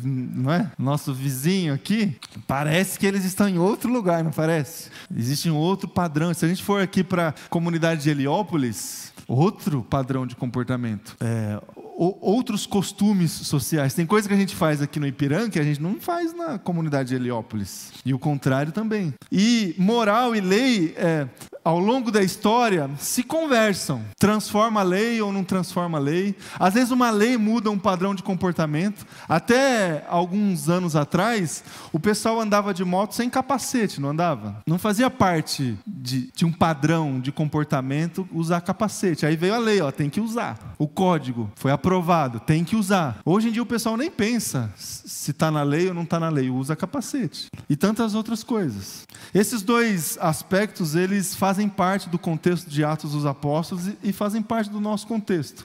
não 0.04 0.52
é? 0.52 0.70
Nosso 0.78 1.12
vizinho 1.12 1.74
aqui, 1.74 2.16
parece 2.46 2.98
que 2.98 3.06
eles 3.06 3.24
estão 3.24 3.48
em 3.48 3.58
outro 3.58 3.92
lugar, 3.92 4.22
não 4.22 4.30
parece? 4.30 4.90
Existe 5.14 5.50
um 5.50 5.56
outro 5.56 5.88
padrão. 5.88 6.32
Se 6.34 6.44
a 6.44 6.48
gente 6.48 6.62
for 6.62 6.82
aqui 6.82 7.02
para 7.02 7.28
a 7.28 7.32
comunidade 7.48 8.02
de 8.02 8.10
Heliópolis, 8.10 9.12
outro 9.26 9.82
padrão 9.82 10.26
de 10.26 10.36
comportamento. 10.36 11.16
É, 11.20 11.60
outros 11.96 12.66
costumes 12.66 13.30
sociais. 13.30 13.94
Tem 13.94 14.04
coisa 14.04 14.28
que 14.28 14.34
a 14.34 14.36
gente 14.36 14.54
faz 14.54 14.82
aqui 14.82 14.98
no 14.98 15.06
Ipiranga 15.06 15.50
que 15.50 15.58
a 15.58 15.64
gente 15.64 15.80
não 15.80 16.00
faz 16.00 16.34
na 16.34 16.58
comunidade 16.58 17.10
de 17.10 17.14
Heliópolis. 17.14 17.92
E 18.04 18.12
o 18.12 18.18
contrário 18.18 18.72
também. 18.72 19.14
E 19.30 19.74
moral 19.78 20.34
e 20.34 20.40
lei, 20.40 20.94
é, 20.96 21.28
ao 21.64 21.78
longo 21.78 22.10
da 22.10 22.22
história, 22.22 22.90
se 22.98 23.22
conversam. 23.22 24.02
Transforma 24.18 24.80
a 24.80 24.84
lei 24.84 25.20
ou 25.22 25.32
não 25.32 25.42
transforma 25.42 25.98
a 25.98 26.00
lei. 26.00 26.36
Às 26.58 26.74
vezes, 26.74 26.90
uma 26.90 27.10
lei 27.10 27.38
muda 27.38 27.70
um 27.70 27.78
padrão 27.78 28.14
de 28.14 28.22
comportamento. 28.22 29.06
Até 29.28 30.04
alguns 30.08 30.68
anos 30.68 30.94
atrás, 30.94 31.64
o 31.92 31.98
pessoal 31.98 32.40
andava 32.40 32.74
de 32.74 32.84
moto 32.84 33.14
sem 33.14 33.30
capacete, 33.30 34.00
não 34.00 34.10
andava? 34.10 34.62
Não 34.66 34.78
fazia 34.78 35.08
parte 35.08 35.78
de, 35.86 36.30
de 36.34 36.44
um 36.44 36.52
padrão 36.52 37.18
de 37.18 37.32
comportamento 37.32 38.28
usar 38.32 38.60
capacete. 38.60 39.24
Aí 39.24 39.36
veio 39.36 39.54
a 39.54 39.58
lei, 39.58 39.80
ó, 39.80 39.90
tem 39.90 40.10
que 40.10 40.20
usar. 40.20 40.74
O 40.78 40.86
código 40.86 41.50
foi 41.56 41.72
aprovado, 41.72 42.40
tem 42.40 42.62
que 42.62 42.76
usar. 42.76 43.18
Hoje 43.24 43.48
em 43.48 43.52
dia, 43.52 43.62
o 43.62 43.66
pessoal 43.66 43.96
nem 43.96 44.10
pensa 44.10 44.70
se 44.76 45.30
está 45.30 45.50
na 45.50 45.62
lei 45.62 45.88
ou 45.88 45.94
não 45.94 46.02
está 46.02 46.20
na 46.20 46.28
lei, 46.28 46.50
usa 46.50 46.76
capacete. 46.76 47.48
E 47.68 47.76
tantas 47.76 48.14
outras 48.14 48.42
coisas. 48.42 49.06
Esses 49.32 49.62
dois 49.62 50.18
aspectos, 50.20 50.94
eles 50.94 51.34
fazem 51.34 51.53
parte 51.68 52.08
do 52.08 52.18
contexto 52.18 52.68
de 52.68 52.84
Atos 52.84 53.12
dos 53.12 53.26
Apóstolos 53.26 53.90
e 54.02 54.12
fazem 54.12 54.42
parte 54.42 54.70
do 54.70 54.80
nosso 54.80 55.06
contexto. 55.06 55.64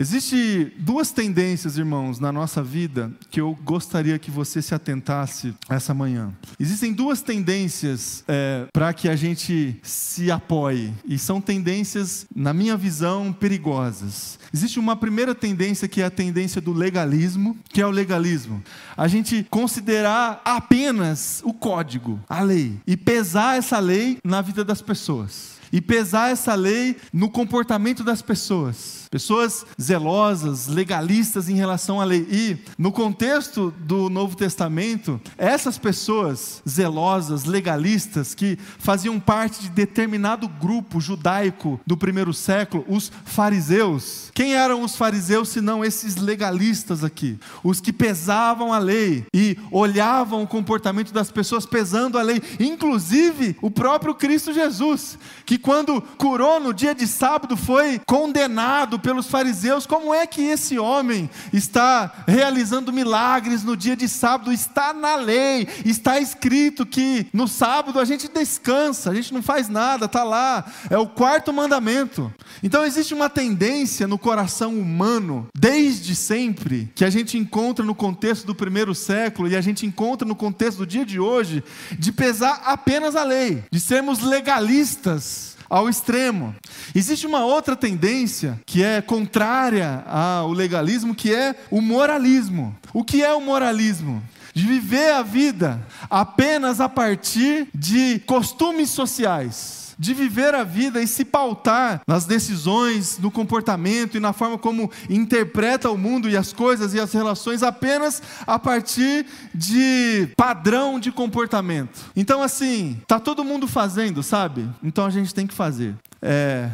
Existem 0.00 0.72
duas 0.78 1.10
tendências, 1.10 1.76
irmãos, 1.76 2.18
na 2.18 2.32
nossa 2.32 2.62
vida 2.62 3.12
que 3.30 3.38
eu 3.38 3.54
gostaria 3.62 4.18
que 4.18 4.30
você 4.30 4.62
se 4.62 4.74
atentasse 4.74 5.54
essa 5.68 5.92
manhã. 5.92 6.32
Existem 6.58 6.90
duas 6.90 7.20
tendências 7.20 8.24
é, 8.26 8.66
para 8.72 8.94
que 8.94 9.10
a 9.10 9.14
gente 9.14 9.78
se 9.82 10.30
apoie, 10.30 10.90
e 11.04 11.18
são 11.18 11.38
tendências, 11.38 12.24
na 12.34 12.54
minha 12.54 12.78
visão, 12.78 13.30
perigosas. 13.30 14.38
Existe 14.54 14.80
uma 14.80 14.96
primeira 14.96 15.34
tendência 15.34 15.86
que 15.86 16.00
é 16.00 16.06
a 16.06 16.10
tendência 16.10 16.62
do 16.62 16.72
legalismo, 16.72 17.58
que 17.68 17.82
é 17.82 17.86
o 17.86 17.90
legalismo. 17.90 18.62
A 18.96 19.06
gente 19.06 19.46
considerar 19.50 20.40
apenas 20.46 21.42
o 21.44 21.52
código, 21.52 22.18
a 22.26 22.40
lei, 22.40 22.80
e 22.86 22.96
pesar 22.96 23.58
essa 23.58 23.78
lei 23.78 24.16
na 24.24 24.40
vida 24.40 24.64
das 24.64 24.80
pessoas 24.80 25.59
e 25.72 25.80
pesar 25.80 26.30
essa 26.30 26.54
lei 26.54 26.96
no 27.12 27.30
comportamento 27.30 28.02
das 28.02 28.22
pessoas. 28.22 29.00
Pessoas 29.10 29.66
zelosas, 29.80 30.68
legalistas 30.68 31.48
em 31.48 31.56
relação 31.56 32.00
à 32.00 32.04
lei. 32.04 32.26
E, 32.30 32.56
no 32.78 32.92
contexto 32.92 33.74
do 33.80 34.08
Novo 34.08 34.36
Testamento, 34.36 35.20
essas 35.36 35.76
pessoas 35.76 36.62
zelosas, 36.68 37.44
legalistas, 37.44 38.34
que 38.34 38.56
faziam 38.78 39.18
parte 39.18 39.62
de 39.62 39.70
determinado 39.70 40.46
grupo 40.46 41.00
judaico 41.00 41.80
do 41.84 41.96
primeiro 41.96 42.32
século, 42.32 42.84
os 42.86 43.10
fariseus. 43.24 44.30
Quem 44.32 44.54
eram 44.54 44.82
os 44.82 44.94
fariseus 44.94 45.48
senão 45.48 45.84
esses 45.84 46.14
legalistas 46.14 47.02
aqui? 47.02 47.36
Os 47.64 47.80
que 47.80 47.92
pesavam 47.92 48.72
a 48.72 48.78
lei 48.78 49.26
e 49.34 49.58
olhavam 49.72 50.42
o 50.42 50.46
comportamento 50.46 51.12
das 51.12 51.32
pessoas 51.32 51.66
pesando 51.66 52.16
a 52.16 52.22
lei, 52.22 52.40
inclusive 52.60 53.56
o 53.60 53.72
próprio 53.72 54.14
Cristo 54.14 54.52
Jesus, 54.52 55.18
que 55.44 55.58
quando 55.60 56.00
curou 56.18 56.58
no 56.58 56.74
dia 56.74 56.94
de 56.94 57.06
sábado 57.06 57.56
foi 57.56 58.00
condenado 58.06 58.98
pelos 58.98 59.26
fariseus. 59.26 59.86
Como 59.86 60.12
é 60.12 60.26
que 60.26 60.42
esse 60.42 60.78
homem 60.78 61.30
está 61.52 62.24
realizando 62.26 62.92
milagres 62.92 63.62
no 63.62 63.76
dia 63.76 63.96
de 63.96 64.08
sábado? 64.08 64.52
Está 64.52 64.92
na 64.92 65.14
lei, 65.16 65.68
está 65.84 66.18
escrito 66.18 66.84
que 66.84 67.26
no 67.32 67.46
sábado 67.46 68.00
a 68.00 68.04
gente 68.04 68.28
descansa, 68.28 69.10
a 69.10 69.14
gente 69.14 69.32
não 69.32 69.42
faz 69.42 69.68
nada, 69.68 70.06
está 70.06 70.24
lá, 70.24 70.64
é 70.88 70.98
o 70.98 71.06
quarto 71.06 71.52
mandamento. 71.52 72.32
Então 72.62 72.84
existe 72.84 73.14
uma 73.14 73.28
tendência 73.28 74.06
no 74.06 74.18
coração 74.18 74.74
humano, 74.74 75.46
desde 75.54 76.14
sempre, 76.14 76.90
que 76.94 77.04
a 77.04 77.10
gente 77.10 77.36
encontra 77.38 77.84
no 77.84 77.94
contexto 77.94 78.46
do 78.46 78.54
primeiro 78.54 78.94
século 78.94 79.48
e 79.48 79.56
a 79.56 79.60
gente 79.60 79.86
encontra 79.86 80.26
no 80.26 80.34
contexto 80.34 80.78
do 80.78 80.86
dia 80.86 81.04
de 81.04 81.20
hoje, 81.20 81.62
de 81.98 82.12
pesar 82.12 82.62
apenas 82.64 83.14
a 83.14 83.22
lei, 83.22 83.64
de 83.70 83.80
sermos 83.80 84.20
legalistas 84.20 85.49
ao 85.70 85.88
extremo. 85.88 86.54
Existe 86.94 87.26
uma 87.26 87.44
outra 87.44 87.76
tendência 87.76 88.60
que 88.66 88.82
é 88.82 89.00
contrária 89.00 90.04
ao 90.06 90.50
legalismo, 90.52 91.14
que 91.14 91.32
é 91.32 91.54
o 91.70 91.80
moralismo. 91.80 92.76
O 92.92 93.04
que 93.04 93.22
é 93.22 93.32
o 93.32 93.40
moralismo? 93.40 94.20
De 94.52 94.66
viver 94.66 95.12
a 95.12 95.22
vida 95.22 95.80
apenas 96.10 96.80
a 96.80 96.88
partir 96.88 97.68
de 97.72 98.18
costumes 98.26 98.90
sociais 98.90 99.79
de 100.00 100.14
viver 100.14 100.54
a 100.54 100.64
vida 100.64 101.02
e 101.02 101.06
se 101.06 101.26
pautar 101.26 102.00
nas 102.08 102.24
decisões, 102.24 103.18
no 103.18 103.30
comportamento 103.30 104.16
e 104.16 104.20
na 104.20 104.32
forma 104.32 104.56
como 104.56 104.90
interpreta 105.10 105.90
o 105.90 105.98
mundo 105.98 106.26
e 106.26 106.38
as 106.38 106.54
coisas 106.54 106.94
e 106.94 106.98
as 106.98 107.12
relações 107.12 107.62
apenas 107.62 108.22
a 108.46 108.58
partir 108.58 109.26
de 109.54 110.30
padrão 110.38 110.98
de 110.98 111.12
comportamento. 111.12 112.00
Então, 112.16 112.42
assim, 112.42 112.98
tá 113.06 113.20
todo 113.20 113.44
mundo 113.44 113.68
fazendo, 113.68 114.22
sabe? 114.22 114.66
Então 114.82 115.04
a 115.04 115.10
gente 115.10 115.34
tem 115.34 115.46
que 115.46 115.52
fazer. 115.52 115.94
É, 116.22 116.70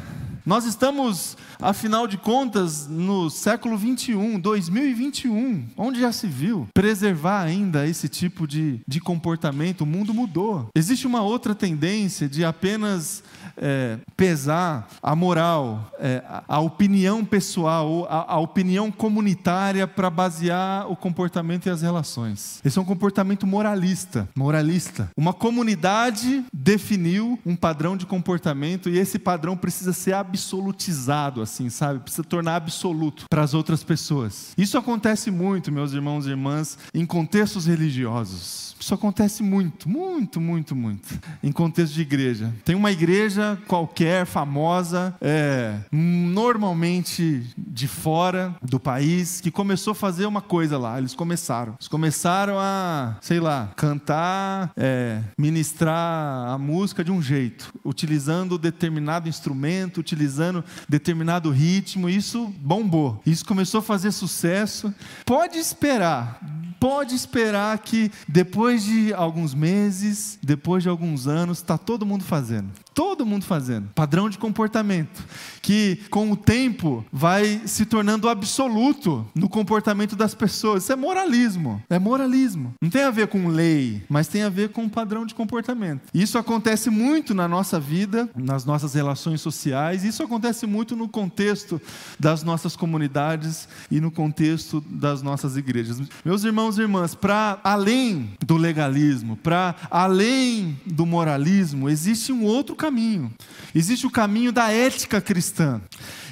nós 0.46 0.64
estamos, 0.64 1.36
afinal 1.60 2.06
de 2.06 2.16
contas, 2.16 2.86
no 2.86 3.28
século 3.28 3.76
21, 3.76 4.38
2021, 4.38 5.64
onde 5.76 6.00
já 6.00 6.12
se 6.12 6.28
viu 6.28 6.68
preservar 6.72 7.42
ainda 7.42 7.84
esse 7.84 8.08
tipo 8.08 8.46
de, 8.46 8.80
de 8.86 9.00
comportamento. 9.00 9.80
O 9.80 9.86
mundo 9.86 10.14
mudou. 10.14 10.68
Existe 10.72 11.04
uma 11.04 11.20
outra 11.20 11.52
tendência 11.52 12.28
de 12.28 12.44
apenas 12.44 13.24
é, 13.56 13.98
pesar 14.16 14.88
a 15.02 15.14
moral, 15.14 15.90
é, 15.98 16.22
a, 16.46 16.60
opinião 16.60 17.24
pessoal, 17.24 18.06
a, 18.08 18.34
a 18.34 18.38
opinião 18.38 18.90
comunitária 18.90 19.86
para 19.86 20.10
basear 20.10 20.90
o 20.90 20.96
comportamento 20.96 21.66
e 21.66 21.70
as 21.70 21.82
relações. 21.82 22.60
Esse 22.64 22.78
é 22.78 22.82
um 22.82 22.84
comportamento 22.84 23.46
moralista. 23.46 24.28
Moralista. 24.36 25.10
Uma 25.16 25.32
comunidade 25.32 26.44
definiu 26.52 27.38
um 27.44 27.56
padrão 27.56 27.96
de 27.96 28.06
comportamento 28.06 28.88
e 28.88 28.98
esse 28.98 29.18
padrão 29.18 29.56
precisa 29.56 29.92
ser 29.92 30.14
absolutizado, 30.14 31.42
assim, 31.42 31.70
sabe? 31.70 32.00
Precisa 32.00 32.24
tornar 32.24 32.56
absoluto 32.56 33.24
para 33.30 33.42
as 33.42 33.54
outras 33.54 33.82
pessoas. 33.82 34.52
Isso 34.56 34.76
acontece 34.78 35.30
muito, 35.30 35.72
meus 35.72 35.92
irmãos 35.92 36.26
e 36.26 36.30
irmãs, 36.30 36.78
em 36.94 37.06
contextos 37.06 37.66
religiosos. 37.66 38.74
Isso 38.78 38.94
acontece 38.94 39.42
muito, 39.42 39.88
muito, 39.88 40.40
muito, 40.40 40.76
muito. 40.76 41.18
Em 41.42 41.50
contexto 41.50 41.94
de 41.94 42.02
igreja. 42.02 42.52
Tem 42.64 42.74
uma 42.76 42.92
igreja 42.92 43.45
qualquer, 43.68 44.26
famosa, 44.26 45.14
é, 45.20 45.76
normalmente 45.92 47.44
de 47.56 47.86
fora 47.86 48.54
do 48.62 48.80
país, 48.80 49.40
que 49.40 49.50
começou 49.50 49.92
a 49.92 49.94
fazer 49.94 50.26
uma 50.26 50.40
coisa 50.40 50.78
lá. 50.78 50.98
Eles 50.98 51.14
começaram. 51.14 51.74
Eles 51.74 51.88
começaram 51.88 52.58
a, 52.58 53.16
sei 53.20 53.40
lá, 53.40 53.70
cantar, 53.76 54.72
é, 54.76 55.20
ministrar 55.38 56.48
a 56.48 56.58
música 56.58 57.04
de 57.04 57.12
um 57.12 57.20
jeito, 57.20 57.72
utilizando 57.84 58.58
determinado 58.58 59.28
instrumento, 59.28 59.98
utilizando 59.98 60.64
determinado 60.88 61.50
ritmo. 61.50 62.08
Isso 62.08 62.52
bombou. 62.58 63.20
Isso 63.26 63.44
começou 63.44 63.80
a 63.80 63.82
fazer 63.82 64.12
sucesso. 64.12 64.92
Pode 65.24 65.58
esperar 65.58 66.40
pode 66.78 67.14
esperar 67.14 67.76
que 67.78 68.10
depois 68.28 68.84
de 68.84 69.12
alguns 69.14 69.54
meses, 69.54 70.38
depois 70.42 70.82
de 70.82 70.88
alguns 70.88 71.26
anos, 71.26 71.58
está 71.58 71.78
todo 71.78 72.06
mundo 72.06 72.24
fazendo. 72.24 72.70
Todo 72.96 73.26
mundo 73.26 73.44
fazendo. 73.44 73.90
Padrão 73.94 74.30
de 74.30 74.38
comportamento. 74.38 75.22
Que 75.60 75.98
com 76.08 76.32
o 76.32 76.36
tempo 76.36 77.04
vai 77.12 77.60
se 77.66 77.84
tornando 77.84 78.26
absoluto 78.26 79.26
no 79.34 79.50
comportamento 79.50 80.16
das 80.16 80.34
pessoas. 80.34 80.84
Isso 80.84 80.94
é 80.94 80.96
moralismo. 80.96 81.82
É 81.90 81.98
moralismo. 81.98 82.72
Não 82.80 82.88
tem 82.88 83.02
a 83.02 83.10
ver 83.10 83.26
com 83.26 83.48
lei, 83.48 84.02
mas 84.08 84.28
tem 84.28 84.44
a 84.44 84.48
ver 84.48 84.70
com 84.70 84.88
padrão 84.88 85.26
de 85.26 85.34
comportamento. 85.34 86.08
Isso 86.14 86.38
acontece 86.38 86.88
muito 86.88 87.34
na 87.34 87.46
nossa 87.46 87.78
vida, 87.78 88.30
nas 88.34 88.64
nossas 88.64 88.94
relações 88.94 89.42
sociais. 89.42 90.02
Isso 90.02 90.22
acontece 90.22 90.66
muito 90.66 90.96
no 90.96 91.06
contexto 91.06 91.78
das 92.18 92.42
nossas 92.42 92.76
comunidades 92.76 93.68
e 93.90 94.00
no 94.00 94.10
contexto 94.10 94.82
das 94.88 95.20
nossas 95.20 95.58
igrejas. 95.58 96.00
Meus 96.24 96.44
irmãos 96.44 96.78
e 96.78 96.80
irmãs, 96.80 97.14
para 97.14 97.60
além 97.62 98.30
do 98.40 98.56
legalismo, 98.56 99.36
para 99.36 99.74
além 99.90 100.80
do 100.86 101.04
moralismo, 101.04 101.90
existe 101.90 102.32
um 102.32 102.44
outro 102.44 102.74
caminho 102.74 102.85
caminho. 102.86 103.32
Existe 103.74 104.06
o 104.06 104.10
caminho 104.10 104.52
da 104.52 104.70
ética 104.70 105.20
cristã. 105.20 105.80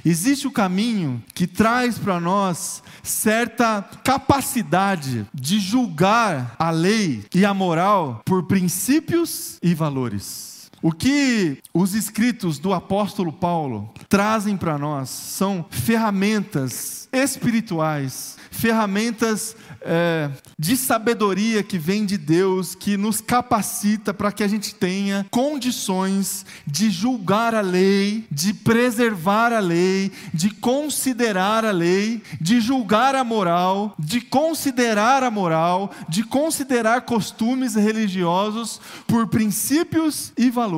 Existe 0.04 0.46
o 0.46 0.52
caminho 0.52 1.22
que 1.34 1.46
traz 1.48 1.98
para 1.98 2.20
nós 2.20 2.82
certa 3.02 3.82
capacidade 4.04 5.26
de 5.34 5.58
julgar 5.58 6.54
a 6.56 6.70
lei 6.70 7.24
e 7.34 7.44
a 7.44 7.52
moral 7.52 8.22
por 8.24 8.44
princípios 8.44 9.58
e 9.62 9.74
valores. 9.74 10.53
O 10.84 10.92
que 10.92 11.62
os 11.72 11.94
escritos 11.94 12.58
do 12.58 12.74
apóstolo 12.74 13.32
Paulo 13.32 13.90
trazem 14.06 14.54
para 14.54 14.76
nós 14.76 15.08
são 15.08 15.64
ferramentas 15.70 17.08
espirituais, 17.10 18.36
ferramentas 18.50 19.56
é, 19.80 20.30
de 20.58 20.76
sabedoria 20.76 21.62
que 21.62 21.78
vem 21.78 22.04
de 22.04 22.18
Deus, 22.18 22.74
que 22.74 22.96
nos 22.96 23.20
capacita 23.20 24.12
para 24.12 24.32
que 24.32 24.42
a 24.42 24.48
gente 24.48 24.74
tenha 24.74 25.24
condições 25.30 26.44
de 26.66 26.90
julgar 26.90 27.54
a 27.54 27.60
lei, 27.60 28.26
de 28.30 28.52
preservar 28.52 29.52
a 29.52 29.60
lei, 29.60 30.10
de 30.34 30.50
considerar 30.50 31.64
a 31.64 31.70
lei, 31.70 32.22
de 32.40 32.60
julgar 32.60 33.14
a 33.14 33.22
moral, 33.24 33.94
de 33.98 34.20
considerar 34.20 35.22
a 35.22 35.30
moral, 35.30 35.92
de 36.08 36.24
considerar 36.24 37.02
costumes 37.02 37.74
religiosos 37.74 38.80
por 39.06 39.28
princípios 39.28 40.32
e 40.36 40.50
valores. 40.50 40.73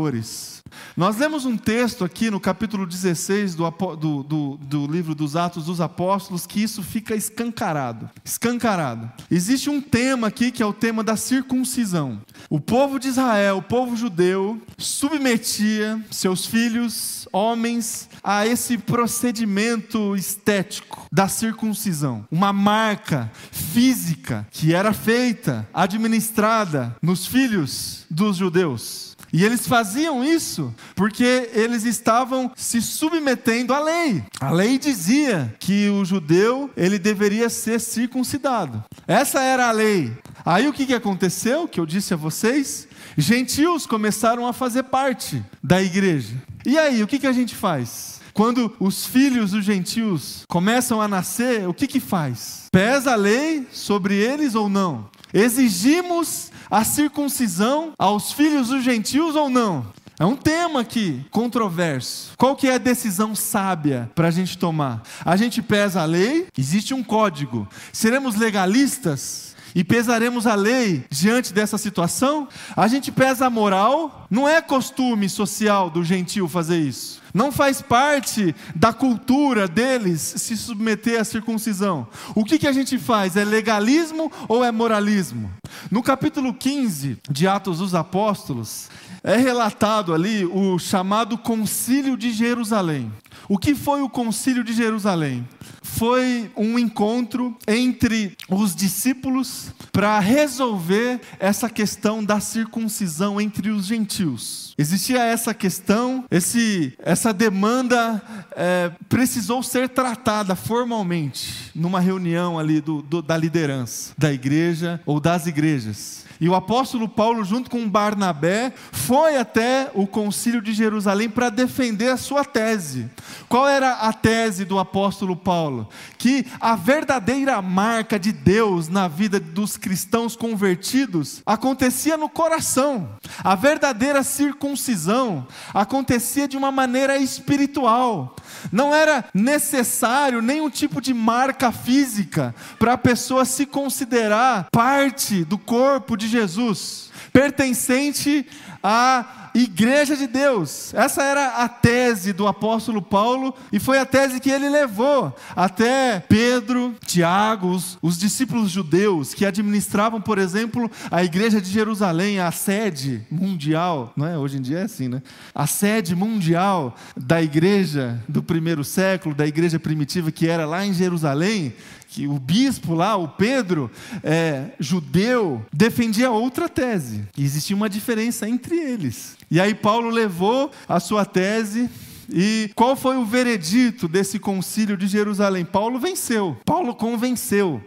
Nós 0.96 1.16
lemos 1.16 1.44
um 1.44 1.56
texto 1.56 2.04
aqui 2.04 2.30
no 2.30 2.40
capítulo 2.40 2.86
16 2.86 3.54
do, 3.54 3.70
do, 3.70 4.22
do, 4.22 4.56
do, 4.56 4.86
livro 4.86 5.14
dos 5.14 5.36
Atos 5.36 5.66
dos 5.66 5.80
Apóstolos 5.80 6.46
que 6.46 6.62
isso 6.62 6.82
fica 6.82 7.14
escancarado. 7.14 8.10
Escancarado. 8.24 9.10
Existe 9.30 9.68
um 9.68 9.80
tema 9.80 10.28
aqui 10.28 10.50
que 10.50 10.62
é 10.62 10.66
o 10.66 10.72
tema 10.72 11.04
da 11.04 11.16
circuncisão. 11.16 12.20
O 12.48 12.60
povo 12.60 12.98
de 12.98 13.08
Israel, 13.08 13.58
o 13.58 13.62
povo 13.62 13.96
judeu, 13.96 14.60
submetia 14.78 16.00
seus 16.10 16.46
filhos, 16.46 17.28
homens, 17.32 18.08
a 18.22 18.46
esse 18.46 18.78
procedimento 18.78 20.16
estético 20.16 21.06
da 21.12 21.28
circuncisão. 21.28 22.26
Uma 22.30 22.52
marca 22.52 23.30
física 23.50 24.46
que 24.50 24.74
era 24.74 24.92
feita, 24.92 25.68
administrada 25.72 26.96
nos 27.02 27.26
filhos 27.26 28.04
dos 28.10 28.36
judeus. 28.36 29.15
E 29.32 29.44
eles 29.44 29.66
faziam 29.66 30.24
isso 30.24 30.74
porque 30.94 31.50
eles 31.52 31.84
estavam 31.84 32.50
se 32.54 32.80
submetendo 32.80 33.74
à 33.74 33.80
lei. 33.80 34.24
A 34.40 34.50
lei 34.50 34.78
dizia 34.78 35.54
que 35.58 35.88
o 35.90 36.04
judeu 36.04 36.70
ele 36.76 36.98
deveria 36.98 37.48
ser 37.48 37.80
circuncidado. 37.80 38.84
Essa 39.06 39.42
era 39.42 39.68
a 39.68 39.72
lei. 39.72 40.12
Aí 40.44 40.68
o 40.68 40.72
que, 40.72 40.86
que 40.86 40.94
aconteceu? 40.94 41.66
Que 41.66 41.80
eu 41.80 41.86
disse 41.86 42.14
a 42.14 42.16
vocês, 42.16 42.86
gentios 43.18 43.86
começaram 43.86 44.46
a 44.46 44.52
fazer 44.52 44.84
parte 44.84 45.42
da 45.62 45.82
igreja. 45.82 46.34
E 46.64 46.78
aí, 46.78 47.02
o 47.02 47.06
que, 47.06 47.18
que 47.18 47.26
a 47.26 47.32
gente 47.32 47.54
faz? 47.54 48.20
Quando 48.32 48.74
os 48.78 49.06
filhos 49.06 49.52
dos 49.52 49.64
gentios 49.64 50.44
começam 50.48 51.00
a 51.00 51.08
nascer, 51.08 51.66
o 51.66 51.72
que 51.72 51.86
que 51.86 51.98
faz? 51.98 52.66
Pesa 52.70 53.12
a 53.12 53.16
lei 53.16 53.66
sobre 53.72 54.14
eles 54.14 54.54
ou 54.54 54.68
não? 54.68 55.08
Exigimos 55.36 56.50
a 56.70 56.82
circuncisão 56.82 57.92
aos 57.98 58.32
filhos 58.32 58.68
dos 58.68 58.82
gentios 58.82 59.36
ou 59.36 59.50
não? 59.50 59.84
É 60.18 60.24
um 60.24 60.34
tema 60.34 60.80
aqui 60.80 61.26
controverso. 61.30 62.32
Qual 62.38 62.56
que 62.56 62.66
é 62.66 62.76
a 62.76 62.78
decisão 62.78 63.34
sábia 63.34 64.10
para 64.14 64.28
a 64.28 64.30
gente 64.30 64.56
tomar? 64.56 65.02
A 65.22 65.36
gente 65.36 65.60
pesa 65.60 66.00
a 66.00 66.06
lei, 66.06 66.46
existe 66.56 66.94
um 66.94 67.04
código. 67.04 67.68
Seremos 67.92 68.34
legalistas 68.34 69.54
e 69.76 69.84
pesaremos 69.84 70.46
a 70.46 70.54
lei 70.54 71.04
diante 71.10 71.52
dessa 71.52 71.76
situação? 71.76 72.48
A 72.74 72.88
gente 72.88 73.12
pesa 73.12 73.44
a 73.44 73.50
moral, 73.50 74.26
não 74.30 74.48
é 74.48 74.62
costume 74.62 75.28
social 75.28 75.90
do 75.90 76.02
gentil 76.02 76.48
fazer 76.48 76.78
isso. 76.78 77.20
Não 77.34 77.52
faz 77.52 77.82
parte 77.82 78.56
da 78.74 78.94
cultura 78.94 79.68
deles 79.68 80.22
se 80.22 80.56
submeter 80.56 81.20
à 81.20 81.24
circuncisão. 81.24 82.08
O 82.34 82.42
que, 82.42 82.58
que 82.58 82.66
a 82.66 82.72
gente 82.72 82.96
faz? 82.96 83.36
É 83.36 83.44
legalismo 83.44 84.32
ou 84.48 84.64
é 84.64 84.72
moralismo? 84.72 85.50
No 85.90 86.02
capítulo 86.02 86.54
15 86.54 87.18
de 87.28 87.46
Atos 87.46 87.80
dos 87.80 87.94
Apóstolos, 87.94 88.88
é 89.22 89.36
relatado 89.36 90.14
ali 90.14 90.46
o 90.46 90.78
chamado 90.78 91.36
Concílio 91.36 92.16
de 92.16 92.32
Jerusalém. 92.32 93.12
O 93.48 93.58
que 93.58 93.74
foi 93.74 94.02
o 94.02 94.08
Concílio 94.08 94.64
de 94.64 94.72
Jerusalém? 94.72 95.46
Foi 95.82 96.50
um 96.56 96.78
encontro 96.78 97.56
entre 97.66 98.36
os 98.48 98.74
discípulos 98.74 99.68
para 99.92 100.18
resolver 100.18 101.20
essa 101.38 101.70
questão 101.70 102.24
da 102.24 102.40
circuncisão 102.40 103.40
entre 103.40 103.70
os 103.70 103.86
gentios. 103.86 104.74
Existia 104.76 105.22
essa 105.22 105.54
questão, 105.54 106.24
esse, 106.30 106.92
essa 106.98 107.32
demanda 107.32 108.20
é, 108.54 108.90
precisou 109.08 109.62
ser 109.62 109.88
tratada 109.88 110.54
formalmente 110.54 111.70
numa 111.74 112.00
reunião 112.00 112.58
ali 112.58 112.80
do, 112.80 113.00
do, 113.00 113.22
da 113.22 113.36
liderança 113.36 114.12
da 114.18 114.32
igreja 114.32 115.00
ou 115.06 115.20
das 115.20 115.46
igrejas. 115.46 116.26
E 116.40 116.48
o 116.48 116.54
apóstolo 116.54 117.08
Paulo, 117.08 117.44
junto 117.44 117.70
com 117.70 117.88
Barnabé, 117.88 118.72
foi 118.92 119.36
até 119.36 119.90
o 119.94 120.06
concílio 120.06 120.60
de 120.60 120.72
Jerusalém 120.72 121.30
para 121.30 121.48
defender 121.48 122.08
a 122.08 122.16
sua 122.16 122.44
tese. 122.44 123.08
Qual 123.48 123.68
era 123.68 123.92
a 123.92 124.12
tese 124.12 124.64
do 124.64 124.78
apóstolo 124.78 125.36
Paulo? 125.36 125.88
Que 126.18 126.46
a 126.60 126.74
verdadeira 126.74 127.60
marca 127.62 128.18
de 128.18 128.32
Deus 128.32 128.88
na 128.88 129.08
vida 129.08 129.38
dos 129.38 129.76
cristãos 129.76 130.34
convertidos 130.34 131.42
acontecia 131.46 132.16
no 132.16 132.28
coração. 132.28 133.10
A 133.42 133.54
verdadeira 133.54 134.22
circuncisão 134.22 135.46
acontecia 135.72 136.48
de 136.48 136.56
uma 136.56 136.72
maneira 136.72 137.16
espiritual. 137.16 138.34
Não 138.72 138.94
era 138.94 139.24
necessário 139.32 140.42
nenhum 140.42 140.70
tipo 140.70 141.00
de 141.00 141.14
marca 141.14 141.70
física 141.70 142.54
para 142.78 142.94
a 142.94 142.98
pessoa 142.98 143.44
se 143.44 143.66
considerar 143.66 144.68
parte 144.70 145.44
do 145.44 145.58
corpo 145.58 146.16
de 146.16 146.28
Jesus, 146.28 147.10
pertencente 147.32 148.46
à 148.82 149.45
igreja 149.56 150.16
de 150.16 150.26
Deus. 150.26 150.92
Essa 150.94 151.22
era 151.22 151.64
a 151.64 151.68
tese 151.68 152.32
do 152.32 152.46
apóstolo 152.46 153.00
Paulo 153.00 153.54
e 153.72 153.78
foi 153.78 153.98
a 153.98 154.04
tese 154.04 154.38
que 154.38 154.50
ele 154.50 154.68
levou 154.68 155.34
até 155.54 156.20
Pedro, 156.28 156.94
Tiago, 157.06 157.68
os, 157.68 157.98
os 158.02 158.18
discípulos 158.18 158.70
judeus 158.70 159.32
que 159.32 159.46
administravam, 159.46 160.20
por 160.20 160.38
exemplo, 160.38 160.90
a 161.10 161.24
igreja 161.24 161.60
de 161.60 161.70
Jerusalém, 161.70 162.38
a 162.38 162.50
sede 162.52 163.22
mundial, 163.30 164.12
não 164.16 164.26
é? 164.26 164.36
Hoje 164.36 164.58
em 164.58 164.62
dia 164.62 164.80
é 164.80 164.82
assim, 164.82 165.08
né? 165.08 165.22
A 165.54 165.66
sede 165.66 166.14
mundial 166.14 166.94
da 167.16 167.42
igreja 167.42 168.22
do 168.28 168.42
primeiro 168.42 168.84
século, 168.84 169.34
da 169.34 169.46
igreja 169.46 169.80
primitiva 169.80 170.30
que 170.30 170.46
era 170.46 170.66
lá 170.66 170.84
em 170.84 170.92
Jerusalém 170.92 171.74
que 172.16 172.26
o 172.26 172.38
bispo 172.38 172.94
lá, 172.94 173.14
o 173.14 173.28
Pedro, 173.28 173.90
é, 174.24 174.70
judeu, 174.80 175.62
defendia 175.70 176.30
outra 176.30 176.66
tese. 176.66 177.22
E 177.36 177.44
existia 177.44 177.76
uma 177.76 177.90
diferença 177.90 178.48
entre 178.48 178.74
eles. 178.74 179.36
E 179.50 179.60
aí 179.60 179.74
Paulo 179.74 180.08
levou 180.08 180.70
a 180.88 180.98
sua 180.98 181.26
tese 181.26 181.90
e 182.32 182.70
qual 182.74 182.96
foi 182.96 183.18
o 183.18 183.24
veredito 183.24 184.08
desse 184.08 184.38
concílio 184.38 184.96
de 184.96 185.06
Jerusalém? 185.06 185.62
Paulo 185.62 185.98
venceu. 185.98 186.56
Paulo 186.64 186.94
convenceu. 186.94 187.82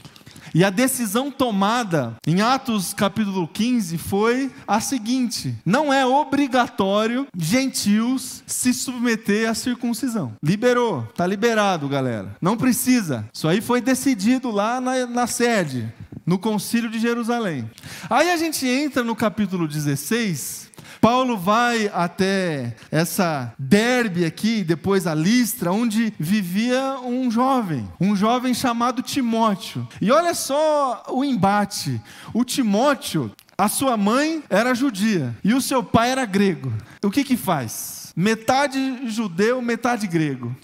E 0.54 0.64
a 0.64 0.70
decisão 0.70 1.30
tomada 1.30 2.16
em 2.26 2.42
Atos 2.42 2.94
capítulo 2.94 3.48
15 3.48 3.98
foi 3.98 4.52
a 4.68 4.80
seguinte: 4.80 5.56
não 5.66 5.94
é 5.94 6.06
obrigatório 6.06 7.28
gentios 7.38 8.44
se 8.46 8.74
submeter 8.74 9.50
à 9.50 9.54
circuncisão. 9.54 10.34
Liberou, 10.44 11.04
tá 11.16 11.26
liberado, 11.26 11.88
galera. 11.88 12.36
Não 12.42 12.58
precisa. 12.58 13.28
Isso 13.34 13.48
aí 13.48 13.62
foi 13.62 13.82
decidido 13.82 14.52
lá 14.52 14.82
na, 14.82 15.06
na 15.06 15.28
sede, 15.28 15.92
no 16.26 16.38
concílio 16.38 16.90
de 16.90 17.00
Jerusalém. 17.00 17.70
Aí 18.10 18.32
a 18.32 18.38
gente 18.38 18.68
entra 18.68 19.04
no 19.04 19.16
capítulo 19.16 19.68
16 19.68 20.69
Paulo 21.02 21.38
vai 21.38 21.90
até 21.94 22.76
essa 22.92 23.54
derbe 23.58 24.26
aqui, 24.26 24.64
depois 24.64 25.08
a 25.08 25.16
Listra, 25.16 25.72
onde 25.72 26.14
vivia 26.20 27.00
um 27.04 27.32
jovem, 27.32 27.88
um 28.00 28.16
jovem 28.16 28.54
chamado 28.54 29.02
Timóteo. 29.02 29.88
E 30.02 30.12
olha 30.12 30.34
só 30.34 31.06
o 31.10 31.24
embate. 31.24 32.02
O 32.34 32.44
Timóteo, 32.44 33.32
a 33.58 33.68
sua 33.68 33.96
mãe 33.96 34.44
era 34.50 34.76
judia 34.76 35.36
e 35.44 35.54
o 35.54 35.62
seu 35.62 35.84
pai 35.84 36.12
era 36.12 36.26
grego. 36.26 36.74
O 37.04 37.10
que 37.10 37.24
que 37.24 37.38
faz? 37.38 38.12
Metade 38.16 39.10
judeu, 39.10 39.62
metade 39.62 40.06
grego 40.08 40.56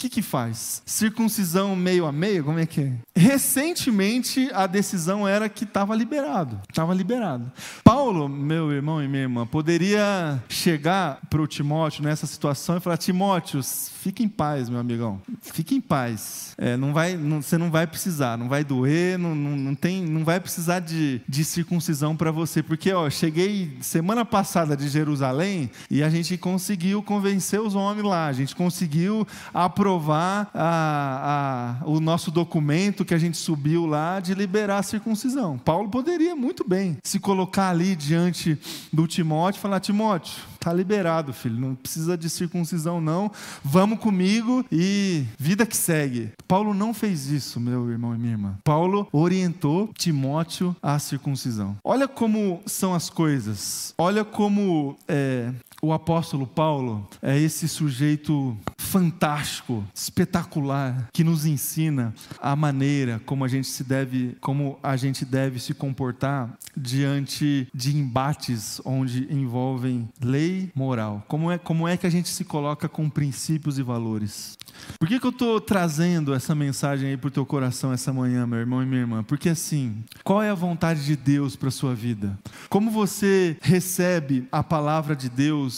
que, 0.00 0.08
que 0.08 0.22
faz? 0.22 0.82
Circuncisão 0.86 1.76
meio 1.76 2.06
a 2.06 2.12
meio? 2.12 2.42
Como 2.42 2.58
é 2.58 2.64
que 2.64 2.80
é? 2.80 2.92
Recentemente 3.14 4.50
a 4.54 4.66
decisão 4.66 5.28
era 5.28 5.46
que 5.46 5.64
estava 5.64 5.94
liberado. 5.94 6.58
Estava 6.70 6.94
liberado. 6.94 7.52
Paulo, 7.84 8.26
meu 8.26 8.72
irmão 8.72 9.02
e 9.02 9.06
minha 9.06 9.24
irmã, 9.24 9.46
poderia 9.46 10.42
chegar 10.48 11.20
para 11.28 11.42
o 11.42 11.46
Timóteo 11.46 12.02
nessa 12.02 12.26
situação 12.26 12.78
e 12.78 12.80
falar: 12.80 12.96
Timóteo, 12.96 13.62
fique 13.62 14.22
em 14.22 14.28
paz, 14.28 14.70
meu 14.70 14.80
amigão. 14.80 15.20
Fique 15.42 15.74
em 15.74 15.82
paz. 15.82 16.54
É, 16.56 16.78
não 16.78 16.94
vai, 16.94 17.14
não, 17.14 17.42
você 17.42 17.58
não 17.58 17.70
vai 17.70 17.86
precisar, 17.86 18.38
não 18.38 18.48
vai 18.48 18.64
doer, 18.64 19.18
não, 19.18 19.34
não, 19.34 19.54
não 19.54 19.74
tem, 19.74 20.02
não 20.02 20.24
vai 20.24 20.40
precisar 20.40 20.80
de, 20.80 21.20
de 21.28 21.44
circuncisão 21.44 22.16
para 22.16 22.30
você. 22.30 22.62
Porque 22.62 22.90
ó, 22.90 23.10
cheguei 23.10 23.76
semana 23.82 24.24
passada 24.24 24.74
de 24.74 24.88
Jerusalém 24.88 25.70
e 25.90 26.02
a 26.02 26.08
gente 26.08 26.38
conseguiu 26.38 27.02
convencer 27.02 27.60
os 27.60 27.74
homens 27.74 28.06
lá, 28.06 28.28
a 28.28 28.32
gente 28.32 28.56
conseguiu 28.56 29.26
aprovar 29.52 29.89
aprovar 29.90 30.50
a, 30.54 31.80
a, 31.82 31.86
o 31.86 31.98
nosso 31.98 32.30
documento 32.30 33.04
que 33.04 33.12
a 33.12 33.18
gente 33.18 33.36
subiu 33.36 33.86
lá 33.86 34.20
de 34.20 34.34
liberar 34.34 34.78
a 34.78 34.82
circuncisão. 34.82 35.58
Paulo 35.58 35.88
poderia 35.88 36.36
muito 36.36 36.66
bem 36.66 36.96
se 37.02 37.18
colocar 37.18 37.70
ali 37.70 37.96
diante 37.96 38.56
do 38.92 39.06
Timóteo 39.08 39.58
e 39.58 39.62
falar: 39.62 39.80
Timóteo, 39.80 40.40
está 40.54 40.72
liberado, 40.72 41.32
filho, 41.32 41.58
não 41.58 41.74
precisa 41.74 42.16
de 42.16 42.30
circuncisão, 42.30 43.00
não. 43.00 43.32
Vamos 43.64 43.98
comigo 43.98 44.64
e 44.70 45.24
vida 45.38 45.66
que 45.66 45.76
segue. 45.76 46.30
Paulo 46.46 46.72
não 46.72 46.94
fez 46.94 47.26
isso, 47.26 47.58
meu 47.58 47.90
irmão 47.90 48.14
e 48.14 48.18
minha 48.18 48.32
irmã. 48.32 48.58
Paulo 48.62 49.08
orientou 49.10 49.90
Timóteo 49.96 50.76
à 50.82 50.98
circuncisão. 50.98 51.76
Olha 51.82 52.06
como 52.06 52.60
são 52.66 52.94
as 52.94 53.10
coisas. 53.10 53.94
Olha 53.98 54.24
como 54.24 54.96
é, 55.08 55.50
o 55.80 55.92
apóstolo 55.92 56.46
Paulo 56.46 57.08
é 57.22 57.38
esse 57.38 57.68
sujeito 57.68 58.56
fantástico, 58.78 59.84
espetacular, 59.94 61.08
que 61.12 61.22
nos 61.22 61.46
ensina 61.46 62.12
a 62.40 62.56
maneira 62.56 63.20
como 63.24 63.44
a 63.44 63.48
gente 63.48 63.68
se 63.68 63.84
deve, 63.84 64.36
como 64.40 64.78
a 64.82 64.96
gente 64.96 65.24
deve 65.24 65.60
se 65.60 65.72
comportar 65.72 66.58
diante 66.76 67.68
de 67.72 67.96
embates 67.96 68.80
onde 68.84 69.32
envolvem 69.32 70.08
lei, 70.20 70.70
moral. 70.74 71.24
Como 71.28 71.50
é, 71.50 71.58
como 71.58 71.86
é 71.86 71.96
que 71.96 72.06
a 72.06 72.10
gente 72.10 72.28
se 72.28 72.44
coloca 72.44 72.88
com 72.88 73.08
princípios 73.08 73.78
e 73.78 73.82
valores? 73.82 74.58
Por 74.98 75.08
que, 75.08 75.20
que 75.20 75.26
eu 75.26 75.30
estou 75.30 75.60
trazendo 75.60 76.34
essa 76.34 76.54
mensagem 76.54 77.10
aí 77.10 77.16
para 77.16 77.28
o 77.28 77.30
teu 77.30 77.46
coração 77.46 77.92
essa 77.92 78.12
manhã, 78.12 78.46
meu 78.46 78.58
irmão 78.58 78.82
e 78.82 78.86
minha 78.86 79.00
irmã? 79.00 79.22
Porque 79.22 79.48
assim, 79.48 80.02
qual 80.24 80.42
é 80.42 80.50
a 80.50 80.54
vontade 80.54 81.04
de 81.04 81.16
Deus 81.16 81.54
para 81.54 81.70
sua 81.70 81.94
vida? 81.94 82.38
Como 82.68 82.90
você 82.90 83.56
recebe 83.60 84.48
a 84.50 84.62
palavra 84.62 85.14
de 85.14 85.28
Deus 85.28 85.69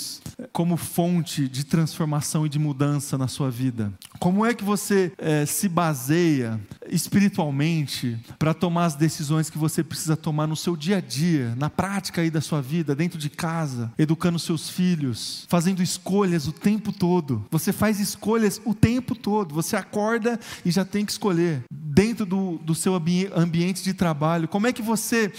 como 0.53 0.77
fonte 0.77 1.49
de 1.49 1.65
transformação 1.65 2.45
e 2.47 2.49
de 2.49 2.59
mudança 2.59 3.17
na 3.17 3.29
sua 3.29 3.51
vida? 3.51 3.93
Como 4.19 4.45
é 4.45 4.55
que 4.55 4.65
você 4.65 5.13
é, 5.19 5.45
se 5.47 5.69
baseia 5.69 6.61
espiritualmente 6.89 8.19
para 8.39 8.55
tomar 8.55 8.87
as 8.87 8.95
decisões 8.95 9.51
que 9.51 9.59
você 9.59 9.83
precisa 9.83 10.17
tomar 10.17 10.47
no 10.47 10.57
seu 10.57 10.77
dia 10.77 10.99
a 10.99 11.01
dia, 11.01 11.55
na 11.57 11.71
prática 11.71 12.21
aí 12.21 12.31
da 12.31 12.41
sua 12.41 12.61
vida, 12.61 12.95
dentro 12.95 13.19
de 13.19 13.31
casa, 13.31 13.93
educando 13.99 14.39
seus 14.39 14.69
filhos, 14.69 15.47
fazendo 15.49 15.83
escolhas 15.83 16.47
o 16.47 16.53
tempo 16.53 16.93
todo? 16.93 17.45
Você 17.51 17.73
faz 17.73 17.99
escolhas 17.99 18.61
o 18.65 18.75
tempo 18.75 19.15
todo, 19.15 19.55
você 19.55 19.77
acorda 19.77 20.39
e 20.65 20.71
já 20.71 20.85
tem 20.85 21.05
que 21.05 21.13
escolher 21.13 21.65
dentro 21.71 22.25
do, 22.25 22.59
do 22.59 22.75
seu 22.75 22.95
ambiente 22.95 23.83
de 23.83 23.93
trabalho. 23.93 24.49
Como 24.49 24.67
é 24.67 24.73
que 24.73 24.83
você, 24.83 25.33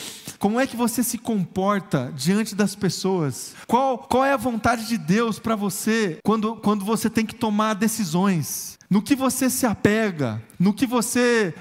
como 0.44 0.60
é 0.60 0.68
que 0.68 0.76
você 0.76 1.02
se 1.02 1.18
comporta 1.18 2.12
diante 2.14 2.54
das 2.54 2.76
pessoas? 2.76 3.56
Qual, 3.66 3.98
qual 3.98 4.26
é 4.26 4.34
a 4.34 4.38
vontade 4.38 4.90
de 4.90 4.98
Deus 4.98 5.40
para 5.40 5.56
você 5.56 6.18
quando, 6.22 6.58
quando 6.58 6.84
você 6.84 7.10
tem 7.10 7.26
que 7.26 7.34
tomar 7.34 7.76
decisões? 7.76 8.78
No 8.90 9.02
que 9.02 9.16
você 9.16 9.50
se 9.50 9.66
apega, 9.66 10.42
no 10.60 10.74
que 10.74 10.86
você. 10.86 11.54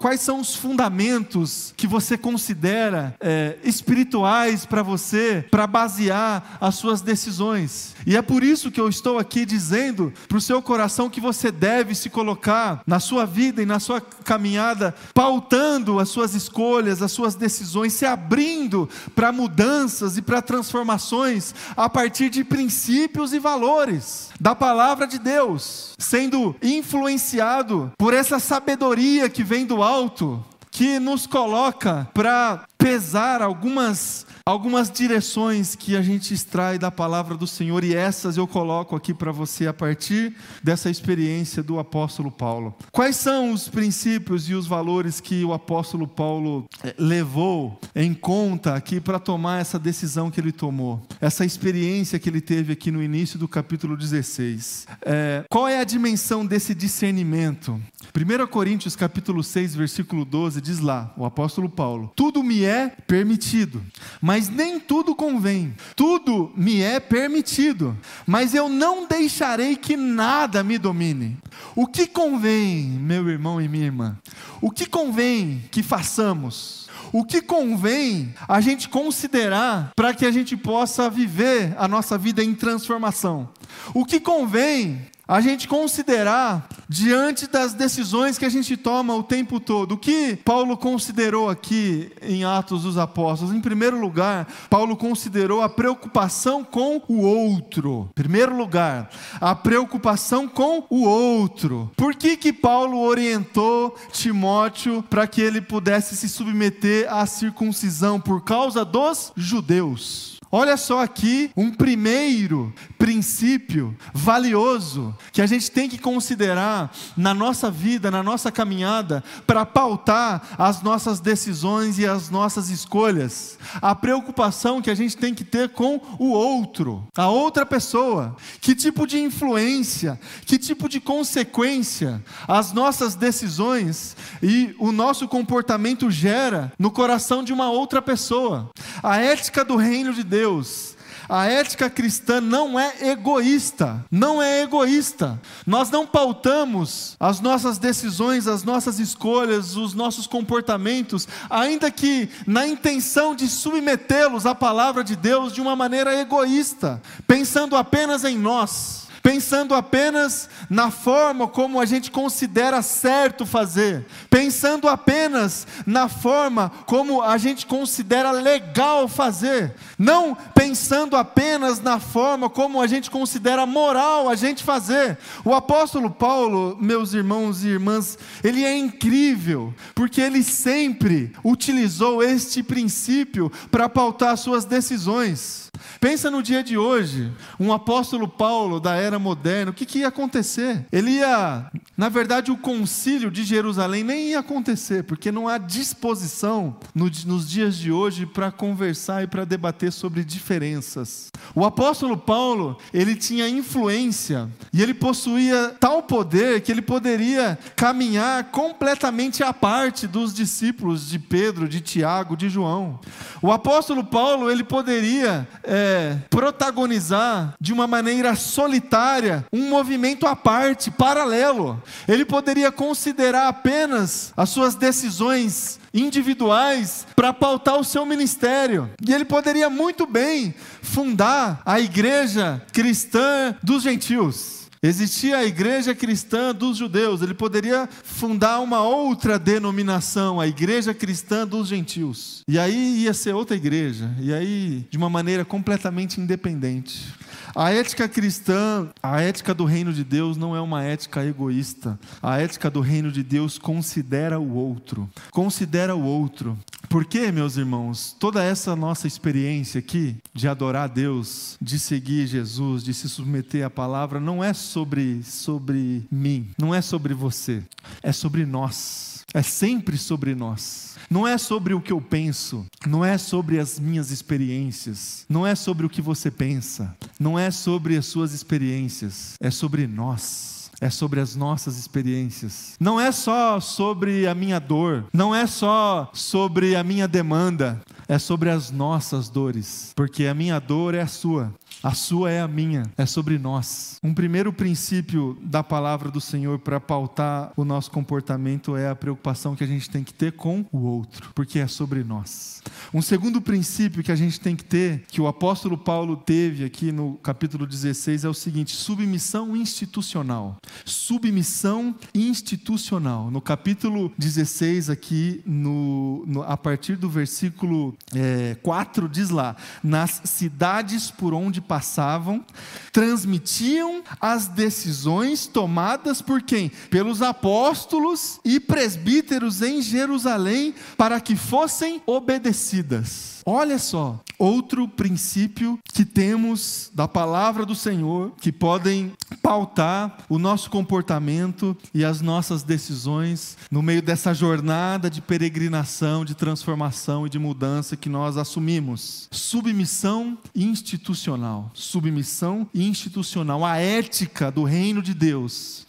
Quais 0.00 0.20
são 0.20 0.40
os 0.40 0.54
fundamentos 0.54 1.72
que 1.76 1.86
você 1.86 2.18
considera 2.18 3.14
é, 3.20 3.58
espirituais 3.62 4.66
para 4.66 4.82
você, 4.82 5.44
para 5.50 5.66
basear 5.66 6.58
as 6.60 6.74
suas 6.74 7.00
decisões. 7.00 7.94
E 8.06 8.16
é 8.16 8.22
por 8.22 8.42
isso 8.42 8.70
que 8.70 8.80
eu 8.80 8.88
estou 8.88 9.18
aqui 9.18 9.46
dizendo 9.46 10.12
para 10.28 10.38
o 10.38 10.40
seu 10.40 10.60
coração 10.60 11.08
que 11.08 11.20
você 11.20 11.52
deve 11.52 11.94
se 11.94 12.10
colocar 12.10 12.82
na 12.86 12.98
sua 12.98 13.24
vida 13.24 13.62
e 13.62 13.66
na 13.66 13.78
sua 13.78 14.00
caminhada, 14.00 14.94
pautando 15.14 15.98
as 15.98 16.08
suas 16.08 16.34
escolhas, 16.34 17.02
as 17.02 17.12
suas 17.12 17.34
decisões, 17.34 17.92
se 17.92 18.04
abrindo 18.04 18.88
para 19.14 19.32
mudanças 19.32 20.16
e 20.16 20.22
para 20.22 20.42
transformações 20.42 21.54
a 21.76 21.88
partir 21.88 22.30
de 22.30 22.42
princípios 22.42 23.32
e 23.32 23.38
valores 23.38 24.31
da 24.42 24.56
palavra 24.56 25.06
de 25.06 25.20
Deus, 25.20 25.92
sendo 25.96 26.56
influenciado 26.60 27.92
por 27.96 28.12
essa 28.12 28.40
sabedoria 28.40 29.30
que 29.30 29.44
vem 29.44 29.64
do 29.64 29.84
alto, 29.84 30.44
que 30.68 30.98
nos 30.98 31.28
coloca 31.28 32.08
para 32.12 32.64
pesar 32.76 33.40
algumas 33.40 34.26
algumas 34.44 34.90
direções 34.90 35.74
que 35.76 35.96
a 35.96 36.02
gente 36.02 36.34
extrai 36.34 36.78
da 36.78 36.90
palavra 36.90 37.36
do 37.36 37.46
Senhor 37.46 37.84
e 37.84 37.94
essas 37.94 38.36
eu 38.36 38.46
coloco 38.46 38.96
aqui 38.96 39.14
para 39.14 39.30
você 39.30 39.66
a 39.66 39.72
partir 39.72 40.34
dessa 40.62 40.90
experiência 40.90 41.62
do 41.62 41.78
apóstolo 41.78 42.30
Paulo. 42.30 42.74
Quais 42.90 43.16
são 43.16 43.52
os 43.52 43.68
princípios 43.68 44.48
e 44.48 44.54
os 44.54 44.66
valores 44.66 45.20
que 45.20 45.44
o 45.44 45.52
apóstolo 45.52 46.06
Paulo 46.06 46.66
eh, 46.82 46.94
levou 46.98 47.78
em 47.94 48.12
conta 48.14 48.74
aqui 48.74 49.00
para 49.00 49.18
tomar 49.18 49.60
essa 49.60 49.78
decisão 49.78 50.30
que 50.30 50.40
ele 50.40 50.52
tomou? 50.52 51.00
Essa 51.20 51.44
experiência 51.44 52.18
que 52.18 52.28
ele 52.28 52.40
teve 52.40 52.72
aqui 52.72 52.90
no 52.90 53.02
início 53.02 53.38
do 53.38 53.46
capítulo 53.46 53.96
16. 53.96 54.86
É, 55.02 55.44
qual 55.48 55.68
é 55.68 55.78
a 55.78 55.84
dimensão 55.84 56.44
desse 56.44 56.74
discernimento? 56.74 57.80
1 58.14 58.46
Coríntios 58.48 58.96
capítulo 58.96 59.42
6, 59.42 59.74
versículo 59.74 60.24
12 60.24 60.60
diz 60.60 60.80
lá, 60.80 61.12
o 61.16 61.24
apóstolo 61.24 61.68
Paulo: 61.68 62.12
Tudo 62.16 62.42
me 62.42 62.64
é 62.64 62.88
permitido, 63.06 63.82
mas 64.20 64.31
mas 64.32 64.48
nem 64.48 64.80
tudo 64.80 65.14
convém. 65.14 65.74
Tudo 65.94 66.50
me 66.56 66.80
é 66.80 66.98
permitido, 66.98 67.94
mas 68.26 68.54
eu 68.54 68.66
não 68.66 69.06
deixarei 69.06 69.76
que 69.76 69.94
nada 69.94 70.64
me 70.64 70.78
domine. 70.78 71.36
O 71.76 71.86
que 71.86 72.06
convém, 72.06 72.82
meu 72.82 73.28
irmão 73.28 73.60
e 73.60 73.68
minha 73.68 73.84
irmã? 73.84 74.16
O 74.58 74.70
que 74.70 74.86
convém 74.86 75.62
que 75.70 75.82
façamos? 75.82 76.88
O 77.12 77.26
que 77.26 77.42
convém 77.42 78.34
a 78.48 78.58
gente 78.62 78.88
considerar 78.88 79.90
para 79.94 80.14
que 80.14 80.24
a 80.24 80.30
gente 80.30 80.56
possa 80.56 81.10
viver 81.10 81.74
a 81.76 81.86
nossa 81.86 82.16
vida 82.16 82.42
em 82.42 82.54
transformação? 82.54 83.50
O 83.92 84.02
que 84.02 84.18
convém 84.18 85.11
a 85.26 85.40
gente 85.40 85.68
considerar 85.68 86.68
diante 86.88 87.46
das 87.46 87.72
decisões 87.72 88.36
que 88.36 88.44
a 88.44 88.48
gente 88.48 88.76
toma 88.76 89.14
o 89.14 89.22
tempo 89.22 89.60
todo. 89.60 89.92
O 89.92 89.98
que 89.98 90.36
Paulo 90.36 90.76
considerou 90.76 91.48
aqui 91.48 92.10
em 92.20 92.44
Atos 92.44 92.82
dos 92.82 92.98
Apóstolos? 92.98 93.54
Em 93.54 93.60
primeiro 93.60 93.98
lugar, 93.98 94.46
Paulo 94.68 94.96
considerou 94.96 95.62
a 95.62 95.68
preocupação 95.68 96.64
com 96.64 97.02
o 97.08 97.20
outro. 97.20 98.08
Em 98.10 98.14
primeiro 98.14 98.56
lugar, 98.56 99.10
a 99.40 99.54
preocupação 99.54 100.48
com 100.48 100.84
o 100.90 101.04
outro. 101.04 101.90
Por 101.96 102.14
que 102.14 102.36
que 102.36 102.52
Paulo 102.52 102.98
orientou 102.98 103.96
Timóteo 104.12 105.02
para 105.02 105.26
que 105.26 105.40
ele 105.40 105.60
pudesse 105.60 106.16
se 106.16 106.28
submeter 106.28 107.12
à 107.12 107.24
circuncisão 107.26 108.20
por 108.20 108.42
causa 108.42 108.84
dos 108.84 109.32
judeus? 109.36 110.32
Olha 110.54 110.76
só 110.76 111.02
aqui 111.02 111.50
um 111.56 111.70
primeiro 111.70 112.74
princípio 113.02 113.96
valioso 114.14 115.12
que 115.32 115.42
a 115.42 115.46
gente 115.46 115.68
tem 115.72 115.88
que 115.88 115.98
considerar 115.98 116.94
na 117.16 117.34
nossa 117.34 117.68
vida, 117.68 118.12
na 118.12 118.22
nossa 118.22 118.52
caminhada, 118.52 119.24
para 119.44 119.66
pautar 119.66 120.54
as 120.56 120.82
nossas 120.82 121.18
decisões 121.18 121.98
e 121.98 122.06
as 122.06 122.30
nossas 122.30 122.70
escolhas. 122.70 123.58
A 123.80 123.92
preocupação 123.92 124.80
que 124.80 124.88
a 124.88 124.94
gente 124.94 125.16
tem 125.16 125.34
que 125.34 125.42
ter 125.42 125.70
com 125.70 126.00
o 126.16 126.28
outro, 126.28 127.04
a 127.16 127.28
outra 127.28 127.66
pessoa. 127.66 128.36
Que 128.60 128.72
tipo 128.72 129.04
de 129.04 129.18
influência, 129.18 130.16
que 130.46 130.56
tipo 130.56 130.88
de 130.88 131.00
consequência 131.00 132.22
as 132.46 132.72
nossas 132.72 133.16
decisões 133.16 134.16
e 134.40 134.76
o 134.78 134.92
nosso 134.92 135.26
comportamento 135.26 136.08
gera 136.08 136.72
no 136.78 136.88
coração 136.88 137.42
de 137.42 137.52
uma 137.52 137.68
outra 137.68 138.00
pessoa. 138.00 138.70
A 139.02 139.16
ética 139.16 139.64
do 139.64 139.74
reino 139.74 140.14
de 140.14 140.22
Deus. 140.22 140.91
A 141.28 141.46
ética 141.46 141.88
cristã 141.88 142.40
não 142.40 142.78
é 142.78 143.10
egoísta, 143.10 144.04
não 144.10 144.42
é 144.42 144.62
egoísta. 144.62 145.40
Nós 145.66 145.90
não 145.90 146.06
pautamos 146.06 147.16
as 147.18 147.40
nossas 147.40 147.78
decisões, 147.78 148.46
as 148.46 148.64
nossas 148.64 148.98
escolhas, 148.98 149.76
os 149.76 149.94
nossos 149.94 150.26
comportamentos, 150.26 151.28
ainda 151.48 151.90
que 151.90 152.28
na 152.46 152.66
intenção 152.66 153.34
de 153.34 153.48
submetê-los 153.48 154.46
à 154.46 154.54
palavra 154.54 155.02
de 155.04 155.16
Deus 155.16 155.52
de 155.52 155.60
uma 155.60 155.76
maneira 155.76 156.14
egoísta, 156.14 157.00
pensando 157.26 157.76
apenas 157.76 158.24
em 158.24 158.38
nós 158.38 159.01
pensando 159.22 159.74
apenas 159.74 160.50
na 160.68 160.90
forma 160.90 161.46
como 161.46 161.80
a 161.80 161.86
gente 161.86 162.10
considera 162.10 162.82
certo 162.82 163.46
fazer, 163.46 164.04
pensando 164.28 164.88
apenas 164.88 165.66
na 165.86 166.08
forma 166.08 166.70
como 166.86 167.22
a 167.22 167.38
gente 167.38 167.64
considera 167.66 168.32
legal 168.32 169.06
fazer, 169.06 169.74
não 169.96 170.36
pensando 170.54 171.16
apenas 171.16 171.80
na 171.80 172.00
forma 172.00 172.50
como 172.50 172.80
a 172.80 172.86
gente 172.86 173.10
considera 173.10 173.64
moral 173.64 174.28
a 174.28 174.34
gente 174.34 174.64
fazer. 174.64 175.16
O 175.44 175.54
apóstolo 175.54 176.10
Paulo, 176.10 176.76
meus 176.80 177.14
irmãos 177.14 177.62
e 177.62 177.68
irmãs, 177.68 178.18
ele 178.42 178.64
é 178.64 178.76
incrível, 178.76 179.72
porque 179.94 180.20
ele 180.20 180.42
sempre 180.42 181.32
utilizou 181.44 182.22
este 182.22 182.62
princípio 182.62 183.52
para 183.70 183.88
pautar 183.88 184.36
suas 184.36 184.64
decisões. 184.64 185.71
Pensa 186.00 186.30
no 186.30 186.42
dia 186.42 186.62
de 186.62 186.76
hoje, 186.76 187.30
um 187.58 187.72
apóstolo 187.72 188.28
Paulo 188.28 188.80
da 188.80 188.94
era 188.94 189.18
moderna, 189.18 189.70
o 189.70 189.74
que, 189.74 189.86
que 189.86 190.00
ia 190.00 190.08
acontecer? 190.08 190.86
Ele 190.92 191.12
ia, 191.12 191.70
na 191.96 192.08
verdade, 192.08 192.50
o 192.50 192.56
concílio 192.56 193.30
de 193.30 193.44
Jerusalém 193.44 194.04
nem 194.04 194.30
ia 194.30 194.40
acontecer, 194.40 195.04
porque 195.04 195.32
não 195.32 195.48
há 195.48 195.58
disposição 195.58 196.76
no, 196.94 197.10
nos 197.26 197.48
dias 197.48 197.76
de 197.76 197.92
hoje 197.92 198.26
para 198.26 198.50
conversar 198.50 199.22
e 199.22 199.26
para 199.26 199.44
debater 199.44 199.92
sobre 199.92 200.24
diferenças. 200.24 201.30
O 201.54 201.64
apóstolo 201.64 202.16
Paulo, 202.16 202.78
ele 202.92 203.14
tinha 203.14 203.48
influência 203.48 204.48
e 204.72 204.82
ele 204.82 204.94
possuía 204.94 205.74
tal 205.78 206.02
poder 206.02 206.60
que 206.60 206.72
ele 206.72 206.82
poderia 206.82 207.58
caminhar 207.76 208.44
completamente 208.44 209.42
à 209.42 209.52
parte 209.52 210.06
dos 210.06 210.32
discípulos 210.32 211.08
de 211.08 211.18
Pedro, 211.18 211.68
de 211.68 211.80
Tiago, 211.80 212.36
de 212.36 212.48
João. 212.48 212.98
O 213.40 213.50
apóstolo 213.50 214.04
Paulo, 214.04 214.50
ele 214.50 214.64
poderia 214.64 215.46
é, 215.72 216.18
protagonizar 216.28 217.54
de 217.58 217.72
uma 217.72 217.86
maneira 217.86 218.36
solitária 218.36 219.42
um 219.50 219.70
movimento 219.70 220.26
à 220.26 220.36
parte, 220.36 220.90
paralelo. 220.90 221.82
Ele 222.06 222.26
poderia 222.26 222.70
considerar 222.70 223.48
apenas 223.48 224.34
as 224.36 224.50
suas 224.50 224.74
decisões 224.74 225.80
individuais 225.94 227.06
para 227.16 227.32
pautar 227.32 227.78
o 227.78 227.84
seu 227.84 228.04
ministério. 228.04 228.90
E 229.06 229.14
ele 229.14 229.24
poderia 229.24 229.70
muito 229.70 230.06
bem 230.06 230.54
fundar 230.82 231.62
a 231.64 231.80
igreja 231.80 232.60
cristã 232.70 233.56
dos 233.62 233.82
gentios. 233.82 234.61
Existia 234.84 235.36
a 235.36 235.44
igreja 235.44 235.94
cristã 235.94 236.52
dos 236.52 236.76
judeus, 236.76 237.22
ele 237.22 237.34
poderia 237.34 237.88
fundar 238.02 238.58
uma 238.58 238.82
outra 238.82 239.38
denominação, 239.38 240.40
a 240.40 240.48
igreja 240.48 240.92
cristã 240.92 241.46
dos 241.46 241.68
gentios. 241.68 242.42
E 242.48 242.58
aí 242.58 243.04
ia 243.04 243.14
ser 243.14 243.32
outra 243.32 243.56
igreja, 243.56 244.12
e 244.18 244.34
aí 244.34 244.84
de 244.90 244.98
uma 244.98 245.08
maneira 245.08 245.44
completamente 245.44 246.20
independente. 246.20 247.14
A 247.54 247.70
ética 247.70 248.08
cristã, 248.08 248.88
a 249.02 249.20
ética 249.20 249.52
do 249.52 249.64
reino 249.64 249.92
de 249.92 250.02
Deus 250.02 250.36
não 250.36 250.56
é 250.56 250.60
uma 250.60 250.82
ética 250.82 251.24
egoísta. 251.24 251.98
A 252.22 252.40
ética 252.40 252.70
do 252.70 252.80
reino 252.80 253.12
de 253.12 253.22
Deus 253.22 253.58
considera 253.58 254.40
o 254.40 254.54
outro. 254.54 255.08
Considera 255.30 255.94
o 255.94 256.02
outro. 256.02 256.58
Porque, 256.88 257.32
meus 257.32 257.56
irmãos, 257.56 258.14
toda 258.18 258.42
essa 258.42 258.76
nossa 258.76 259.06
experiência 259.06 259.78
aqui 259.78 260.16
de 260.34 260.46
adorar 260.46 260.84
a 260.84 260.92
Deus, 260.92 261.56
de 261.60 261.78
seguir 261.78 262.26
Jesus, 262.26 262.82
de 262.82 262.92
se 262.92 263.08
submeter 263.08 263.64
à 263.64 263.70
palavra, 263.70 264.20
não 264.20 264.42
é 264.42 264.52
sobre 264.52 265.22
sobre 265.22 266.06
mim, 266.10 266.50
não 266.58 266.74
é 266.74 266.82
sobre 266.82 267.14
você, 267.14 267.62
é 268.02 268.12
sobre 268.12 268.44
nós. 268.44 269.11
É 269.34 269.42
sempre 269.42 269.96
sobre 269.96 270.34
nós. 270.34 270.96
Não 271.10 271.26
é 271.26 271.36
sobre 271.36 271.74
o 271.74 271.80
que 271.80 271.92
eu 271.92 272.00
penso, 272.00 272.66
não 272.86 273.04
é 273.04 273.18
sobre 273.18 273.58
as 273.58 273.78
minhas 273.78 274.10
experiências, 274.10 275.26
não 275.28 275.46
é 275.46 275.54
sobre 275.54 275.84
o 275.84 275.90
que 275.90 276.00
você 276.00 276.30
pensa, 276.30 276.96
não 277.20 277.38
é 277.38 277.50
sobre 277.50 277.96
as 277.96 278.06
suas 278.06 278.32
experiências, 278.32 279.34
é 279.40 279.50
sobre 279.50 279.86
nós. 279.86 280.52
É 280.80 280.90
sobre 280.90 281.20
as 281.20 281.36
nossas 281.36 281.78
experiências. 281.78 282.74
Não 282.80 283.00
é 283.00 283.12
só 283.12 283.60
sobre 283.60 284.26
a 284.26 284.34
minha 284.34 284.58
dor, 284.58 285.04
não 285.12 285.32
é 285.32 285.46
só 285.46 286.10
sobre 286.12 286.74
a 286.74 286.82
minha 286.82 287.06
demanda, 287.06 287.80
é 288.08 288.18
sobre 288.18 288.50
as 288.50 288.72
nossas 288.72 289.28
dores, 289.28 289.92
porque 289.94 290.26
a 290.26 290.34
minha 290.34 290.58
dor 290.58 290.94
é 290.94 291.02
a 291.02 291.06
sua, 291.06 291.54
a 291.82 291.94
sua 291.94 292.30
é 292.30 292.40
a 292.40 292.46
minha, 292.46 292.84
é 292.96 293.04
sobre 293.04 293.38
nós. 293.38 293.98
Um 294.02 294.14
primeiro 294.14 294.52
princípio 294.52 295.36
da 295.42 295.62
palavra 295.62 296.10
do 296.10 296.20
Senhor 296.20 296.58
para 296.58 296.78
pautar 296.78 297.52
o 297.56 297.64
nosso 297.64 297.90
comportamento 297.90 298.76
é 298.76 298.88
a 298.88 298.94
preocupação 298.94 299.56
que 299.56 299.64
a 299.64 299.66
gente 299.66 299.90
tem 299.90 300.04
que 300.04 300.14
ter 300.14 300.32
com 300.32 300.64
o 300.70 300.78
outro, 300.78 301.30
porque 301.34 301.58
é 301.58 301.66
sobre 301.66 302.04
nós. 302.04 302.62
Um 302.94 303.02
segundo 303.02 303.40
princípio 303.40 304.02
que 304.02 304.12
a 304.12 304.16
gente 304.16 304.38
tem 304.38 304.54
que 304.54 304.64
ter, 304.64 305.04
que 305.08 305.20
o 305.20 305.26
apóstolo 305.26 305.76
Paulo 305.76 306.16
teve 306.16 306.64
aqui 306.64 306.92
no 306.92 307.14
capítulo 307.14 307.66
16, 307.66 308.24
é 308.24 308.28
o 308.28 308.34
seguinte: 308.34 308.74
submissão 308.76 309.56
institucional. 309.56 310.58
Submissão 310.84 311.94
institucional. 312.14 313.30
No 313.30 313.40
capítulo 313.40 314.12
16, 314.18 314.90
aqui, 314.90 315.42
no, 315.46 316.24
no 316.26 316.42
a 316.42 316.56
partir 316.56 316.96
do 316.96 317.08
versículo 317.08 317.96
é, 318.14 318.56
4, 318.62 319.08
diz 319.08 319.30
lá: 319.30 319.56
Nas 319.82 320.20
cidades 320.24 321.10
por 321.10 321.34
onde 321.34 321.60
passavam, 321.72 322.44
transmitiam 322.92 324.02
as 324.20 324.46
decisões 324.46 325.46
tomadas 325.46 326.20
por 326.20 326.42
quem? 326.42 326.70
Pelos 326.90 327.22
apóstolos 327.22 328.38
e 328.44 328.60
presbíteros 328.60 329.62
em 329.62 329.80
Jerusalém, 329.80 330.74
para 330.98 331.18
que 331.18 331.34
fossem 331.34 332.02
obedecidas. 332.04 333.31
Olha 333.44 333.78
só, 333.78 334.20
outro 334.38 334.86
princípio 334.86 335.78
que 335.84 336.04
temos 336.04 336.90
da 336.94 337.08
palavra 337.08 337.66
do 337.66 337.74
Senhor 337.74 338.32
que 338.40 338.52
podem 338.52 339.12
pautar 339.42 340.18
o 340.28 340.38
nosso 340.38 340.70
comportamento 340.70 341.76
e 341.92 342.04
as 342.04 342.20
nossas 342.20 342.62
decisões 342.62 343.56
no 343.70 343.82
meio 343.82 344.02
dessa 344.02 344.32
jornada 344.32 345.10
de 345.10 345.20
peregrinação, 345.20 346.24
de 346.24 346.34
transformação 346.34 347.26
e 347.26 347.30
de 347.30 347.38
mudança 347.38 347.96
que 347.96 348.08
nós 348.08 348.36
assumimos. 348.36 349.28
Submissão 349.30 350.38
institucional. 350.54 351.70
Submissão 351.74 352.68
institucional. 352.74 353.64
A 353.64 353.76
ética 353.76 354.50
do 354.50 354.62
reino 354.62 355.02
de 355.02 355.14
Deus 355.14 355.86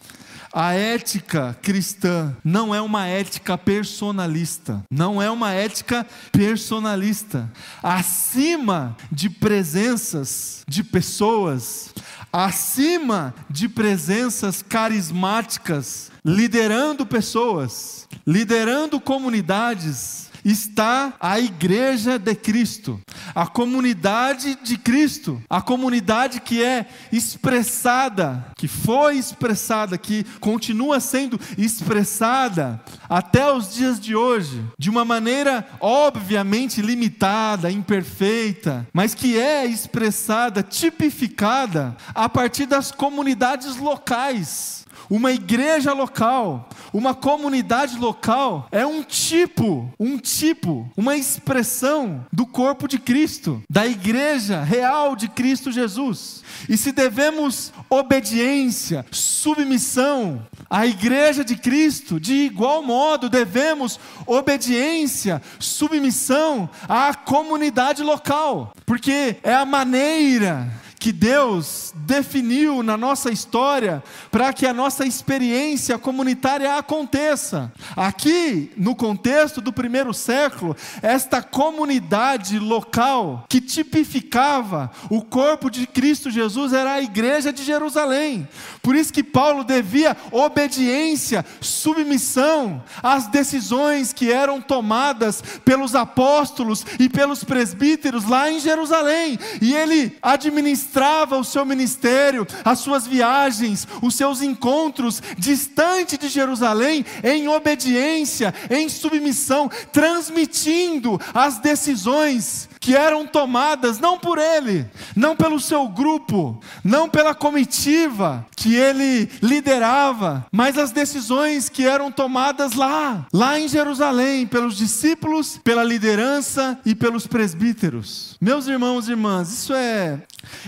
a 0.54 0.72
ética 0.72 1.58
cristã 1.60 2.36
não 2.44 2.72
é 2.72 2.80
uma 2.80 3.08
ética 3.08 3.58
personalista, 3.58 4.84
não 4.88 5.20
é 5.20 5.28
uma 5.28 5.50
ética 5.50 6.06
personalista. 6.30 7.50
Acima 7.82 8.96
de 9.10 9.28
presenças 9.28 10.62
de 10.68 10.84
pessoas, 10.84 11.92
acima 12.32 13.34
de 13.50 13.68
presenças 13.68 14.62
carismáticas, 14.62 16.12
liderando 16.24 17.04
pessoas, 17.04 18.08
liderando 18.24 19.00
comunidades, 19.00 20.30
está 20.44 21.14
a 21.18 21.40
igreja 21.40 22.18
de 22.18 22.34
Cristo, 22.34 23.00
a 23.34 23.46
comunidade 23.46 24.58
de 24.62 24.76
Cristo, 24.76 25.42
a 25.48 25.62
comunidade 25.62 26.40
que 26.40 26.62
é 26.62 26.86
expressada, 27.10 28.46
que 28.56 28.68
foi 28.68 29.16
expressada, 29.16 29.96
que 29.96 30.24
continua 30.40 31.00
sendo 31.00 31.40
expressada 31.56 32.82
até 33.08 33.50
os 33.50 33.74
dias 33.74 33.98
de 33.98 34.14
hoje, 34.14 34.62
de 34.78 34.90
uma 34.90 35.04
maneira 35.04 35.66
obviamente 35.80 36.82
limitada, 36.82 37.70
imperfeita, 37.70 38.86
mas 38.92 39.14
que 39.14 39.38
é 39.38 39.64
expressada, 39.64 40.62
tipificada 40.62 41.96
a 42.14 42.28
partir 42.28 42.66
das 42.66 42.90
comunidades 42.90 43.76
locais 43.76 44.83
uma 45.08 45.32
igreja 45.32 45.92
local, 45.92 46.68
uma 46.92 47.14
comunidade 47.14 47.98
local 47.98 48.68
é 48.70 48.86
um 48.86 49.02
tipo, 49.02 49.92
um 49.98 50.18
tipo, 50.18 50.88
uma 50.96 51.16
expressão 51.16 52.24
do 52.32 52.46
corpo 52.46 52.86
de 52.86 52.98
Cristo, 52.98 53.62
da 53.68 53.86
igreja 53.86 54.62
real 54.62 55.16
de 55.16 55.28
Cristo 55.28 55.72
Jesus. 55.72 56.42
E 56.68 56.76
se 56.76 56.92
devemos 56.92 57.72
obediência, 57.90 59.04
submissão 59.10 60.46
à 60.70 60.86
igreja 60.86 61.44
de 61.44 61.56
Cristo, 61.56 62.18
de 62.18 62.34
igual 62.34 62.82
modo 62.82 63.28
devemos 63.28 63.98
obediência, 64.26 65.42
submissão 65.58 66.68
à 66.88 67.14
comunidade 67.14 68.02
local, 68.02 68.72
porque 68.86 69.36
é 69.42 69.54
a 69.54 69.64
maneira 69.64 70.83
que 71.04 71.12
Deus 71.12 71.92
definiu 71.94 72.82
na 72.82 72.96
nossa 72.96 73.30
história 73.30 74.02
para 74.30 74.54
que 74.54 74.64
a 74.64 74.72
nossa 74.72 75.04
experiência 75.04 75.98
comunitária 75.98 76.78
aconteça. 76.78 77.70
Aqui, 77.94 78.72
no 78.74 78.96
contexto 78.96 79.60
do 79.60 79.70
primeiro 79.70 80.14
século, 80.14 80.74
esta 81.02 81.42
comunidade 81.42 82.58
local 82.58 83.44
que 83.50 83.60
tipificava 83.60 84.90
o 85.10 85.20
corpo 85.20 85.68
de 85.68 85.86
Cristo 85.86 86.30
Jesus 86.30 86.72
era 86.72 86.94
a 86.94 87.02
igreja 87.02 87.52
de 87.52 87.62
Jerusalém. 87.64 88.48
Por 88.80 88.96
isso 88.96 89.12
que 89.12 89.22
Paulo 89.22 89.62
devia 89.62 90.16
obediência, 90.32 91.44
submissão 91.60 92.82
às 93.02 93.26
decisões 93.26 94.10
que 94.10 94.32
eram 94.32 94.58
tomadas 94.58 95.42
pelos 95.66 95.94
apóstolos 95.94 96.86
e 96.98 97.10
pelos 97.10 97.44
presbíteros 97.44 98.24
lá 98.24 98.50
em 98.50 98.58
Jerusalém. 98.58 99.38
E 99.60 99.74
ele 99.74 100.16
administrava 100.22 100.93
administrava 100.94 101.36
o 101.36 101.44
seu 101.44 101.64
ministério, 101.64 102.46
as 102.64 102.78
suas 102.78 103.06
viagens, 103.06 103.86
os 104.00 104.14
seus 104.14 104.40
encontros 104.40 105.20
distante 105.36 106.16
de 106.16 106.28
Jerusalém, 106.28 107.04
em 107.22 107.48
obediência, 107.48 108.54
em 108.70 108.88
submissão, 108.88 109.68
transmitindo 109.92 111.20
as 111.34 111.58
decisões 111.58 112.68
que 112.84 112.94
eram 112.94 113.26
tomadas 113.26 113.98
não 113.98 114.18
por 114.18 114.36
ele, 114.36 114.86
não 115.16 115.34
pelo 115.34 115.58
seu 115.58 115.88
grupo, 115.88 116.60
não 116.84 117.08
pela 117.08 117.34
comitiva 117.34 118.46
que 118.54 118.74
ele 118.74 119.26
liderava, 119.42 120.44
mas 120.52 120.76
as 120.76 120.92
decisões 120.92 121.70
que 121.70 121.86
eram 121.86 122.12
tomadas 122.12 122.74
lá, 122.74 123.26
lá 123.32 123.58
em 123.58 123.68
Jerusalém, 123.68 124.46
pelos 124.46 124.76
discípulos, 124.76 125.58
pela 125.64 125.82
liderança 125.82 126.78
e 126.84 126.94
pelos 126.94 127.26
presbíteros. 127.26 128.36
Meus 128.38 128.66
irmãos 128.66 129.08
e 129.08 129.12
irmãs, 129.12 129.50
isso 129.50 129.72
é 129.72 130.20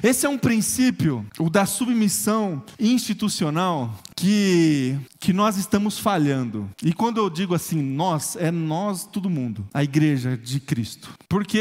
esse 0.02 0.26
é 0.26 0.28
um 0.28 0.38
princípio, 0.38 1.26
o 1.38 1.50
da 1.50 1.66
submissão 1.66 2.62
institucional, 2.78 3.94
que, 4.14 4.98
que 5.20 5.32
nós 5.32 5.56
estamos 5.56 5.98
falhando. 5.98 6.68
E 6.82 6.92
quando 6.92 7.18
eu 7.18 7.28
digo 7.28 7.54
assim, 7.54 7.80
nós, 7.80 8.36
é 8.36 8.50
nós, 8.50 9.04
todo 9.04 9.28
mundo, 9.28 9.66
a 9.72 9.84
igreja 9.84 10.36
de 10.36 10.60
Cristo. 10.60 11.10
Porque 11.28 11.60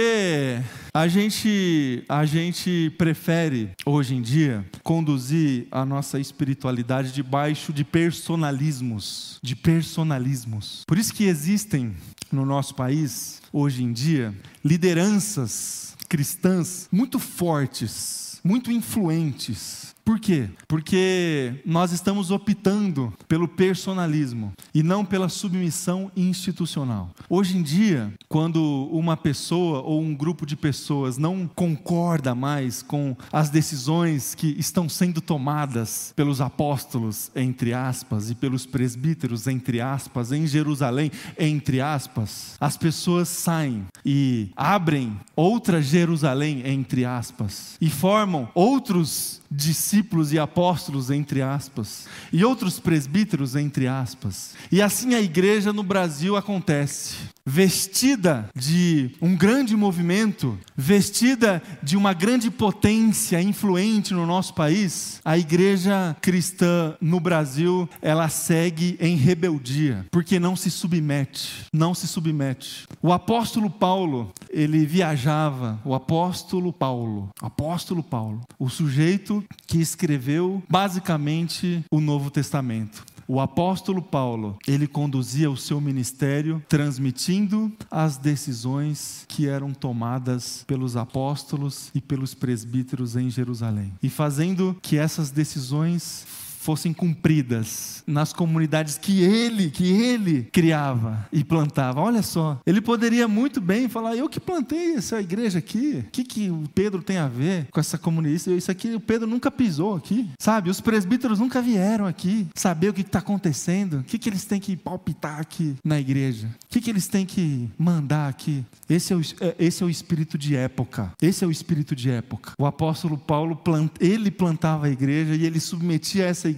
a 0.93 1.07
gente, 1.07 2.03
a 2.07 2.25
gente 2.25 2.93
prefere, 2.97 3.71
hoje 3.85 4.15
em 4.15 4.21
dia, 4.21 4.65
conduzir 4.83 5.67
a 5.71 5.85
nossa 5.85 6.19
espiritualidade 6.19 7.11
debaixo 7.11 7.73
de 7.73 7.83
personalismos. 7.83 9.39
De 9.43 9.55
personalismos. 9.55 10.83
Por 10.87 10.97
isso 10.97 11.13
que 11.13 11.25
existem 11.25 11.95
no 12.31 12.45
nosso 12.45 12.75
país, 12.75 13.41
hoje 13.51 13.83
em 13.83 13.91
dia, 13.91 14.33
lideranças 14.63 15.95
cristãs 16.07 16.87
muito 16.91 17.19
fortes, 17.19 18.39
muito 18.43 18.71
influentes, 18.71 19.84
Por 20.05 20.19
quê? 20.19 20.47
Porque 20.67 21.55
nós 21.65 21.91
estamos 21.91 22.29
optando 22.29 23.11
pelo 23.27 23.47
personalismo 23.47 24.53
e 24.71 24.83
não 24.83 25.03
pela 25.03 25.27
submissão 25.29 26.11
institucional. 26.15 27.09
Hoje 27.27 27.57
em 27.57 27.63
dia, 27.63 28.13
quando 28.29 28.87
uma 28.91 29.17
pessoa 29.17 29.81
ou 29.81 29.99
um 29.99 30.13
grupo 30.13 30.45
de 30.45 30.55
pessoas 30.55 31.17
não 31.17 31.47
concorda 31.47 32.35
mais 32.35 32.83
com 32.83 33.17
as 33.33 33.49
decisões 33.49 34.35
que 34.35 34.55
estão 34.59 34.87
sendo 34.87 35.21
tomadas 35.21 36.13
pelos 36.15 36.39
apóstolos, 36.39 37.31
entre 37.35 37.73
aspas, 37.73 38.29
e 38.29 38.35
pelos 38.35 38.63
presbíteros, 38.63 39.47
entre 39.47 39.81
aspas, 39.81 40.31
em 40.31 40.45
Jerusalém, 40.45 41.11
entre 41.35 41.81
aspas, 41.81 42.55
as 42.61 42.77
pessoas 42.77 43.27
saem 43.27 43.85
e 44.05 44.51
abrem 44.55 45.19
outra 45.35 45.81
Jerusalém, 45.81 46.61
entre 46.63 47.05
aspas, 47.05 47.75
e 47.81 47.89
formam 47.89 48.47
outros 48.53 49.41
discípulos 49.49 50.33
e 50.33 50.39
apóstolos, 50.39 51.09
entre 51.11 51.41
aspas, 51.41 52.07
e 52.31 52.43
outros 52.43 52.79
presbíteros, 52.79 53.55
entre 53.55 53.87
aspas. 53.87 54.55
E 54.71 54.81
assim 54.81 55.13
a 55.13 55.21
igreja 55.21 55.71
no 55.71 55.83
Brasil 55.83 56.35
acontece. 56.35 57.15
Vestida 57.47 58.49
de 58.55 59.11
um 59.21 59.35
grande 59.35 59.75
movimento, 59.75 60.57
vestida 60.75 61.61
de 61.83 61.95
uma 61.95 62.11
grande 62.11 62.49
potência 62.49 63.39
influente 63.39 64.15
no 64.15 64.25
nosso 64.25 64.55
país, 64.55 65.21
a 65.23 65.37
igreja 65.37 66.17
cristã 66.21 66.97
no 66.99 67.19
Brasil, 67.19 67.87
ela 68.01 68.29
segue 68.29 68.97
em 68.99 69.15
rebeldia, 69.15 70.07
porque 70.09 70.39
não 70.39 70.55
se 70.55 70.71
submete, 70.71 71.65
não 71.71 71.93
se 71.93 72.07
submete. 72.07 72.87
O 72.99 73.13
apóstolo 73.13 73.69
Paulo, 73.69 74.33
ele 74.49 74.83
viajava, 74.83 75.79
o 75.85 75.93
apóstolo 75.93 76.73
Paulo, 76.73 77.29
apóstolo 77.39 78.01
Paulo, 78.01 78.41
o 78.57 78.69
sujeito 78.69 79.43
que 79.67 79.77
escreveu 79.77 80.63
basicamente 80.67 81.85
o 81.91 82.01
Novo 82.01 82.31
Testamento. 82.31 83.05
O 83.27 83.39
apóstolo 83.39 84.01
Paulo, 84.01 84.57
ele 84.67 84.87
conduzia 84.87 85.49
o 85.49 85.57
seu 85.57 85.81
ministério 85.81 86.63
transmitindo 86.69 87.71
as 87.89 88.17
decisões 88.17 89.25
que 89.27 89.47
eram 89.47 89.73
tomadas 89.73 90.63
pelos 90.67 90.95
apóstolos 90.95 91.89
e 91.95 91.99
pelos 91.99 92.35
presbíteros 92.35 93.15
em 93.15 93.29
Jerusalém, 93.29 93.93
e 94.01 94.09
fazendo 94.09 94.77
que 94.81 94.97
essas 94.97 95.31
decisões 95.31 96.25
fossem 96.65 96.91
cumpridas 96.91 98.03
nas 98.07 98.33
comunidades 98.33 98.97
que 98.97 99.21
ele, 99.21 99.69
que 99.69 99.85
ele 99.85 100.49
criava 100.51 101.27
e 101.31 101.43
plantava. 101.43 102.01
Olha 102.01 102.23
só, 102.23 102.59
ele 102.65 102.81
poderia 102.81 103.27
muito 103.27 103.61
bem 103.61 103.87
falar: 103.87 104.15
eu 104.15 104.27
que 104.27 104.39
plantei 104.39 104.95
essa 104.95 105.21
igreja 105.21 105.59
aqui. 105.59 106.03
O 106.07 106.11
que, 106.11 106.23
que 106.23 106.49
o 106.49 106.63
Pedro 106.73 107.03
tem 107.03 107.17
a 107.17 107.27
ver 107.27 107.67
com 107.69 107.79
essa 107.79 107.99
comunidade? 107.99 108.57
Isso 108.57 108.71
aqui 108.71 108.95
o 108.95 108.99
Pedro 108.99 109.27
nunca 109.27 109.51
pisou 109.51 109.95
aqui, 109.95 110.27
sabe? 110.39 110.71
Os 110.71 110.81
presbíteros 110.81 111.39
nunca 111.39 111.61
vieram 111.61 112.07
aqui 112.07 112.47
saber 112.55 112.89
o 112.89 112.93
que 112.93 113.01
está 113.01 113.19
acontecendo. 113.19 113.99
O 113.99 114.03
que, 114.03 114.17
que 114.17 114.27
eles 114.27 114.43
têm 114.45 114.59
que 114.59 114.75
palpitar 114.75 115.39
aqui 115.39 115.75
na 115.83 115.99
igreja? 115.99 116.47
O 116.47 116.73
que, 116.73 116.81
que 116.81 116.89
eles 116.89 117.07
têm 117.07 117.27
que 117.27 117.69
mandar 117.77 118.27
aqui? 118.27 118.65
Esse 118.89 119.13
é, 119.13 119.15
o, 119.15 119.21
é, 119.21 119.55
esse 119.59 119.83
é 119.83 119.85
o 119.85 119.89
espírito 119.89 120.35
de 120.35 120.55
época. 120.55 121.13
Esse 121.21 121.43
é 121.43 121.47
o 121.47 121.51
espírito 121.51 121.95
de 121.95 122.09
época. 122.09 122.53
O 122.57 122.65
apóstolo 122.65 123.17
Paulo, 123.17 123.55
plant, 123.55 123.91
ele 123.99 124.31
plantava 124.31 124.87
a 124.87 124.89
igreja 124.89 125.35
e 125.35 125.45
ele 125.45 125.59
submetia 125.59 126.25
essa 126.25 126.49
igreja 126.49 126.54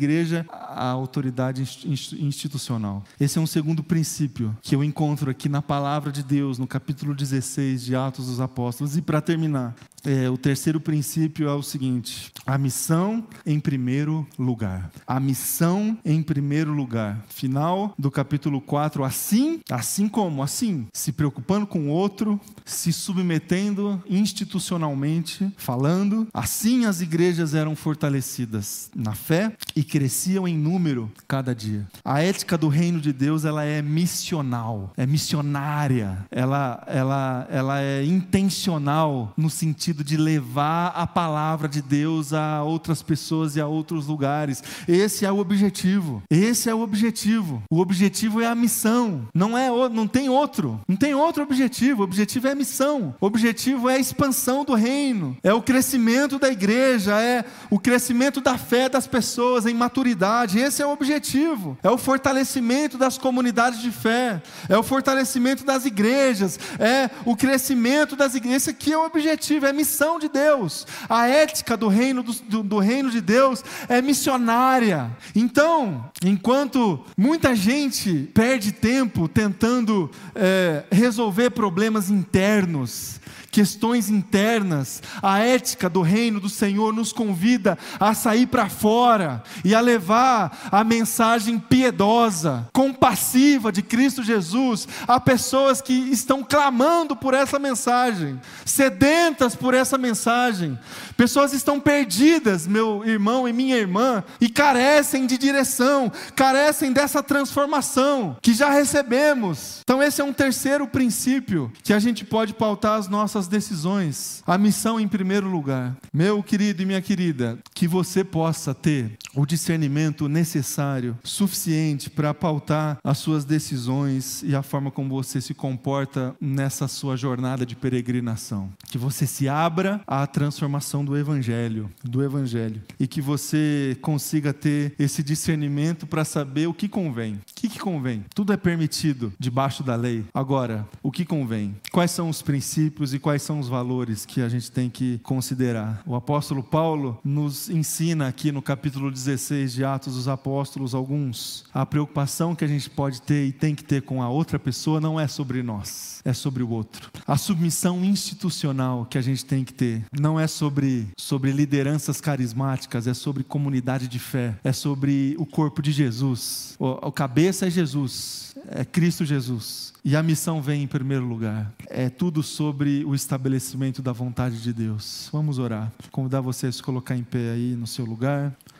à 0.50 0.90
autoridade 0.90 1.62
institucional. 1.62 3.04
Esse 3.20 3.38
é 3.38 3.42
um 3.42 3.48
segundo 3.48 3.84
princípio 3.84 4.56
que 4.62 4.76
eu 4.76 4.84
encontro 4.84 5.30
aqui 5.30 5.50
na 5.50 5.62
palavra 5.62 6.12
de 6.12 6.24
Deus, 6.24 6.58
no 6.58 6.68
capítulo 6.68 7.16
16 7.16 7.86
de 7.86 7.96
Atos 7.96 8.28
dos 8.28 8.40
Apóstolos. 8.40 8.96
E 8.98 9.02
para 9.02 9.22
terminar, 9.22 9.76
é, 10.06 10.30
o 10.30 10.38
terceiro 10.38 10.80
princípio 10.80 11.48
é 11.48 11.54
o 11.54 11.62
seguinte: 11.62 12.32
a 12.46 12.58
missão 12.58 13.26
em 13.46 13.60
primeiro 13.60 14.26
lugar. 14.38 14.90
A 15.06 15.20
missão 15.20 15.98
em 16.06 16.22
primeiro 16.24 16.72
lugar. 16.72 17.24
Final 17.30 17.94
do 17.98 18.10
capítulo 18.10 18.62
4. 18.62 19.04
Assim, 19.04 19.60
assim 19.70 20.08
como? 20.08 20.42
Assim, 20.42 20.88
se 20.94 21.12
preocupando 21.12 21.68
com 21.68 21.88
o 21.88 21.90
outro, 21.90 22.40
se 22.66 22.94
submetendo 22.94 24.02
institucionalmente, 24.10 25.52
falando. 25.58 26.28
Assim 26.34 26.86
as 26.86 27.02
igrejas 27.02 27.54
eram 27.54 27.76
fortalecidas 27.76 28.90
na 28.96 29.14
fé 29.14 29.52
e 29.76 29.84
cresciam 29.84 30.48
em 30.48 30.58
número 30.58 31.12
cada 31.28 31.54
dia. 31.54 31.88
A 32.04 32.22
ética 32.22 32.58
do 32.58 32.68
reino 32.68 33.02
de 33.02 33.12
Deus 33.12 33.46
ela 33.46 33.64
é 33.64 33.82
missional, 33.82 34.94
é 34.96 35.06
missionária, 35.06 36.26
ela, 36.32 36.84
ela, 36.88 37.48
ela 37.50 37.82
é 37.82 38.04
intencional 38.04 39.34
no 39.36 39.50
sentido 39.50 39.97
sentido 39.98 40.04
de 40.04 40.18
levar 40.18 40.92
a 40.96 41.08
palavra 41.08 41.68
de 41.68 41.82
Deus 41.82 42.34
a 42.34 42.64
outras 42.64 43.02
pessoas 43.02 43.56
e 43.56 43.62
a 43.62 43.68
outros 43.68 44.08
lugares. 44.08 44.64
Esse 44.88 45.26
é 45.26 45.32
o 45.32 45.40
objetivo. 45.40 46.22
Esse 46.30 46.70
é 46.70 46.76
o 46.76 46.82
objetivo. 46.82 47.64
O 47.70 47.80
objetivo 47.80 48.42
é 48.42 48.48
a 48.48 48.56
missão. 48.56 49.28
Não 49.34 49.58
é 49.58 49.70
não 49.90 50.08
tem 50.08 50.30
outro. 50.30 50.80
Não 50.88 50.96
tem 50.96 51.14
outro 51.14 51.44
objetivo. 51.44 52.02
O 52.02 52.04
objetivo 52.04 52.48
é 52.48 52.52
a 52.52 52.56
missão. 52.56 53.16
O 53.20 53.26
objetivo 53.26 53.90
é 53.90 53.96
a 53.96 54.00
expansão 54.00 54.64
do 54.64 54.74
reino. 54.74 55.38
É 55.44 55.54
o 55.54 55.62
crescimento 55.62 56.40
da 56.40 56.50
igreja, 56.50 57.20
é 57.20 57.46
o 57.70 57.80
crescimento 57.80 58.42
da 58.42 58.58
fé 58.58 58.90
das 58.90 59.08
pessoas 59.08 59.66
em 59.66 59.74
maturidade. 59.74 60.60
Esse 60.60 60.82
é 60.82 60.86
o 60.86 60.92
objetivo. 60.92 61.78
É 61.82 61.90
o 61.90 61.98
fortalecimento 61.98 62.98
das 62.98 63.18
comunidades 63.18 63.82
de 63.82 63.92
fé. 63.92 64.42
É 64.70 64.78
o 64.78 64.84
fortalecimento 64.84 65.66
das 65.66 65.86
igrejas. 65.86 66.60
É 66.80 67.10
o 67.26 67.36
crescimento 67.36 68.16
das 68.16 68.36
igrejas. 68.36 68.64
Esse 68.64 68.70
aqui 68.72 68.94
é 68.94 68.98
o 68.98 69.06
objetivo, 69.06 69.66
é 69.66 69.74
missão 69.78 70.18
de 70.20 70.28
Deus. 70.28 70.86
A 71.08 71.28
ética 71.28 71.78
do 71.78 71.88
reino, 71.88 72.24
do, 72.24 72.64
do, 72.64 72.80
reino 72.80 73.12
de 73.12 73.22
Deus 73.22 73.64
é 73.88 74.02
missionária. 74.02 75.10
Então, 75.36 76.10
enquanto 76.26 77.06
muita 77.16 77.56
gente 77.56 78.30
perde 78.34 78.72
tempo 78.72 79.28
tentando 79.28 80.10
é, 80.36 80.84
resolver 80.92 81.52
problemas 81.52 82.10
internos, 82.10 83.22
questões 83.58 84.08
internas, 84.08 85.02
a 85.20 85.40
ética 85.40 85.90
do 85.90 86.04
reino 86.04 86.40
do 86.40 86.48
Senhor 86.48 86.94
nos 86.94 87.12
convida 87.12 87.76
a 88.00 88.14
sair 88.14 88.46
para 88.46 88.70
fora 88.70 89.42
e 89.66 89.74
a 89.74 89.80
levar 89.80 90.70
a 90.72 90.84
mensagem 90.84 91.58
piedosa, 91.58 92.70
compassiva 92.72 93.72
de 93.72 93.82
Cristo 93.82 94.22
Jesus 94.22 94.88
a 95.08 95.20
pessoas 95.20 95.82
que 95.82 95.92
estão 95.92 96.44
clamando 96.44 97.16
por 97.16 97.34
essa 97.34 97.58
mensagem, 97.58 98.40
sedentas 98.64 99.56
por 99.56 99.74
essa 99.74 99.98
mensagem. 99.98 100.78
Pessoas 101.18 101.52
estão 101.52 101.80
perdidas, 101.80 102.68
meu 102.68 103.04
irmão 103.04 103.50
e 103.50 103.54
minha 103.54 103.76
irmã, 103.76 104.24
e 104.40 104.50
carecem 104.50 105.26
de 105.26 105.36
direção, 105.36 106.12
carecem 106.36 106.94
dessa 106.94 107.24
transformação 107.24 108.38
que 108.40 108.54
já 108.54 108.70
recebemos. 108.70 109.80
Então, 109.82 110.04
esse 110.04 110.22
é 110.22 110.24
um 110.24 110.32
terceiro 110.32 110.88
princípio 110.88 111.72
que 111.82 111.92
a 111.92 111.98
gente 111.98 112.24
pode 112.24 112.54
pautar 112.54 113.00
as 113.00 113.08
nossas 113.08 113.47
decisões. 113.48 114.44
A 114.46 114.58
missão 114.58 115.00
em 115.00 115.08
primeiro 115.08 115.50
lugar. 115.50 115.98
Meu 116.14 116.42
querido 116.44 116.82
e 116.82 116.86
minha 116.86 117.02
querida, 117.02 117.58
que 117.74 117.88
você 117.88 118.24
possa 118.24 118.74
ter 118.74 119.18
o 119.36 119.46
discernimento 119.46 120.28
necessário, 120.28 121.18
suficiente 121.24 122.10
para 122.10 122.34
pautar 122.34 122.98
as 123.04 123.18
suas 123.18 123.46
decisões 123.46 124.44
e 124.44 124.56
a 124.56 124.64
forma 124.64 124.92
como 124.92 125.10
você 125.10 125.40
se 125.40 125.54
comporta 125.54 126.36
nessa 126.40 126.88
sua 126.88 127.16
jornada 127.16 127.66
de 127.66 127.76
peregrinação. 127.76 128.72
Que 128.90 128.98
você 128.98 129.28
se 129.28 129.48
abra 129.48 130.02
à 130.08 130.26
transformação 130.26 131.04
do 131.04 131.18
evangelho, 131.18 131.90
do 132.04 132.24
evangelho, 132.24 132.82
e 133.00 133.08
que 133.08 133.22
você 133.22 133.98
consiga 134.02 134.54
ter 134.54 134.94
esse 134.98 135.22
discernimento 135.22 136.08
para 136.08 136.26
saber 136.26 136.68
o 136.68 136.74
que 136.74 136.88
convém. 136.88 137.36
O 137.36 137.40
que, 137.56 137.70
que 137.70 137.80
convém? 137.80 138.26
Tudo 138.34 138.54
é 138.54 138.58
permitido 138.58 139.34
debaixo 139.40 139.84
da 139.84 139.96
lei. 139.96 140.26
Agora, 140.34 140.88
o 141.04 141.12
que 141.12 141.26
convém? 141.26 141.76
Quais 141.92 142.12
são 142.12 142.30
os 142.30 142.42
princípios 142.42 143.14
e 143.14 143.20
quais 143.28 143.42
são 143.42 143.60
os 143.60 143.68
valores 143.68 144.26
que 144.26 144.40
a 144.40 144.48
gente 144.48 144.72
tem 144.72 144.90
que 144.90 145.20
considerar. 145.22 146.02
O 146.06 146.16
apóstolo 146.16 146.64
Paulo 146.64 147.20
nos 147.26 147.70
ensina 147.70 148.26
aqui 148.26 148.54
no 148.54 148.62
capítulo 148.62 149.12
16 149.12 149.74
de 149.74 149.84
Atos 149.84 150.16
dos 150.16 150.30
Apóstolos 150.30 150.96
alguns. 150.96 151.66
A 151.74 151.86
preocupação 151.86 152.56
que 152.56 152.64
a 152.64 152.68
gente 152.70 152.90
pode 152.90 153.22
ter 153.22 153.46
e 153.46 153.52
tem 153.52 153.76
que 153.76 153.84
ter 153.84 154.04
com 154.04 154.24
a 154.24 154.30
outra 154.30 154.58
pessoa 154.58 155.02
não 155.02 155.20
é 155.20 155.28
sobre 155.28 155.62
nós, 155.62 156.22
é 156.24 156.32
sobre 156.32 156.64
o 156.64 156.70
outro. 156.70 157.12
A 157.28 157.36
submissão 157.36 158.02
institucional 158.02 159.06
que 159.06 159.18
a 159.18 159.22
gente 159.22 159.44
tem 159.44 159.66
que 159.66 159.74
ter 159.74 160.06
não 160.18 160.40
é 160.40 160.48
sobre, 160.48 161.10
sobre 161.18 161.52
lideranças 161.52 162.22
carismáticas, 162.22 163.08
é 163.08 163.14
sobre 163.14 163.44
comunidade 163.44 164.08
de 164.08 164.20
fé, 164.20 164.56
é 164.64 164.72
sobre 164.72 165.36
o 165.38 165.46
corpo 165.46 165.82
de 165.82 165.92
Jesus. 165.92 166.78
O 166.80 167.12
cabeça 167.12 167.68
é 167.68 167.70
Jesus, 167.70 168.47
é 168.68 168.86
Cristo 168.86 169.26
Jesus. 169.26 169.94
E 170.04 170.16
a 170.16 170.24
missão 170.24 170.62
vem 170.62 170.84
em 170.84 170.88
primeiro 170.88 171.26
lugar. 171.26 171.72
É 171.88 172.10
tudo 172.10 172.42
sobre 172.42 173.04
o 173.06 173.14
estabelecimento 173.14 174.02
da 174.02 174.12
vontade 174.12 174.62
de 174.62 174.74
Deus. 174.74 175.30
Vamos 175.32 175.60
orar. 175.60 175.92
Convidar 176.12 176.42
você 176.42 176.68
a 176.68 176.72
se 176.72 176.82
colocar 176.82 177.16
em 177.16 177.24
pé 177.24 177.52
aí 177.52 177.76
no 177.76 177.88
seu 177.88 178.06
lugar. 178.06 178.56